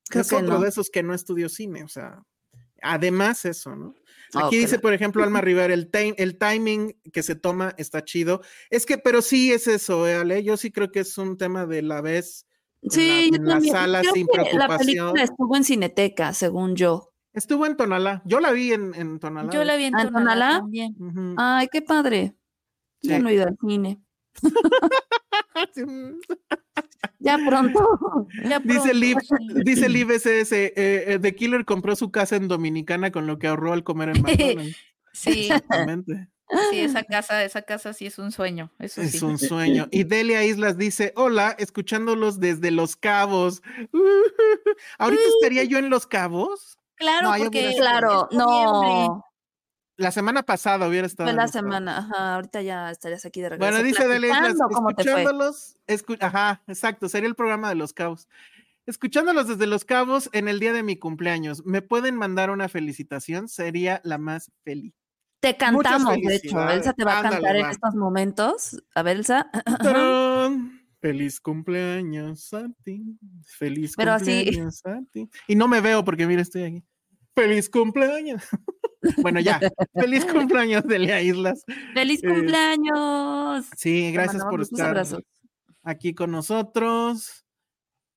[0.09, 0.61] Creo es que otro no.
[0.61, 2.23] de esos que no estudió cine, o sea,
[2.81, 3.93] además eso, ¿no?
[4.35, 8.03] Ah, Aquí dice, por ejemplo, Alma Rivera, el, time- el timing que se toma está
[8.03, 8.41] chido.
[8.69, 10.43] Es que, pero sí es eso, ¿eh, Ale?
[10.43, 12.45] Yo sí creo que es un tema de la vez.
[12.81, 13.73] en Sí, la- yo en la también.
[13.73, 17.11] sala Creo sin que La película estuvo en Cineteca, según yo.
[17.33, 18.21] Estuvo en Tonalá.
[18.25, 19.51] Yo la vi en, en Tonalá.
[19.51, 20.59] Yo la vi en ¿Ah, en Tonalá Tonalá?
[20.59, 20.95] también.
[20.99, 21.35] Ujú.
[21.37, 22.35] Ay, qué padre.
[23.01, 23.21] Yo Sí.
[23.21, 24.01] no he ido al cine.
[25.73, 25.83] Sí.
[27.19, 27.79] Ya pronto.
[28.43, 29.17] Ya Dice pronto, Liv,
[29.65, 33.47] dice Liv SS, eh, eh, The Killer compró su casa en Dominicana con lo que
[33.47, 34.77] ahorró al comer en McDonald's.
[35.13, 36.27] Sí, Exactamente.
[36.71, 38.71] sí, esa casa, esa casa sí es un sueño.
[38.79, 39.25] Eso Es sí.
[39.25, 39.87] un sueño.
[39.91, 43.61] Y Delia Islas dice, hola, escuchándolos desde Los Cabos.
[44.97, 46.77] Ahorita estaría yo en Los Cabos.
[46.95, 49.25] Claro, No, porque Claro, no.
[49.99, 51.27] La semana pasada hubiera estado.
[51.27, 51.97] Fue en la semana.
[51.97, 53.69] Ajá, ahorita ya estarías aquí de regreso.
[53.71, 54.91] Bueno, dice Islas, fue.
[54.91, 58.29] escuchándolos, escu- ajá, exacto, sería el programa de Los Cabos.
[58.85, 63.49] Escuchándolos desde Los Cabos en el día de mi cumpleaños, ¿me pueden mandar una felicitación?
[63.49, 64.93] Sería la más feliz.
[65.41, 66.69] Te cantamos, de hecho.
[66.69, 67.71] Elsa te va a Ándale, cantar en va.
[67.71, 68.81] estos momentos.
[68.95, 69.49] A ver, Elsa.
[69.83, 70.81] ¡Tarán!
[71.01, 73.17] Feliz cumpleaños a ti.
[73.45, 75.29] Feliz Pero así- cumpleaños a ti.
[75.47, 76.83] Y no me veo porque mira, estoy aquí.
[77.35, 78.43] Feliz cumpleaños.
[79.17, 79.59] bueno, ya.
[79.93, 81.63] Feliz cumpleaños de Islas.
[81.93, 83.65] ¡Feliz Eh, cumpleaños!
[83.75, 85.05] Sí, gracias por estar
[85.83, 87.45] aquí con nosotros.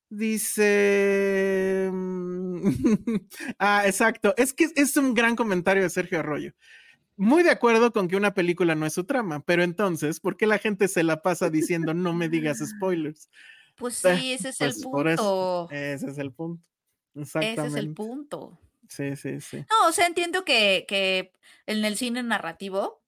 [0.08, 1.88] Dice.
[1.90, 2.66] mm,
[3.58, 4.34] ah, exacto.
[4.36, 6.52] Es que es un gran comentario de Sergio Arroyo.
[7.16, 10.46] Muy de acuerdo con que una película no es su trama, pero entonces, ¿por qué
[10.46, 13.30] la gente se la pasa diciendo no me digas spoilers?
[13.76, 15.68] Pues Eh, sí, ese es pues el eso, punto.
[15.70, 16.62] Ese es el punto.
[17.14, 17.66] Ese Exactamente.
[17.68, 18.58] es el punto.
[18.94, 19.58] Sí, sí, sí.
[19.58, 21.32] No, o sea, entiendo que, que
[21.66, 23.02] en el cine narrativo,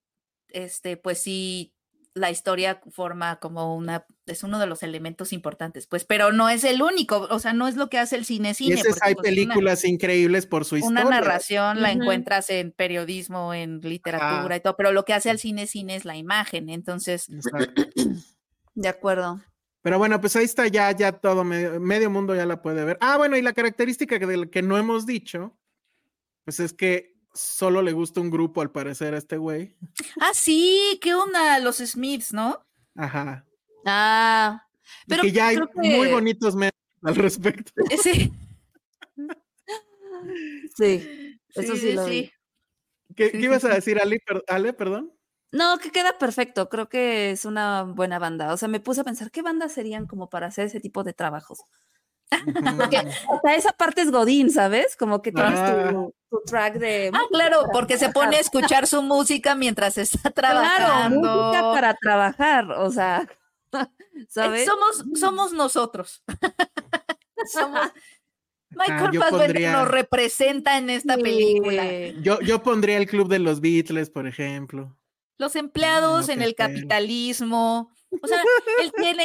[0.48, 1.74] este, pues sí,
[2.14, 6.62] la historia forma como una, es uno de los elementos importantes, pues, pero no es
[6.62, 8.76] el único, o sea, no es lo que hace el cine cine.
[8.76, 11.04] hay pues, una- películas increíbles por su Una, historia.
[11.10, 15.66] narración la encuentras en periodismo, en literatura y todo, pero lo que hace al cine
[15.66, 17.82] cine es la imagen, entonces, Exacto.
[18.74, 19.40] De acuerdo.
[19.82, 22.96] Pero bueno, pues ahí está ya, ya todo, medio, medio mundo ya la puede ver.
[23.00, 25.58] Ah, bueno, y la característica que, que no hemos dicho,
[26.44, 29.76] pues es que solo le gusta un grupo al parecer a este güey.
[30.20, 31.58] ah, sí, ¿qué onda?
[31.60, 32.64] Los Smiths, ¿no?
[32.94, 33.44] Ajá.
[33.84, 34.66] Ah,
[35.06, 36.72] Y pero que ya hay muy bonitos memes
[37.02, 37.72] al respecto.
[37.90, 38.30] Ese,
[40.76, 42.30] Sí, eso sí, lo vi.
[43.16, 43.74] ¿Qué, Sí, qué sí, ibas a sí.
[43.74, 44.20] decir, Ale?
[44.26, 45.12] Per- Ale, perdón.
[45.52, 46.68] No, que queda perfecto.
[46.68, 48.52] Creo que es una buena banda.
[48.52, 51.12] O sea, me puse a pensar qué bandas serían como para hacer ese tipo de
[51.12, 51.60] trabajos.
[52.78, 54.96] Porque hasta esa parte es Godín, ¿sabes?
[54.96, 55.90] Como que tienes Ah.
[55.92, 57.10] tu, tu track de.
[57.14, 61.20] Ah, claro, porque se pone a escuchar su música mientras está trabajando.
[61.20, 62.70] Claro, música para trabajar.
[62.72, 63.26] O sea,
[64.16, 64.64] Eh, ¿sabes?
[64.64, 66.22] Somos, somos nosotros.
[67.52, 67.80] somos.
[68.70, 71.84] Michael pondría- nos representa en esta película.
[72.22, 74.96] Yo, yo pondría el club de los Beatles, por ejemplo.
[75.38, 76.72] Los empleados no en el espero.
[78.22, 78.38] O sea,
[78.82, 79.24] él tiene,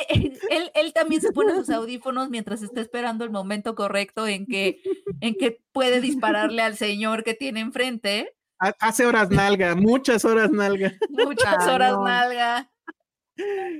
[0.49, 4.81] él, él también se pone sus audífonos mientras está esperando el momento correcto en que,
[5.21, 8.35] en que puede dispararle al señor que tiene enfrente.
[8.59, 10.93] Ha- Hace horas nalga, muchas horas nalga.
[11.09, 12.03] Muchas Ah, horas no.
[12.05, 12.71] nalga.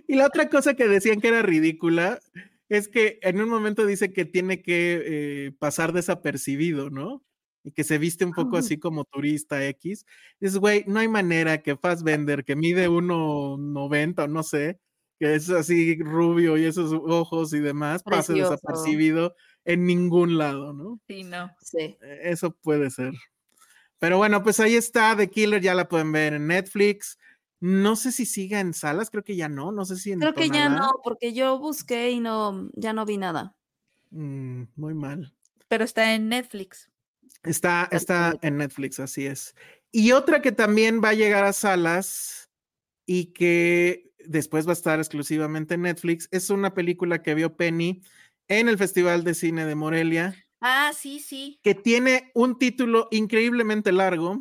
[0.07, 2.19] Y la otra cosa que decían que era ridícula
[2.69, 7.23] es que en un momento dice que tiene que eh, pasar desapercibido, ¿no?
[7.63, 8.59] Y que se viste un poco Ah.
[8.59, 10.05] así como turista X.
[10.39, 14.79] Dices, güey, no hay manera que Fassbender, que mide 1,90 o no sé,
[15.19, 18.51] que es así rubio y esos ojos y demás, pase Precioso.
[18.51, 19.35] desapercibido
[19.65, 20.99] en ningún lado, ¿no?
[21.07, 21.51] Sí, no.
[21.61, 21.97] Sí.
[22.01, 23.13] Eh, Eso puede ser.
[23.99, 27.19] Pero bueno, pues ahí está, The Killer, ya la pueden ver en Netflix.
[27.59, 30.33] No sé si siga en salas, creo que ya no, no sé si en Creo
[30.33, 33.53] que ya no, porque yo busqué y no, ya no vi nada.
[34.11, 35.35] Mm, muy mal.
[35.67, 36.89] Pero está en Netflix.
[37.43, 39.53] Está, está en Netflix, así es.
[39.91, 42.49] Y otra que también va a llegar a salas
[43.05, 48.01] y que después va a estar exclusivamente en Netflix es una película que vio Penny
[48.47, 51.59] en el Festival de Cine de Morelia, Ah, sí, sí.
[51.63, 54.39] que tiene un título increíblemente largo,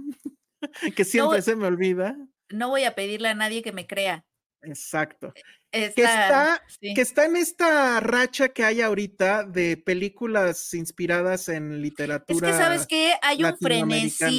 [0.97, 2.17] que siempre No, se me olvida.
[2.51, 4.25] No voy a pedirle a nadie que me crea.
[4.63, 5.33] Exacto.
[5.71, 6.95] Esta- que está, sí.
[6.95, 12.51] que está en esta racha que hay ahorita de películas inspiradas en Es literatura.
[12.51, 13.15] que, ¿sabes qué?
[13.23, 14.33] Hay un latinoamericana.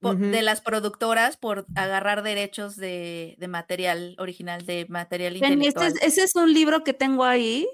[0.00, 5.88] De las productoras por agarrar derechos de, de material original, de material Penny, este intelectual.
[5.88, 7.66] es- ese es un libro que tengo ahí.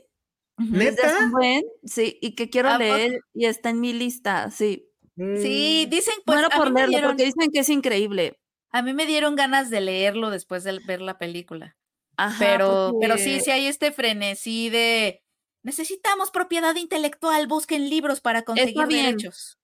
[0.71, 1.13] ¿Neta?
[1.33, 4.91] buen, sí, y que quiero leer y está en mi lista, sí.
[5.33, 8.39] Sí, Mm, dicen, pues Muero a por leerlo dieron, porque dicen que es increíble.
[8.71, 11.77] a mí me dieron ganas de leerlo después de ver la película.
[12.17, 15.23] Ajá, pero, pero sí, sí hay este frenesí de
[15.63, 19.17] necesitamos propiedad intelectual, busquen libros para conseguir bien.
[19.17, 19.59] derechos.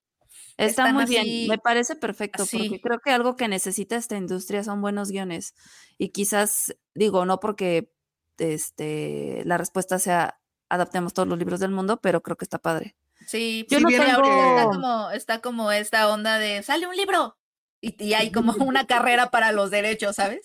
[0.67, 2.59] Está están muy así- bien, me parece perfecto, así.
[2.59, 5.55] porque creo que algo que necesita esta industria son buenos guiones.
[5.99, 7.93] Y quizás, digo, no porque
[8.39, 12.97] este, la respuesta sea adaptemos todos los libros del mundo, pero creo que está padre.
[13.27, 16.87] Sí, Yo sí, no bien, ahorita está tengo- como, está como esta onda de sale
[16.87, 17.37] un libro.
[17.83, 20.41] Y, y hay como una carrera para los derechos, ¿sabes?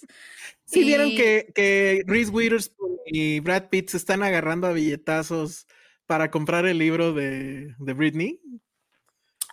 [0.65, 5.67] Sí, vieron que, que Reese Witherspoon y Brad Pitt se están agarrando a billetazos
[6.05, 8.39] para comprar el libro de, de Britney.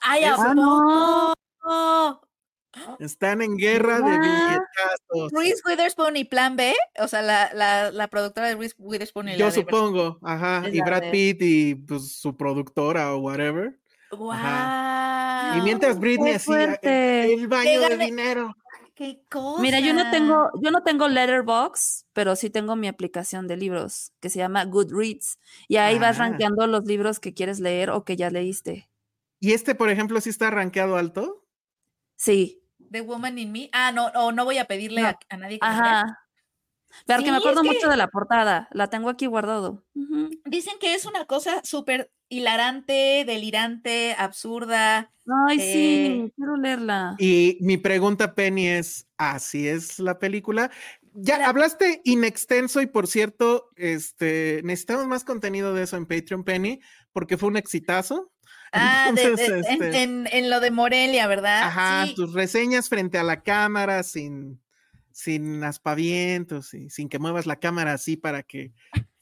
[0.03, 1.35] ¡Ay, ¿a Ah,
[1.65, 2.19] poco?
[3.01, 5.31] Están en guerra de billetazos.
[5.33, 9.33] Reese Witherspoon y Plan B, o sea, la, la, la productora de Reese Witherspoon y
[9.37, 10.62] Yo la de supongo, ajá.
[10.66, 13.79] Es Y Brad de- Pitt y pues su productora o whatever.
[14.11, 15.59] ¡Guau!
[15.59, 16.51] Y mientras Britney así,
[16.83, 18.57] el baño de dinero.
[18.95, 19.61] ¡Qué cosa!
[19.62, 24.12] Mira, yo no tengo, yo no tengo Letterbox, pero sí tengo mi aplicación de libros
[24.20, 25.39] que se llama Goodreads.
[25.69, 26.24] Y ahí vas Ah.
[26.24, 28.89] rankeando los libros que quieres leer o que ya leíste.
[29.43, 31.44] Y este, por ejemplo, sí está rankeado alto.
[32.16, 32.62] Sí.
[32.93, 33.69] The Woman in Me.
[33.73, 35.09] Ah, no, o no voy a pedirle No.
[35.09, 35.66] a, a nadie que.
[35.66, 36.19] Ajá.
[37.06, 38.69] Porque Sí, me acuerdo mucho que- de la portada.
[38.70, 39.85] La tengo aquí guardado.
[40.44, 45.12] Dicen que es una cosa súper hilarante, delirante, absurda.
[45.48, 47.16] Ay, Eh, sí, quiero leerla.
[47.19, 50.70] Y mi pregunta, Penny, es: ¿así es la película?
[51.14, 51.48] Ya Mira.
[51.48, 56.81] hablaste in extenso y por cierto, este, necesitamos más contenido de eso en Patreon, Penny,
[57.12, 58.31] porque fue un exitazo.
[59.05, 61.62] Ah, Entonces, de- este, en- en lo de Morelia, ¿verdad?
[61.65, 62.15] Ajá, Sí.
[62.15, 64.61] tus reseñas frente a la cámara sin,
[65.11, 68.73] sin aspavientos y sin que muevas la cámara así para que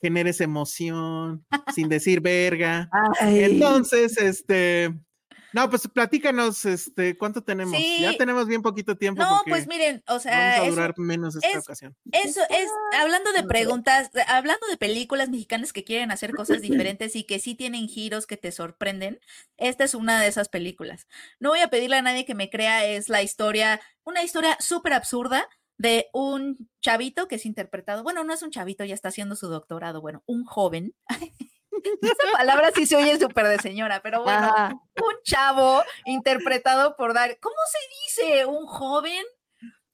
[0.00, 1.44] generes emoción,
[1.74, 2.88] sin decir verga.
[3.20, 3.42] Ay.
[3.44, 4.94] Entonces, este,
[5.52, 7.78] no, pues platícanos, este, ¿cuánto tenemos?
[7.98, 8.18] Ya Sí.
[8.18, 9.22] tenemos bien poquito tiempo.
[9.22, 11.96] No, pues miren, o sea, vamos a eso- durar menos esta es- ocasión.
[12.12, 12.68] Eso es,
[12.98, 16.60] hablando de preguntas, hablando de películas mexicanas que quieren hacer cosas
[16.92, 19.20] diferentes y que sí tienen giros que te sorprenden,
[19.56, 21.06] esta es una de esas películas.
[21.38, 24.92] No voy a pedirle a nadie que me crea, es la historia, una historia súper
[24.92, 25.48] absurda
[25.78, 29.48] de un chavito que es interpretado, bueno, no es un chavito, ya está haciendo su
[29.48, 30.94] doctorado, bueno, un joven.
[32.02, 34.68] Esa palabra sí se oye súper de señora, pero bueno, Ajá.
[34.96, 38.46] un chavo interpretado por Dar, ¿cómo se dice?
[38.46, 39.24] ¿Un joven?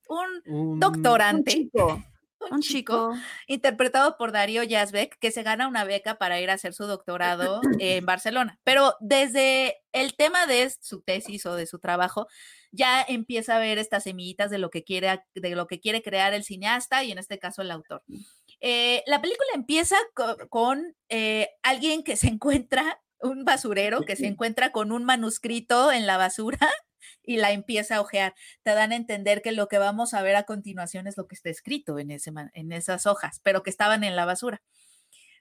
[0.09, 1.87] Un Un- Un doctorante chico.
[2.41, 3.15] un Un chico, chico.
[3.49, 7.61] interpretado por Darío Yazbek, que se gana una beca para ir a hacer su doctorado
[7.81, 8.59] en Barcelona.
[8.63, 12.27] Pero desde el tema de su tesis o de su trabajo,
[12.73, 16.35] ya empieza a ver estas semillitas de lo que quiere, de lo que quiere crear
[16.35, 18.03] el cineasta y en este caso el autor.
[18.69, 19.95] Eh, la película empieza
[20.51, 26.05] con, eh, alguien que se encuentra, un basurero que se encuentra con un manuscrito en
[26.05, 26.59] la basura
[27.23, 28.35] y la empieza a ojear.
[28.65, 31.37] Te dan a entender que lo que vamos a ver a continuación es lo que
[31.37, 34.61] está escrito en, ese, en esas hojas, pero que estaban en la basura.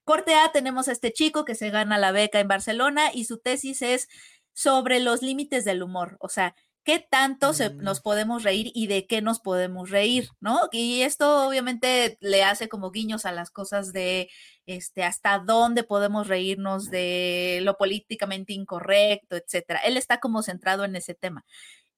[0.03, 3.39] Corte A, tenemos a este chico que se gana la beca en Barcelona y su
[3.39, 4.07] tesis es
[4.53, 6.55] sobre los límites del humor, o sea,
[6.85, 8.03] qué tanto nos mm.
[8.03, 10.69] podemos reír y de qué nos podemos reír, ¿no?
[10.71, 14.29] Y esto obviamente le hace como guiños a las cosas de
[14.67, 19.79] este hasta dónde podemos reírnos de lo políticamente incorrecto, etcétera.
[19.79, 21.43] Él está como centrado en ese tema.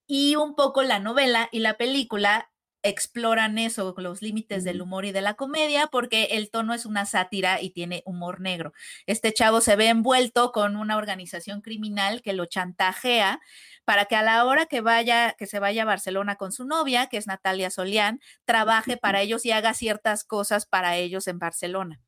[0.07, 2.49] Y un poco la novela y la película
[2.87, 7.05] exploran eso, los límites del humor y de la comedia, porque el tono es una
[7.05, 8.73] sátira y tiene humor negro.
[9.05, 13.39] Este chavo se ve envuelto con una organización criminal que lo chantajea
[13.85, 17.07] para que a la hora que vaya, que se vaya a Barcelona con su novia,
[17.07, 22.01] que es Natalia Solián, trabaje para ellos y haga ciertas cosas para ellos en Barcelona.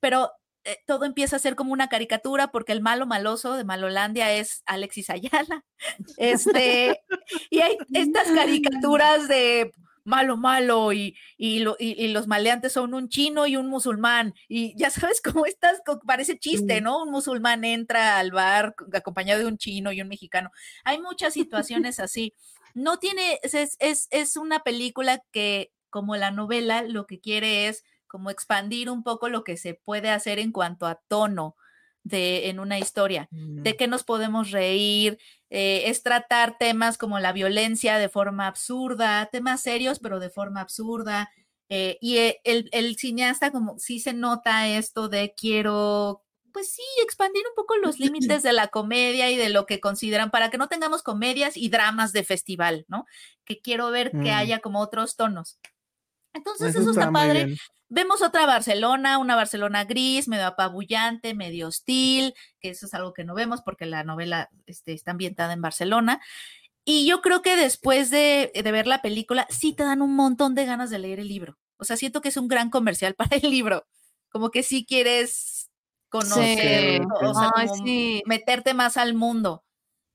[0.00, 0.30] Pero
[0.64, 4.62] eh, todo empieza a ser como una caricatura porque el malo maloso de Malolandia es
[4.66, 5.64] Alexis Ayala.
[6.16, 7.02] Este,
[7.50, 9.72] y hay estas caricaturas de
[10.04, 14.34] malo, malo, y, y, y, los maleantes son un chino y un musulmán.
[14.48, 17.02] Y ya sabes cómo estás, parece chiste, ¿no?
[17.02, 20.50] Un musulmán entra al bar acompañado de un chino y un mexicano.
[20.84, 22.34] Hay muchas situaciones así.
[22.74, 27.84] No tiene, es, es, es una película que, como la novela, lo que quiere es
[28.06, 31.56] como expandir un poco lo que se puede hacer en cuanto a tono
[32.04, 33.76] de, en una historia, de mm.
[33.76, 35.18] qué nos podemos reír,
[35.50, 40.60] eh, es tratar temas como la violencia de forma absurda, temas serios, pero de forma
[40.60, 41.30] absurda.
[41.70, 46.22] Eh, y eh, el, el, cineasta, como sí se nota esto de quiero,
[46.52, 50.30] pues sí, expandir un poco los límites de la comedia y de lo que consideran
[50.30, 53.06] para que no tengamos comedias y dramas de festival, ¿no?
[53.44, 54.36] Que quiero ver que mm.
[54.36, 55.58] haya como otros tonos.
[56.34, 57.54] Entonces, eso, está, padre.
[57.88, 63.24] Vemos otra Barcelona, una Barcelona gris, medio apabullante, medio hostil, que eso es algo que
[63.24, 66.20] no vemos porque la novela este, está ambientada en Barcelona.
[66.84, 70.66] Y yo creo que después de, ver la película, sí te dan un montón de
[70.66, 71.58] ganas de leer el libro.
[71.78, 73.86] O sea, siento que es un gran comercial para el libro.
[74.30, 75.70] Como que sí quieres
[76.08, 77.50] conocer, o sea,
[78.26, 79.64] meterte más al mundo.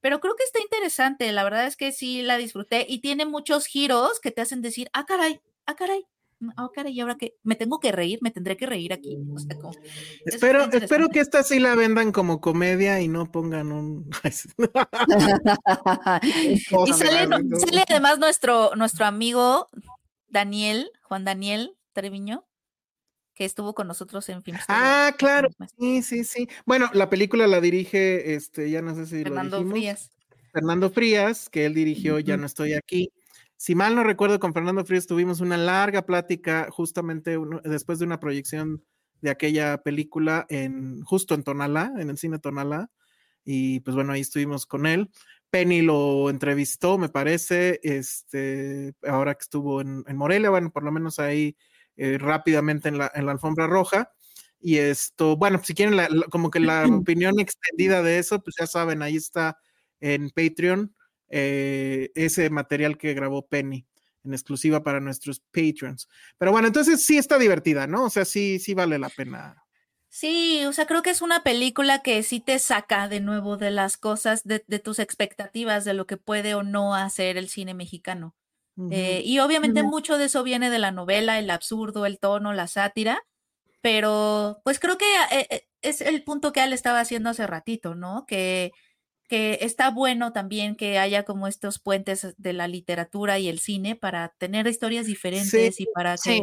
[0.02, 1.32] Pero creo que está interesante.
[1.32, 4.90] La verdad es que sí la disfruté y tiene muchos giros que te hacen decir,
[4.94, 6.06] ah, caray, ah, caray,
[6.74, 9.18] caray, y ahora que me tengo que reír, me tendré que reír aquí.
[10.26, 14.10] espero, espero que esta sí la vendan como comedia y no pongan un.
[16.24, 17.28] y sale,
[17.90, 19.68] además nuestro, nuestro amigo
[20.28, 22.46] Daniel, Juan Daniel Treviño,
[23.34, 24.64] que estuvo con nosotros en Films.
[24.68, 25.50] Ah, claro.
[25.78, 26.50] Sí, sí, sí.
[26.66, 30.12] Bueno, la película la dirige, este, ya no sé si Fernando Frías.
[30.52, 33.12] Fernando Frías, que él dirigió Ya no estoy aquí.
[33.62, 38.18] Si mal no recuerdo, con Fernando Frías tuvimos una larga plática justamente después de una
[38.18, 38.86] proyección
[39.20, 42.90] de aquella película en justo en Tonalá, en el cine Tonalá.
[43.44, 45.12] Y pues bueno, ahí estuvimos con él.
[45.50, 51.20] Penny lo entrevistó, me parece, este, ahora que estuvo en, Morelia, bueno, por lo menos
[51.20, 51.58] ahí
[51.98, 54.14] eh, rápidamente en la, en la, alfombra roja.
[54.62, 56.00] Y esto, bueno, si quieren
[56.32, 59.58] como que la opinión extendida de eso, pues ya saben, ahí está
[60.00, 60.96] en Patreon
[61.30, 63.86] eh, ese material que grabó Penny
[64.24, 66.10] en exclusiva para nuestros patrons.
[66.38, 68.06] Pero bueno, entonces sí está divertida, ¿no?
[68.06, 69.64] O sea, sí, sí vale la pena.
[70.10, 73.70] Sí, o sea, creo que es una película que sí te saca de nuevo de
[73.70, 78.36] las cosas, de, tus expectativas, de lo que puede o no hacer el cine mexicano.
[78.92, 82.66] Eh, y obviamente mucho de eso viene de la novela, el absurdo, el tono, la
[82.68, 83.22] sátira,
[83.82, 88.26] pero pues creo que eh, es el punto que Al estaba haciendo hace ratito, ¿no?
[88.26, 88.72] Que
[89.30, 93.96] que está bueno también que haya como estos puentes de la literatura y el cine
[93.96, 96.42] para tener historias diferentes y para que...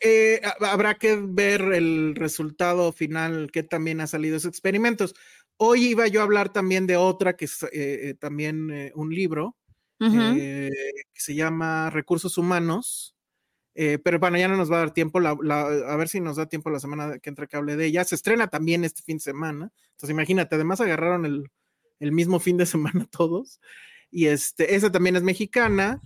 [0.00, 5.14] Eh, habrá que ver el resultado final que también ha salido esos experimentos.
[5.56, 9.56] Hoy iba yo a hablar también de otra que es eh, eh, también un libro
[9.98, 10.70] que
[11.14, 13.16] se llama Recursos Humanos.
[13.74, 16.70] pero bueno, ya no nos va a dar tiempo, a ver si nos da tiempo
[16.70, 18.04] la semana que entra que hable de ella.
[18.04, 19.72] Se estrena también este fin de semana.
[19.92, 21.50] Entonces imagínate, además agarraron el,
[22.00, 23.60] el mismo fin de semana todos.
[24.10, 26.00] Y este, esa también es mexicana,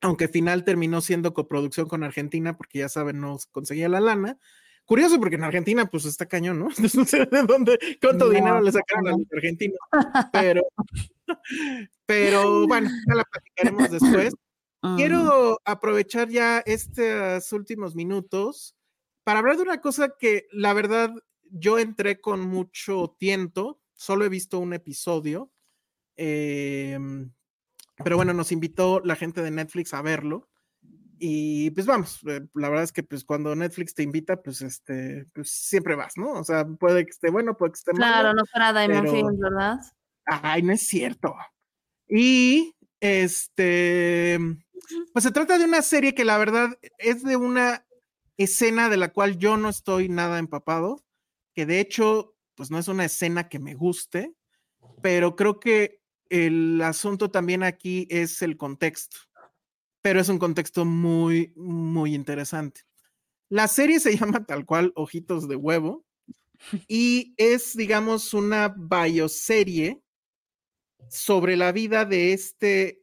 [0.00, 4.38] aunque final terminó siendo coproducción con Argentina, porque ya saben, no conseguía la lana.
[4.84, 6.68] Curioso, porque en Argentina, pues está cañón, ¿no?
[6.94, 9.78] No sé de dónde, cuánto dinero le sacaron a los argentinos,
[10.30, 10.62] pero,
[12.06, 14.34] pero bueno, ya la platicaremos después.
[14.96, 18.76] Quiero aprovechar ya estos últimos minutos
[19.24, 21.10] para hablar de una cosa que la verdad
[21.50, 25.50] yo entré con mucho tiento, solo he visto un episodio.
[26.16, 27.32] Em,
[27.96, 30.48] pero bueno, nos invitó la gente de Netflix a verlo.
[31.18, 35.26] Y pues vamos, eh, la verdad es que pues cuando Netflix te invita, pues este,
[35.32, 36.32] pues siempre vas, ¿no?
[36.32, 38.04] O sea, puede que esté bueno, puede que esté malo.
[38.04, 39.78] Claro, no para Diamond Films, ¿verdad?
[40.26, 41.34] Ay, no es cierto.
[42.06, 44.38] Y este,
[45.12, 47.86] pues se trata de una serie que la verdad es de una
[48.36, 51.04] escena de la cual yo no estoy nada empapado,
[51.54, 54.34] que de hecho, pues no es una escena que me guste,
[55.02, 59.18] pero creo que el asunto también aquí es el contexto,
[60.02, 62.82] pero es un contexto muy, muy interesante.
[63.48, 66.04] La serie se llama tal cual Ojitos de Huevo
[66.88, 70.00] y es, digamos, una bioserie
[71.10, 73.00] sobre la vida de este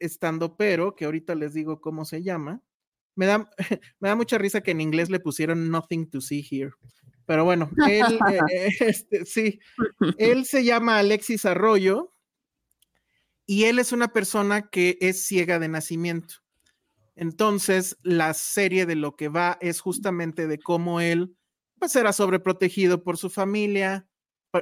[0.57, 2.61] pero que ahorita les digo cómo se llama.
[3.15, 3.49] Me da,
[3.99, 6.72] me da mucha risa que en inglés le pusieron Nothing to See Here.
[7.26, 8.19] Pero bueno, él,
[8.52, 9.60] eh, este, sí,
[10.18, 12.14] él se llama Alexis Arroyo
[13.45, 16.35] y él es una persona que es ciega de nacimiento.
[17.15, 21.35] Entonces, la serie de lo que va es justamente de cómo él
[21.77, 24.07] pues era sobreprotegido por su familia,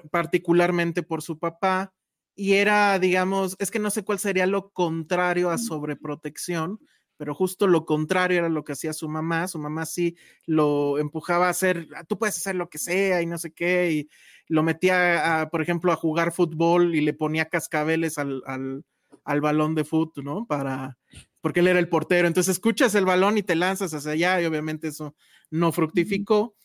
[0.10, 1.94] particularmente por su papá,
[2.34, 6.80] y era, digamos, es que no sé cuál sería lo contrario a sobreprotección,
[7.20, 9.50] pero justo lo contrario era lo que hacía su mamá.
[9.50, 10.16] Su mamá sí
[10.46, 13.92] lo empujaba a hacer, ah, tú puedes hacer lo que sea y no sé qué,
[13.92, 14.10] y
[14.48, 19.84] lo metía, por ejemplo, a jugar fútbol y le ponía cascabeles al, al, balón de
[19.84, 20.46] fútbol, ¿no?
[20.48, 20.98] Para,
[21.42, 22.26] porque él era el portero.
[22.26, 25.14] Entonces escuchas el balón y te lanzas hacia allá y obviamente eso
[25.52, 26.56] no fructificó.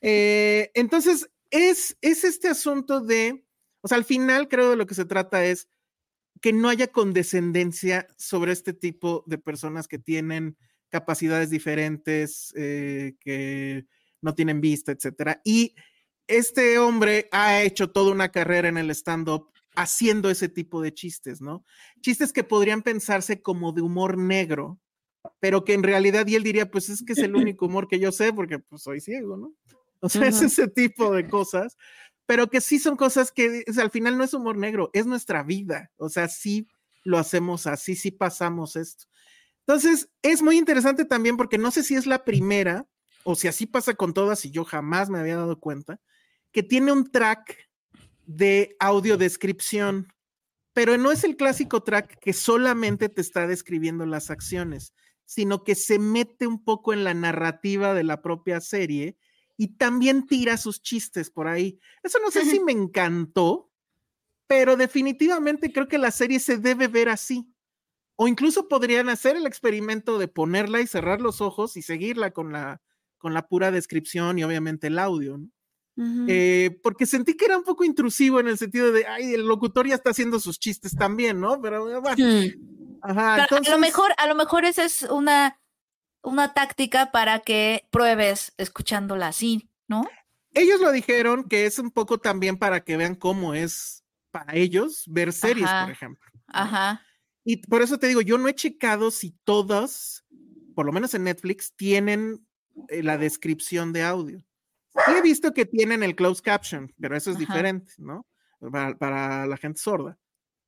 [0.00, 3.44] Eh, entonces, es, es este asunto de
[3.84, 5.68] o sea, al final creo de lo que se trata es
[6.44, 10.58] que no haya condescendencia sobre este tipo de personas que tienen
[10.90, 13.86] capacidades diferentes, eh, que
[14.20, 15.40] no tienen vista, etcétera.
[15.42, 15.74] Y
[16.26, 21.40] este hombre ha hecho toda una carrera en el stand-up haciendo ese tipo de chistes,
[21.40, 21.64] ¿no?
[22.02, 24.78] Chistes que podrían pensarse como de humor negro,
[25.40, 27.98] pero que en realidad, y él diría, pues es que es el único humor que
[27.98, 29.54] yo sé porque pues soy ciego, ¿no?
[30.00, 31.78] O sea, es ese tipo de cosas,
[32.26, 35.90] pero que sí son cosas que al final no es humor negro, es nuestra vida.
[35.96, 36.68] O sea, sí
[37.02, 39.04] lo hacemos así, sí pasamos esto.
[39.66, 42.86] Entonces, es muy interesante también porque no sé si es la primera
[43.24, 46.00] o si así pasa con todas y yo jamás me había dado cuenta,
[46.52, 47.68] que tiene un track
[48.26, 50.12] de audiodescripción,
[50.72, 54.92] pero no es el clásico track que solamente te está describiendo las acciones,
[55.24, 59.16] sino que se mete un poco en la narrativa de la propia serie
[59.56, 61.78] y también tira sus chistes por ahí.
[62.02, 63.70] Eso no sé si me encantó,
[64.46, 67.50] pero definitivamente creo que la serie se debe ver así.
[68.16, 72.52] O incluso podrían hacer el experimento de ponerla y cerrar los ojos y seguirla con
[72.52, 72.80] la,
[73.18, 75.40] con la pura descripción y obviamente el audio.
[75.96, 79.86] Eh, porque sentí que era un poco intrusivo en el sentido de, ay, el locutor
[79.86, 81.60] ya está haciendo sus chistes también, ¿no?
[81.60, 82.16] Pero bueno.
[83.00, 85.60] Ajá, a lo mejor, a lo mejor esa es una
[86.24, 90.08] una táctica para que pruebes escuchándola así, ¿no?
[90.52, 95.04] Ellos lo dijeron que es un poco también para que vean cómo es para ellos
[95.06, 96.30] ver series, por ejemplo.
[96.48, 97.02] Ajá.
[97.44, 100.24] Y por eso te digo, yo no he checado si todas,
[100.74, 102.46] por lo menos en Netflix, tienen
[102.88, 104.44] eh, la descripción de audio.
[105.08, 108.26] he visto que tienen el closed caption, pero eso es diferente, ¿no?
[108.72, 110.18] Para, para, la gente sorda.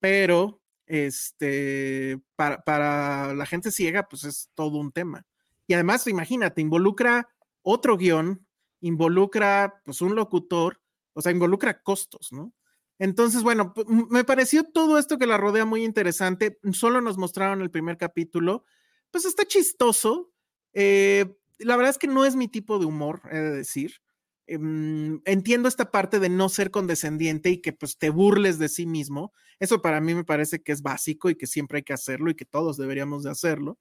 [0.00, 5.24] Pero, este, para, para la gente ciega, pues es todo un tema.
[5.66, 7.28] Y además, imagínate, involucra
[7.62, 8.46] otro guion,
[8.80, 10.80] involucra pues un locutor,
[11.12, 12.52] o sea, involucra costos, ¿no?
[12.98, 13.74] Entonces, bueno,
[14.10, 16.58] me pareció todo esto que la rodea muy interesante.
[16.72, 18.64] Solo nos mostraron el primer capítulo.
[19.10, 20.32] Pues está chistoso.
[20.72, 24.00] Eh, la verdad es que no es mi tipo de humor, he de decir.
[24.46, 28.86] Em, entiendo esta parte de no ser condescendiente y que pues te burles de sí
[28.86, 29.32] mismo.
[29.58, 32.34] Eso para mí me parece que es básico y que siempre hay que hacerlo y
[32.34, 33.78] que todos deberíamos de hacerlo.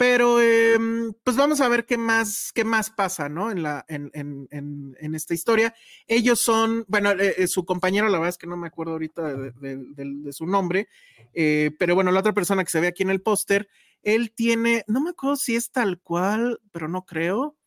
[0.00, 3.50] Pero em, pues vamos a ver qué más, qué más pasa, ¿no?
[3.50, 4.48] En, la, en, en,
[4.98, 5.74] en, esta historia.
[6.06, 9.34] Ellos son, bueno, eh, eh, su compañero, la verdad es que no me acuerdo ahorita
[9.34, 10.88] de, su nombre,
[11.34, 13.68] eh, pero bueno, la otra persona que se ve aquí en el póster,
[14.02, 17.58] él tiene, no me acuerdo si es tal cual, pero no creo.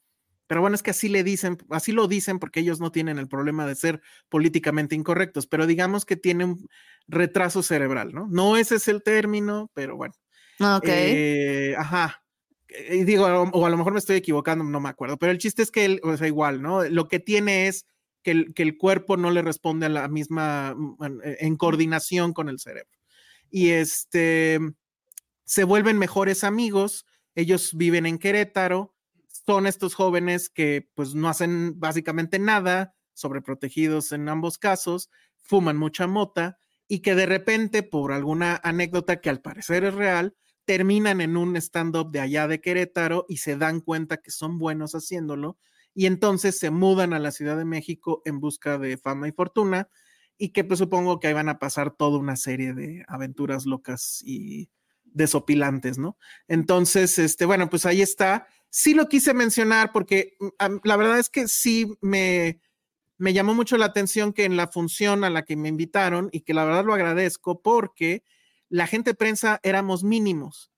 [0.48, 3.28] Pero bueno, es que así le dicen, así lo dicen porque ellos no tienen el
[3.28, 6.68] problema de ser políticamente incorrectos, pero digamos que tiene un
[7.08, 8.28] retraso cerebral, ¿no?
[8.28, 10.16] No ese es el término, pero bueno.
[10.60, 10.88] Ok.
[11.78, 12.23] ajá,
[12.90, 15.62] y digo, o a lo mejor me estoy equivocando, no me acuerdo, pero el chiste
[15.62, 16.84] es que él, o sea, igual, ¿no?
[16.84, 17.86] Lo que tiene es
[18.24, 22.50] que el, que el cuerpo no le responde a la misma, mm, en, coordinación con
[22.50, 22.98] el cerebro.
[23.50, 24.60] Y este,
[25.46, 27.06] se vuelven mejores amigos,
[27.36, 28.96] ellos viven en Querétaro,
[29.46, 35.10] son estos jóvenes que pues no hacen básicamente nada, sobreprotegidos en ambos casos,
[35.42, 40.36] fuman mucha mota y que de repente, por alguna anécdota que al parecer es real,
[40.66, 44.94] terminan en un stand-up de allá de Querétaro y se dan cuenta que son buenos
[44.94, 45.58] haciéndolo
[45.94, 49.90] y entonces se mudan a la Ciudad de México en busca de fama y fortuna
[50.38, 54.22] y que pues supongo que ahí van a pasar toda una serie de aventuras locas
[54.26, 54.70] y
[55.04, 56.18] desopilantes, ¿no?
[56.48, 58.48] Entonces, este, bueno, pues ahí está.
[58.70, 62.60] Sí lo quise mencionar porque mm, la verdad es que sí me,
[63.18, 66.42] me llamó mucho la atención que en la función a la que me invitaron y
[66.42, 68.24] que la verdad lo agradezco porque
[68.74, 70.72] la gente de prensa éramos mínimos.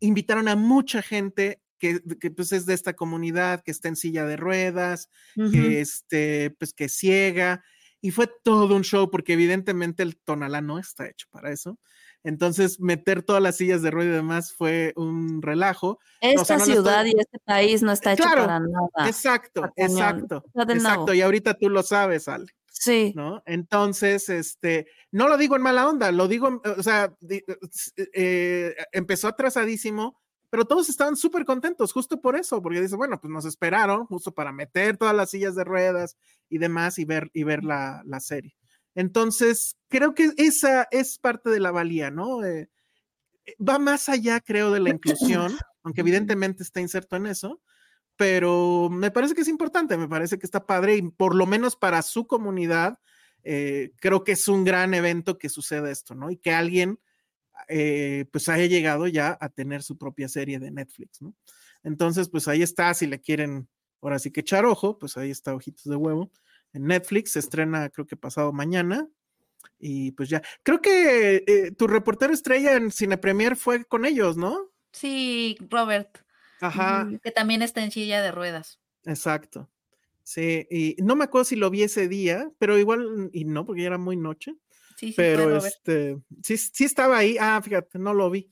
[0.00, 2.00] Invitaron a mucha gente que,
[2.34, 6.88] pues es de esta comunidad, que está en silla de ruedas, que este, pues que
[6.88, 7.62] ciega,
[8.00, 11.78] y fue todo un show porque evidentemente el Tonalá no está hecho para eso.
[12.24, 16.00] Entonces, meter todas las sillas de ruedas y demás fue un relajo.
[16.20, 18.88] Esta ciudad y este país no está hecho para nada.
[19.06, 20.42] Exacto, exacto.
[20.52, 22.46] Exacto, y ahorita tú lo sabes, Ale.
[22.78, 23.12] Sí.
[23.16, 23.42] ¿No?
[23.46, 27.14] Entonces, este, no lo digo en mala onda, lo digo, o sea,
[28.12, 30.20] eh, empezó atrasadísimo,
[30.50, 34.32] pero todos estaban súper contentos justo por eso, porque dice, bueno, pues nos esperaron justo
[34.32, 36.16] para meter todas las sillas de ruedas
[36.48, 38.54] y demás y ver, y ver la, serie.
[38.94, 42.44] Entonces, creo que esa es parte de la valía, ¿no?
[42.44, 42.68] Eh,
[43.58, 47.60] va más allá, creo, de la inclusión, aunque evidentemente está inserto en eso,
[48.16, 51.76] pero me parece que es importante, me parece que está padre y por lo menos
[51.76, 52.98] para su comunidad,
[53.42, 56.30] eh, creo que es un gran evento que suceda esto, ¿no?
[56.30, 56.98] Y que alguien
[57.68, 61.34] eh, pues haya llegado ya a tener su propia serie de Netflix, ¿no?
[61.82, 63.68] Entonces, pues ahí está, si le quieren
[64.02, 66.30] ahora sí que echar ojo, pues ahí está Ojitos de Huevo.
[66.72, 69.08] En Netflix se estrena creo que pasado mañana.
[69.78, 74.36] Y pues ya, creo que eh, tu reportero estrella en Cine Premier fue con ellos,
[74.36, 74.70] ¿no?
[74.92, 76.25] Sí, Robert.
[76.60, 77.08] Ajá.
[77.22, 78.80] Que también está en silla de ruedas.
[79.04, 79.70] Exacto.
[80.22, 83.82] Sí, y no me acuerdo si lo vi ese día, pero igual, y no, porque
[83.82, 84.54] ya era muy noche.
[84.96, 87.36] Sí, sí, pero este, sí, sí estaba ahí.
[87.38, 88.50] Ah, fíjate, no lo vi.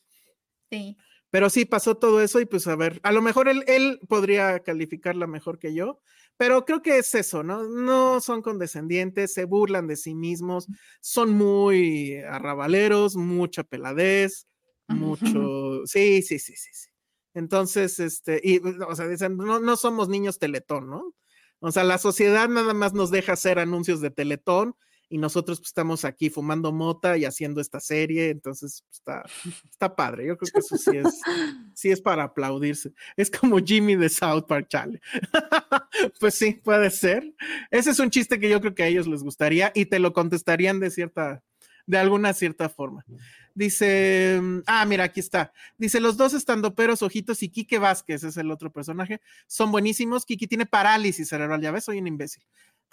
[0.70, 0.96] Sí.
[1.30, 4.60] Pero sí pasó todo eso y pues a ver, a lo mejor él, él podría
[4.60, 6.00] calificarla mejor que yo,
[6.36, 7.64] pero creo que es eso, ¿no?
[7.64, 10.68] No son condescendientes, se burlan de sí mismos,
[11.00, 14.46] son muy arrabaleros, mucha peladez,
[14.86, 16.90] mucho, sí, sí, sí, sí, sí.
[17.34, 21.14] Entonces, este, y, o sea, dicen, no, no somos niños teletón, ¿no?
[21.60, 24.76] O sea, la sociedad nada más nos deja hacer anuncios de teletón
[25.08, 29.24] y nosotros pues, estamos aquí fumando mota y haciendo esta serie, entonces pues, está,
[29.70, 30.26] está padre.
[30.26, 31.20] Yo creo que eso sí es,
[31.74, 32.92] sí es para aplaudirse.
[33.16, 35.00] Es como Jimmy de South Park, chale.
[36.20, 37.34] pues sí, puede ser.
[37.70, 40.12] Ese es un chiste que yo creo que a ellos les gustaría y te lo
[40.12, 41.42] contestarían de cierta,
[41.86, 43.04] de alguna cierta forma.
[43.54, 45.52] Dice, ah, mira, aquí está.
[45.78, 50.26] Dice, los dos estandoperos, Ojitos y Quique Vázquez, es el otro personaje, son buenísimos.
[50.26, 52.44] Kiki tiene parálisis cerebral, ya ves, soy un imbécil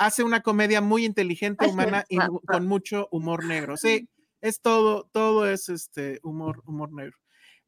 [0.01, 3.77] hace una comedia muy inteligente, humana y con mucho humor negro.
[3.77, 4.09] Sí,
[4.41, 7.17] es todo, todo es este humor, humor negro.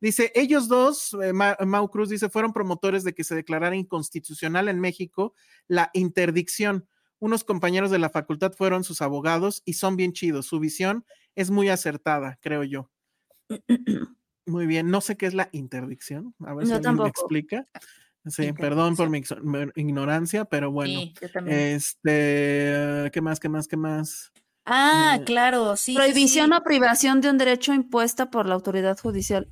[0.01, 4.79] Dice, ellos dos, eh, Mau Cruz dice, fueron promotores de que se declarara inconstitucional en
[4.79, 5.35] México
[5.67, 6.87] la interdicción.
[7.19, 10.47] Unos compañeros de la facultad fueron sus abogados y son bien chidos.
[10.47, 11.05] Su visión
[11.35, 12.89] es muy acertada, creo yo.
[14.45, 16.35] Muy bien, no sé qué es la interdicción.
[16.45, 17.65] A ver si alguien me explica.
[18.25, 19.21] Sí, perdón por mi
[19.75, 20.99] ignorancia, pero bueno.
[21.47, 24.33] Este, ¿qué más, qué más, qué más?
[24.65, 25.95] Ah, eh, claro, sí.
[25.95, 29.49] Prohibición o privación de un derecho impuesta por la autoridad judicial.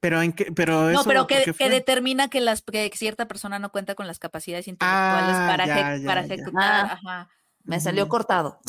[0.00, 3.94] Pero en qué, pero no, pero que, determina que las que cierta persona no cuenta
[3.94, 6.98] con las capacidades intelectuales ah, para, para ejecutar.
[7.04, 7.28] Ah,
[7.64, 8.60] me salió cortado.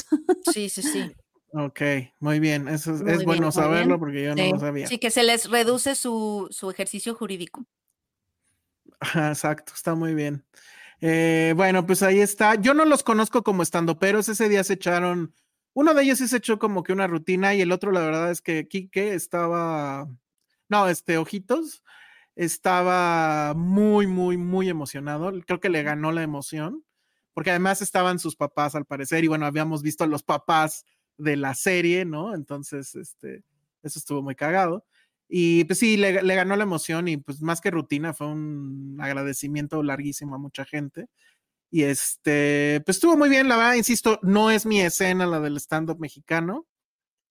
[0.51, 1.11] Sí, sí, sí.
[1.53, 1.81] Ok,
[2.19, 2.67] muy bien.
[2.67, 4.87] Eso es, bueno saberlo porque yo no lo sabía.
[4.87, 7.65] Sí, que se les reduce su, su ejercicio jurídico.
[9.15, 10.45] Exacto, está muy bien.
[11.01, 12.55] Eh, bueno, pues ahí está.
[12.55, 15.33] Yo no los conozco como estando, pero ese día se echaron.
[15.73, 18.31] Uno de ellos sí se echó como que una rutina y el otro, la verdad
[18.31, 20.07] es que Quique estaba.
[20.69, 21.83] No, este, Ojitos
[22.35, 25.33] estaba muy, muy, muy emocionado.
[25.45, 26.85] Creo que le ganó la emoción,
[27.33, 30.85] porque además estaban sus papás al parecer y bueno, habíamos visto a los papás
[31.17, 32.33] de la serie, ¿no?
[32.35, 33.43] Entonces, este,
[33.83, 34.85] eso estuvo muy cagado.
[35.33, 39.81] Y pues sí, le, ganó la emoción y pues más que rutina, fue un agradecimiento
[39.81, 41.07] larguísimo a mucha gente.
[41.71, 45.57] Y este, pues estuvo muy bien, la verdad, insisto, no es mi escena la del
[45.57, 46.67] stand-up mexicano.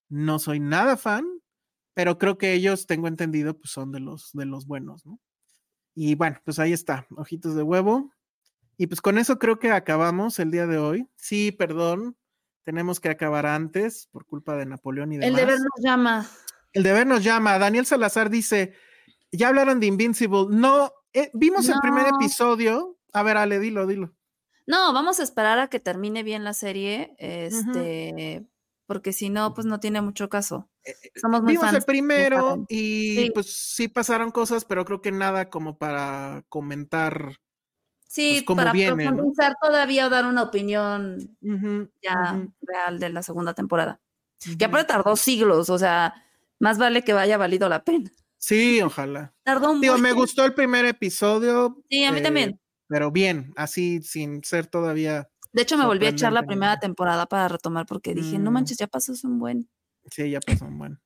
[0.09, 1.27] No soy nada fan,
[1.95, 5.21] pero creo que ellos, tengo entendido, pues son de los, de los buenos, ¿no?
[5.95, 8.11] Y bueno, pues ahí está, ojitos de huevo.
[8.79, 11.07] Y pues con eso creo que acabamos el día de hoy.
[11.17, 12.17] Sí, perdón,
[12.65, 15.29] tenemos que acabar antes por culpa de Napoleón y demás.
[15.31, 16.27] El deber nos llama.
[16.73, 17.59] El deber nos llama.
[17.59, 18.75] Daniel Salazar dice:
[19.33, 20.47] Ya hablaron de Invincible.
[20.51, 22.97] No, eh, vimos el primer episodio.
[23.13, 24.15] A ver, Ale, dilo, dilo.
[24.67, 27.17] No, vamos a esperar a que termine bien la serie.
[27.19, 28.47] Este,
[28.87, 30.69] porque si no, pues no tiene mucho caso.
[31.21, 33.31] Somos muy Vimos fans el primero y Sí.
[33.35, 37.37] pues sí pasaron cosas, pero creo que nada como para comentar.
[38.13, 39.11] Sí, pues, cómo para viene, ¿no?
[39.11, 41.37] profundizar todavía o dar una opinión
[42.03, 44.01] ya real de la segunda temporada.
[44.41, 44.65] Que ujú.
[44.65, 46.15] aparte tardó siglos, o sea,
[46.59, 48.11] más vale que haya valido la pena.
[48.37, 49.33] Sí, ojalá.
[49.45, 50.03] Tardó Digo, mucho.
[50.03, 51.81] me gustó el primer episodio.
[51.89, 52.61] Sí, a mí eh, también.
[52.89, 55.29] Pero bien, así sin ser todavía.
[55.53, 56.81] De hecho, me volví a echar la primera ¿no?
[56.81, 58.55] temporada para retomar porque dije, no Mm.
[58.55, 59.69] manches, ya pasó un buen.
[60.11, 60.99] Sí, ya pasó un buen.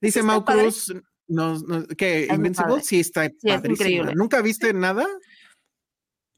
[0.00, 0.44] Dice Mau.
[0.44, 0.92] Cruz,
[1.28, 1.62] nos-
[1.96, 2.26] ¿qué?
[2.34, 2.80] ¿Invincible?
[2.82, 3.72] Sí, está es padrísima.
[3.74, 4.14] increíble.
[4.16, 5.06] ¿Nunca viste nada?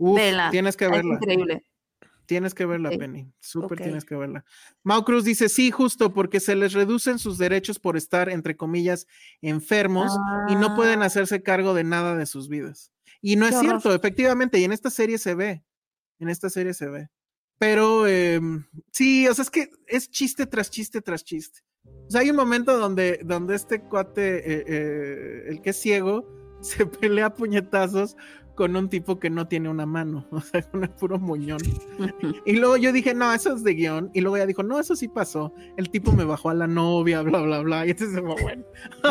[0.01, 1.15] Uf, Vela, tienes que Es verla.
[1.15, 1.67] increíble.
[2.27, 3.27] Tienes que verla, Penny.
[3.41, 3.83] Súper ok.
[3.83, 4.45] tienes que verla.
[4.85, 9.09] Mau Cruz dice, sí, justo, porque se les reducen sus derechos por estar, entre comillas,
[9.43, 10.13] enfermos
[10.49, 11.07] y no pueden Ah.
[11.07, 12.93] hacerse cargo de nada de sus vidas.
[13.21, 13.81] Y no es Qué horror.
[13.83, 15.65] cierto, efectivamente, y en esta serie se ve,
[16.21, 17.09] en esta serie se ve.
[17.59, 21.61] Pero em, sí, o sea, es que es chiste tras chiste tras chiste.
[22.07, 26.27] O sea, hay un momento donde, donde este cuate, eh, eh, el que es ciego,
[26.63, 28.17] se pelea a puñetazos
[28.61, 31.61] con un tipo que no tiene una mano, o sea, con el puro muñón.
[32.45, 34.11] Y luego yo dije, no, eso es de guion.
[34.13, 35.55] Y luego ella dijo, no, eso sí pasó.
[35.79, 37.87] El tipo me bajó a la novia, bla, bla, bla.
[37.87, 38.65] Y entonces, bueno.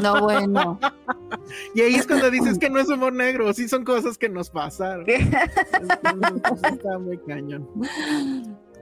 [0.04, 0.80] No, bueno.
[1.74, 4.52] Y ahí es cuando dices que no es humor negro, sí son cosas que nos
[4.52, 5.06] pasaron.
[5.10, 7.68] Entonces, está muy cañón.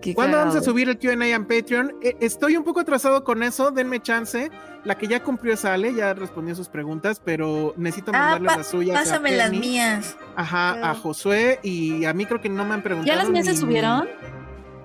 [0.02, 1.96] Qué ¿Cuándo vamos a subir el QA en Patreon?
[2.04, 4.52] Eh, estoy un poco atrasado con eso, denme chance.
[4.84, 8.58] La que ya cumplió es Ale, ya respondió sus preguntas, pero necesito Ah, mandarle pa-
[8.58, 8.96] las suyas.
[8.96, 10.16] a Pásame las mías.
[10.36, 13.14] Ajá, a Josué y a mí creo que no me han preguntado.
[13.16, 14.08] ¿Ya las mías se subieron?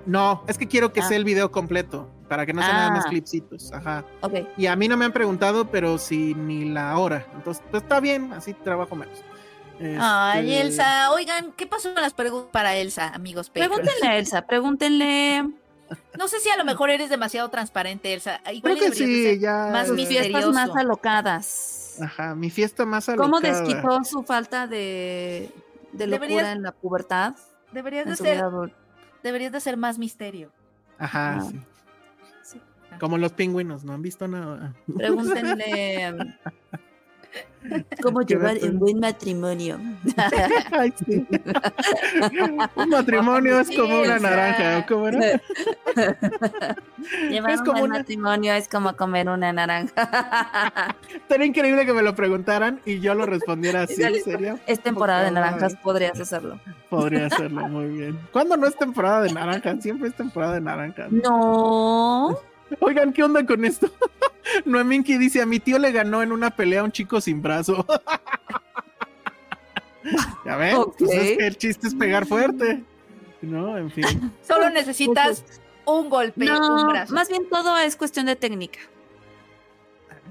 [0.06, 1.04] No, es que quiero que Ah.
[1.08, 3.10] sea el video completo, para que no sea nada más Ah.
[3.10, 3.72] clipsitos.
[3.72, 4.04] Ajá.
[4.22, 4.34] Ok.
[4.56, 7.26] Y a mí no me han preguntado, pero sí ni la hora.
[7.34, 9.22] Entonces, pues está bien, así trabajo menos.
[10.00, 11.10] Ay, Este, Elsa.
[11.12, 13.50] Oigan, ¿qué pasó con las preguntas para Elsa, amigos?
[13.50, 15.42] Pregúntenle a Elsa, pregúntenle
[16.18, 18.40] No sé si a lo mejor eres demasiado transparente, Elsa.
[18.52, 19.68] Igual Creo que sí, ser ya.
[19.72, 20.28] más misterioso.
[20.30, 21.96] fiestas más alocadas.
[22.00, 23.60] Ajá, mi fiesta más ¿Cómo alocada.
[23.62, 25.50] desquitó su falta de,
[25.92, 27.34] de locura Deberías- en la pubertad?
[27.72, 28.42] Deberías de ser,
[29.22, 30.50] deberías de ser más misterio.
[30.98, 31.42] Ajá, Ah.
[31.50, 31.60] sí.
[32.42, 32.60] Sí.
[33.00, 34.74] Como los pingüinos, no han visto nada.
[34.96, 36.36] Pregúntenle
[38.02, 39.78] cómo llevar un buen matrimonio.
[40.72, 41.26] Ay, sí.
[42.76, 45.40] Un matrimonio es como una naranja, ¿o ¿cómo era?
[47.30, 50.94] Llevar Es un como buen una- matrimonio es como comer una naranja.
[51.28, 54.56] Sería increíble que me lo preguntaran y yo lo respondiera así, sería.
[54.66, 56.58] es temporada de naranjas, podrías hacerlo.
[56.90, 58.18] Podría hacerlo muy bien.
[58.32, 59.76] ¿Cuándo no es temporada de naranja?
[59.80, 61.06] Siempre es temporada de naranja.
[61.10, 62.38] No.
[62.80, 63.90] Oigan, ¿qué onda con esto?
[64.64, 67.86] Noeminki dice, a mi tío le ganó en una pelea a un chico sin brazo.
[70.44, 72.82] ya ven, pues es que el chiste es pegar fuerte.
[73.40, 74.32] No, en fin.
[74.42, 75.44] Solo necesitas
[75.84, 77.14] un golpe, un brazo.
[77.14, 78.78] más bien todo es cuestión de técnica.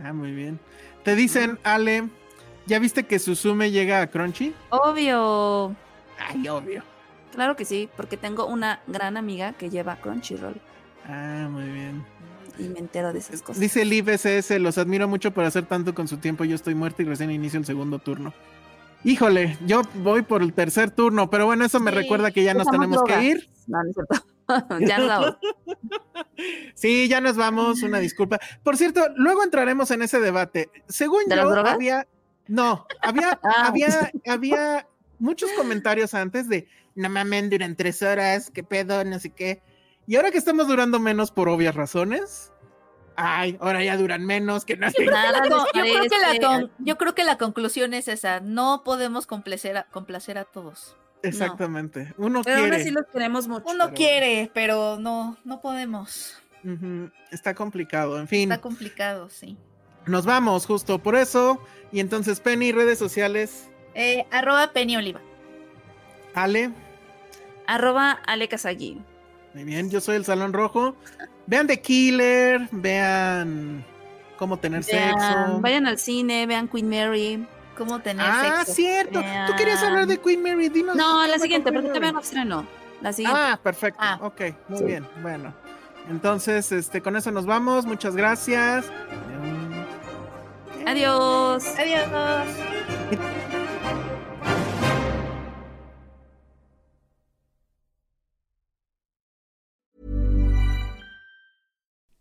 [0.03, 0.59] Ah, muy bien.
[1.03, 2.07] Te dicen, Ale,
[2.65, 4.53] ¿ya viste que Suzume llega a Crunchy?
[4.69, 5.75] Obvio.
[6.17, 6.83] Ay, obvio.
[7.33, 10.59] Claro que sí, porque tengo una gran amiga que lleva Crunchyroll
[11.07, 12.05] Ah, muy bien.
[12.63, 13.59] Y me entero de esas cosas.
[13.59, 16.43] Dice Liv SS, los admiro mucho por hacer tanto con su tiempo.
[16.45, 18.33] Yo estoy muerta y recién inicio el segundo turno.
[19.03, 22.53] Híjole, yo voy por el tercer turno, pero bueno, eso me Sí, recuerda que ya
[22.53, 23.19] nos tenemos droga.
[23.19, 23.49] que ir.
[23.67, 24.25] No, no es cierto.
[24.87, 25.37] ya nos vamos.
[26.73, 28.39] Sí, ya nos vamos, una disculpa.
[28.63, 30.69] Por cierto, luego entraremos en ese debate.
[30.87, 32.07] Según ¿De las yo, había,
[32.47, 33.67] no, había, Ah.
[33.67, 34.87] había, había
[35.19, 39.61] muchos comentarios antes de, no mamen, duran tres horas, qué pedo, no sé qué.
[40.07, 42.50] Y ahora que estamos durando menos por obvias razones,
[43.23, 44.91] ay, ahora ya duran menos, que no La
[45.49, 48.39] yo, creo que la yo creo que la conclusión es esa.
[48.39, 50.95] No podemos complacer a, complacer a todos.
[51.23, 52.13] Exactamente.
[52.17, 52.81] Uno Pero aún quiere.
[52.81, 53.65] así los queremos mucho.
[53.69, 56.35] Uno pero- quiere, pero no, no podemos.
[57.31, 58.19] Está complicado.
[58.19, 59.57] En fin, Está complicado, sí.
[60.05, 61.59] nos vamos justo por eso.
[61.91, 65.19] Y entonces, Penny, redes sociales, Eh, arroba Penny Oliva.
[66.33, 66.71] Ale.
[67.67, 69.01] Arroba Ale Kazagi.
[69.53, 70.95] Muy bien, yo soy el Salón Rojo.
[71.47, 73.83] Vean The Killer, vean
[74.37, 75.59] cómo tener Vean- sexo.
[75.59, 77.45] vayan al cine, vean Queen Mary.
[77.77, 78.73] ¿Cómo tener Ah, sexo?
[78.73, 79.21] cierto.
[79.47, 80.95] Tú querías hablar de Queen Mary, dinos.
[80.95, 82.65] No, ¿qué la siguiente, porque todavía no estrenó.
[83.01, 83.39] La siguiente.
[83.41, 83.99] Ah, perfecto.
[84.01, 84.19] Ah.
[84.21, 84.83] Ok, muy Sí.
[84.85, 85.07] bien.
[85.21, 85.53] Bueno,
[86.09, 87.85] entonces, este, con eso nos vamos.
[87.85, 88.85] Muchas gracias.
[90.85, 91.63] Adiós.
[91.77, 92.47] Adiós.